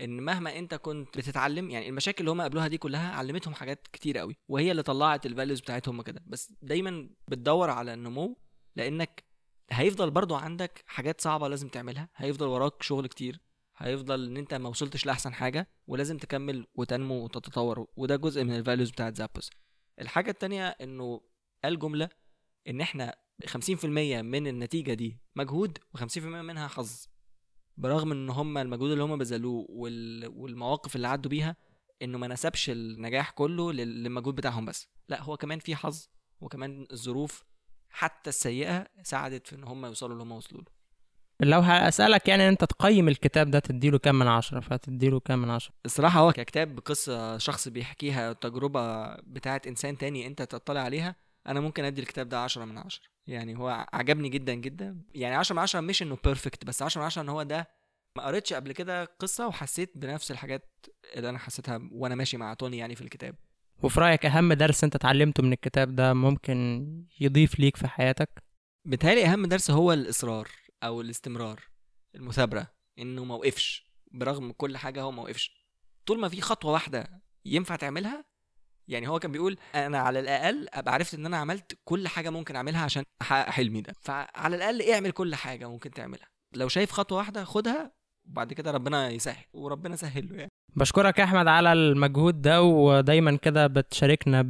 إن 0.00 0.20
مهما 0.20 0.58
أنت 0.58 0.74
كنت 0.74 1.18
بتتعلم 1.18 1.70
يعني 1.70 1.88
المشاكل 1.88 2.18
اللي 2.20 2.30
هم 2.30 2.40
قابلوها 2.40 2.68
دي 2.68 2.78
كلها 2.78 3.12
علمتهم 3.12 3.54
حاجات 3.54 3.88
كتير 3.92 4.18
قوي 4.18 4.36
وهي 4.48 4.70
اللي 4.70 4.82
طلعت 4.82 5.26
الفاليوز 5.26 5.60
بتاعتهم 5.60 6.02
كده 6.02 6.22
بس 6.26 6.52
دايما 6.62 7.08
بتدور 7.28 7.70
على 7.70 7.94
النمو 7.94 8.38
لأنك 8.76 9.24
هيفضل 9.70 10.10
برضو 10.10 10.34
عندك 10.34 10.84
حاجات 10.86 11.20
صعبة 11.20 11.48
لازم 11.48 11.68
تعملها 11.68 12.08
هيفضل 12.16 12.46
وراك 12.46 12.82
شغل 12.82 13.06
كتير 13.06 13.40
هيفضل 13.76 14.26
إن 14.28 14.36
أنت 14.36 14.54
ما 14.54 14.68
وصلتش 14.68 15.06
لأحسن 15.06 15.34
حاجة 15.34 15.68
ولازم 15.86 16.16
تكمل 16.18 16.66
وتنمو 16.74 17.24
وتتطور 17.24 17.86
وده 17.96 18.16
جزء 18.16 18.44
من 18.44 18.54
الفاليوز 18.56 18.90
بتاعت 18.90 19.16
زابوس 19.16 19.50
الحاجة 20.00 20.30
التانية 20.30 20.66
إنه 20.68 21.20
قال 21.64 21.78
جملة 21.78 22.08
إن 22.68 22.80
إحنا 22.80 23.14
50% 23.46 23.84
من 23.84 24.46
النتيجة 24.46 24.94
دي 24.94 25.20
مجهود 25.36 25.78
و50% 25.98 26.18
منها 26.18 26.68
حظ. 26.68 27.06
برغم 27.76 28.12
إن 28.12 28.30
هم 28.30 28.58
المجهود 28.58 28.90
اللي 28.90 29.02
هم 29.04 29.18
بذلوه 29.18 29.66
وال... 29.68 30.26
والمواقف 30.36 30.96
اللي 30.96 31.08
عدوا 31.08 31.30
بيها 31.30 31.56
إنه 32.02 32.18
ما 32.18 32.26
نسبش 32.28 32.70
النجاح 32.70 33.30
كله 33.30 33.72
لل- 33.72 34.02
للمجهود 34.04 34.34
بتاعهم 34.34 34.64
بس. 34.64 34.88
لا 35.08 35.22
هو 35.22 35.36
كمان 35.36 35.58
في 35.58 35.76
حظ 35.76 36.06
وكمان 36.40 36.86
الظروف 36.92 37.44
حتى 37.90 38.30
السيئة 38.30 38.86
ساعدت 39.02 39.46
في 39.46 39.56
إن 39.56 39.64
هم 39.64 39.86
يوصلوا 39.86 40.12
اللي 40.12 40.22
هم 40.22 40.32
وصلوا 40.32 40.60
له. 40.62 40.77
لو 41.42 41.60
هسألك 41.60 42.28
يعني 42.28 42.48
أنت 42.48 42.64
تقيم 42.64 43.08
الكتاب 43.08 43.50
ده 43.50 43.58
تديله 43.58 43.98
كام 43.98 44.18
من 44.18 44.26
عشرة؟ 44.26 44.60
فتديله 44.60 45.20
كام 45.20 45.42
من 45.42 45.50
عشرة؟ 45.50 45.74
الصراحة 45.84 46.20
هو 46.20 46.32
ككتاب 46.32 46.78
قصة 46.78 47.38
شخص 47.38 47.68
بيحكيها 47.68 48.32
تجربة 48.32 49.14
بتاعت 49.16 49.66
إنسان 49.66 49.98
تاني 49.98 50.26
أنت 50.26 50.42
تطلع 50.42 50.80
عليها 50.80 51.16
أنا 51.46 51.60
ممكن 51.60 51.84
أدي 51.84 52.00
الكتاب 52.00 52.28
ده 52.28 52.38
10 52.38 52.64
من 52.64 52.78
10 52.78 53.02
يعني 53.26 53.58
هو 53.58 53.86
عجبني 53.92 54.28
جدا 54.28 54.54
جدا. 54.54 55.00
يعني 55.14 55.34
10 55.34 55.54
من 55.54 55.62
10 55.62 55.80
مش 55.80 56.02
إنه 56.02 56.18
بيرفكت 56.24 56.64
بس 56.64 56.82
10 56.82 57.00
من 57.00 57.06
10 57.06 57.22
إن 57.22 57.28
هو 57.28 57.42
ده 57.42 57.68
ما 58.16 58.22
قريتش 58.26 58.52
قبل 58.52 58.72
كده 58.72 59.04
قصة 59.04 59.46
وحسيت 59.46 59.92
بنفس 59.98 60.30
الحاجات 60.30 60.86
اللي 61.16 61.28
أنا 61.28 61.38
حسيتها 61.38 61.80
وأنا 61.92 62.14
ماشي 62.14 62.36
مع 62.36 62.54
توني 62.54 62.78
يعني 62.78 62.94
في 62.94 63.00
الكتاب. 63.02 63.34
وفي 63.82 64.00
رأيك 64.00 64.26
أهم 64.26 64.52
درس 64.52 64.84
أنت 64.84 64.94
اتعلمته 64.94 65.42
من 65.42 65.52
الكتاب 65.52 65.94
ده 65.94 66.12
ممكن 66.14 66.86
يضيف 67.20 67.58
ليك 67.60 67.76
في 67.76 67.88
حياتك؟ 67.88 68.42
بيتهيألي 68.84 69.24
أهم 69.26 69.46
درس 69.46 69.70
هو 69.70 69.92
الإصرار. 69.92 70.48
أو 70.82 71.00
الاستمرار 71.00 71.60
المثابرة 72.14 72.66
إنه 72.98 73.24
ما 73.24 73.34
وقفش 73.34 73.86
برغم 74.12 74.52
كل 74.52 74.76
حاجة 74.76 75.02
هو 75.02 75.10
ما 75.12 75.22
وقفش. 75.22 75.68
طول 76.06 76.20
ما 76.20 76.28
في 76.28 76.40
خطوة 76.40 76.72
واحدة 76.72 77.22
ينفع 77.44 77.76
تعملها 77.76 78.24
يعني 78.88 79.08
هو 79.08 79.18
كان 79.18 79.32
بيقول 79.32 79.58
أنا 79.74 79.98
على 79.98 80.20
الأقل 80.20 80.68
أبقى 80.72 80.94
عرفت 80.94 81.14
إن 81.14 81.26
أنا 81.26 81.36
عملت 81.36 81.78
كل 81.84 82.08
حاجة 82.08 82.30
ممكن 82.30 82.56
أعملها 82.56 82.84
عشان 82.84 83.02
أحقق 83.22 83.50
حلمي 83.50 83.80
ده. 83.80 83.92
فعلى 84.00 84.56
الأقل 84.56 84.90
اعمل 84.90 85.10
كل 85.12 85.34
حاجة 85.34 85.68
ممكن 85.68 85.90
تعملها. 85.90 86.28
لو 86.54 86.68
شايف 86.68 86.92
خطوة 86.92 87.18
واحدة 87.18 87.44
خدها 87.44 87.92
وبعد 88.28 88.52
كده 88.52 88.70
ربنا 88.70 89.10
يسهل 89.10 89.44
وربنا 89.52 89.96
سهل 89.96 90.28
له 90.28 90.36
يعني. 90.36 90.50
بشكرك 90.76 91.18
يا 91.18 91.24
أحمد 91.24 91.46
على 91.48 91.72
المجهود 91.72 92.42
ده 92.42 92.62
ودايما 92.62 93.36
كده 93.36 93.66
بتشاركنا 93.66 94.42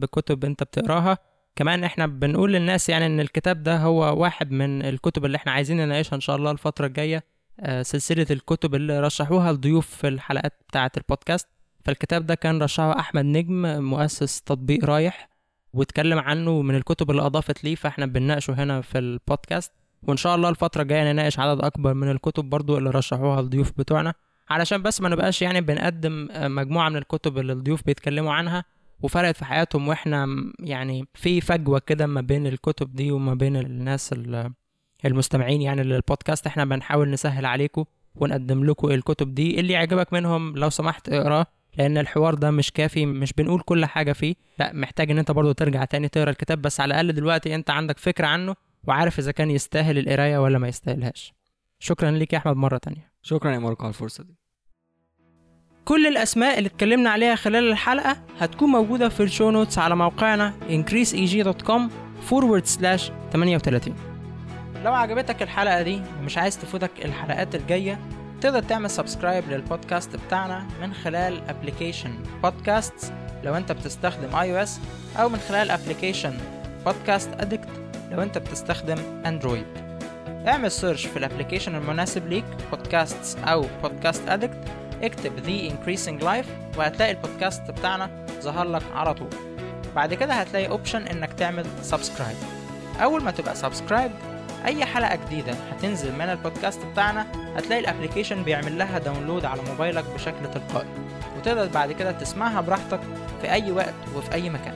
بكتب 0.00 0.44
أنت 0.44 0.62
بتقراها. 0.62 1.18
كمان 1.58 1.84
إحنا 1.84 2.06
بنقول 2.06 2.52
للناس 2.52 2.88
يعني 2.88 3.06
إن 3.06 3.20
الكتاب 3.20 3.62
ده 3.62 3.76
هو 3.76 4.20
واحد 4.20 4.50
من 4.50 4.82
الكتب 4.82 5.24
اللي 5.24 5.36
إحنا 5.36 5.52
عايزين 5.52 5.76
نناقشها 5.76 6.16
إن 6.16 6.20
شاء 6.20 6.36
الله 6.36 6.50
الفترة 6.50 6.86
الجاية 6.86 7.24
آه، 7.60 7.82
سلسلة 7.82 8.26
الكتب 8.30 8.74
اللي 8.74 9.00
رشحوها 9.00 9.50
الضيوف 9.50 9.86
في 9.86 10.08
الحلقات 10.08 10.52
بتاعة 10.68 10.90
البودكاست. 10.96 11.48
فالكتاب 11.84 12.26
ده 12.26 12.34
كان 12.34 12.62
رشحه 12.62 12.98
أحمد 12.98 13.24
نجم 13.24 13.84
مؤسس 13.84 14.42
تطبيق 14.42 14.84
رايح 14.84 15.28
واتكلم 15.72 16.18
عنه 16.18 16.62
من 16.62 16.74
الكتب 16.74 17.10
اللي 17.10 17.22
أضافت 17.22 17.64
ليه 17.64 17.74
فإحنا 17.74 18.06
بنناقشه 18.06 18.52
هنا 18.52 18.80
في 18.80 18.98
البودكاست. 18.98 19.72
وإن 20.02 20.16
شاء 20.16 20.34
الله 20.34 20.48
الفترة 20.48 20.82
الجاية 20.82 21.12
نناقش 21.12 21.38
عدد 21.38 21.64
أكبر 21.64 21.94
من 21.94 22.10
الكتب 22.10 22.44
برضو 22.44 22.78
اللي 22.78 22.90
رشحوها 22.90 23.40
الضيوف 23.40 23.72
بتوعنا. 23.78 24.14
علشان 24.50 24.82
بس 24.82 25.00
ما 25.00 25.08
نبقاش 25.08 25.42
يعني 25.42 25.60
بنقدم 25.60 26.28
آه، 26.30 26.48
مجموعة 26.48 26.88
من 26.88 26.96
الكتب 26.96 27.38
اللي 27.38 27.52
الضيوف 27.52 27.82
بيتكلموا 27.84 28.32
عنها 28.32 28.64
وفرقت 29.02 29.36
في 29.36 29.44
حياتهم 29.44 29.88
وإحنا 29.88 30.26
يعني 30.58 31.04
في 31.14 31.40
فجوة 31.40 31.78
كده 31.78 32.06
ما 32.06 32.20
بين 32.20 32.46
الكتب 32.46 32.92
دي 32.94 33.12
وما 33.12 33.34
بين 33.34 33.56
الناس 33.56 34.12
ال- 34.12 34.52
المستمعين 35.04 35.62
يعني 35.62 35.82
للبودكاست. 35.82 36.46
إحنا 36.46 36.64
بنحاول 36.64 37.10
نسهل 37.10 37.46
عليكم 37.46 37.84
ونقدم 38.14 38.64
لكم 38.64 38.90
الكتب 38.90 39.34
دي. 39.34 39.60
اللي 39.60 39.72
يعجبك 39.72 40.12
منهم 40.12 40.56
لو 40.56 40.70
سمحت 40.70 41.08
اقراه 41.08 41.46
لأن 41.78 41.98
الحوار 41.98 42.34
ده 42.34 42.50
مش 42.50 42.70
كافي 42.72 43.06
مش 43.06 43.32
بنقول 43.32 43.60
كل 43.60 43.84
حاجة 43.86 44.12
فيه. 44.12 44.34
لأ 44.58 44.72
محتاج 44.72 45.10
إن 45.10 45.18
أنت 45.18 45.30
برضو 45.30 45.52
ترجع 45.52 45.84
تاني 45.84 46.08
تقرأ 46.08 46.30
الكتاب. 46.30 46.62
بس 46.62 46.80
على 46.80 46.90
الأقل 46.90 47.12
دلوقتي 47.12 47.54
أنت 47.54 47.70
عندك 47.70 47.98
فكرة 47.98 48.26
عنه 48.26 48.54
وعارف 48.84 49.18
إذا 49.18 49.32
كان 49.32 49.50
يستاهل 49.50 49.98
القراية 49.98 50.38
ولا 50.38 50.58
ما 50.58 50.68
يستاهلهاش. 50.68 51.32
شكرا 51.78 52.10
ليك 52.10 52.32
يا 52.32 52.38
أحمد 52.38 52.56
مرة 52.56 52.78
تانية. 52.78 53.12
شكرا 53.22 53.52
يا 53.52 53.58
ماركو 53.58 53.82
على 53.82 53.88
الفرصة 53.88 54.24
دي. 54.24 54.34
كل 55.88 56.06
الأسماء 56.06 56.58
اللي 56.58 56.66
اتكلمنا 56.66 57.10
عليها 57.10 57.34
خلال 57.34 57.70
الحلقة 57.70 58.16
هتكون 58.40 58.68
موجودة 58.68 59.08
في 59.08 59.22
ال 59.22 59.28
show 59.28 59.50
notes 59.50 59.78
على 59.78 59.96
موقعنا 59.96 60.52
increaseeg.com 60.68 61.80
forward 62.30 62.64
slash 62.64 63.02
38 63.32 63.94
لو 64.84 64.94
عجبتك 64.94 65.42
الحلقة 65.42 65.82
دي 65.82 66.00
ومش 66.20 66.38
عايز 66.38 66.58
تفوتك 66.58 66.90
الحلقات 67.04 67.54
الجاية 67.54 67.98
تقدر 68.40 68.62
تعمل 68.62 68.90
subscribe 68.90 69.44
لل 69.50 69.65
podcast 69.65 70.16
بتاعنا 70.16 70.66
من 70.82 70.94
خلال 70.94 71.40
application 71.48 72.10
Podcast 72.42 73.12
لو 73.44 73.54
انت 73.56 73.72
بتستخدم 73.72 74.36
iOS 74.36 74.80
أو 75.18 75.28
من 75.28 75.38
خلال 75.38 75.70
application 75.70 76.34
Podcast 76.84 77.30
Addict 77.40 77.68
لو 78.10 78.22
انت 78.22 78.38
بتستخدم 78.38 78.98
اندرويد 79.26 79.66
اعمل 80.48 80.70
search 80.70 81.06
في 81.06 81.16
ال 81.18 81.23
application 81.23 81.74
المناسب 81.74 82.28
ليك 82.28 82.44
بودكاست 82.70 83.38
أو 83.38 83.64
Podcast 83.82 84.28
Addict 84.28 84.87
اكتب 85.02 85.32
The 85.46 85.72
Increasing 85.72 86.24
Life 86.24 86.78
وهتلاقي 86.78 87.10
البودكاست 87.10 87.70
بتاعنا 87.70 88.10
ظهر 88.40 88.68
لك 88.68 88.82
على 88.94 89.14
طول. 89.14 89.28
بعد 89.96 90.14
كده 90.14 90.34
هتلاقي 90.34 90.68
option 90.68 91.02
إنك 91.02 91.32
تعمل 91.32 91.66
subscribe 91.82 92.36
أول 93.02 93.24
ما 93.24 93.30
تبقى 93.30 93.54
subscribe 93.54 94.10
أي 94.64 94.84
حلقة 94.84 95.18
جديدة 95.26 95.52
هتنزل 95.52 96.12
من 96.12 96.20
البودكاست 96.20 96.80
بتاعنا 96.92 97.26
هتلاقي 97.56 97.80
ال 97.80 97.85
application 97.85 98.42
بيعمل 98.42 98.78
لها 98.78 98.98
download 98.98 99.44
على 99.44 99.62
موبايلك 99.62 100.04
بشكل 100.14 100.50
تلقائي. 100.54 100.88
وتقدر 101.38 101.66
بعد 101.66 101.92
كده 101.92 102.12
تسمعها 102.12 102.60
براحتك 102.60 103.00
في 103.42 103.52
أي 103.52 103.72
وقت 103.72 103.94
وفي 104.16 104.34
أي 104.34 104.50
مكان. 104.50 104.74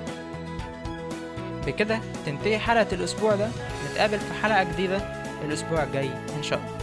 بكده 1.66 2.01
تنتهي 2.27 2.59
حلقة 2.59 2.87
الأسبوع 2.93 3.35
ده. 3.35 3.49
نتقابل 3.91 4.18
في 4.18 4.43
حلقة 4.43 4.62
جديدة 4.62 4.99
الأسبوع 5.45 5.83
الجاي 5.83 6.11
إن 6.37 6.43
شاء 6.43 6.59
الله. 6.59 6.82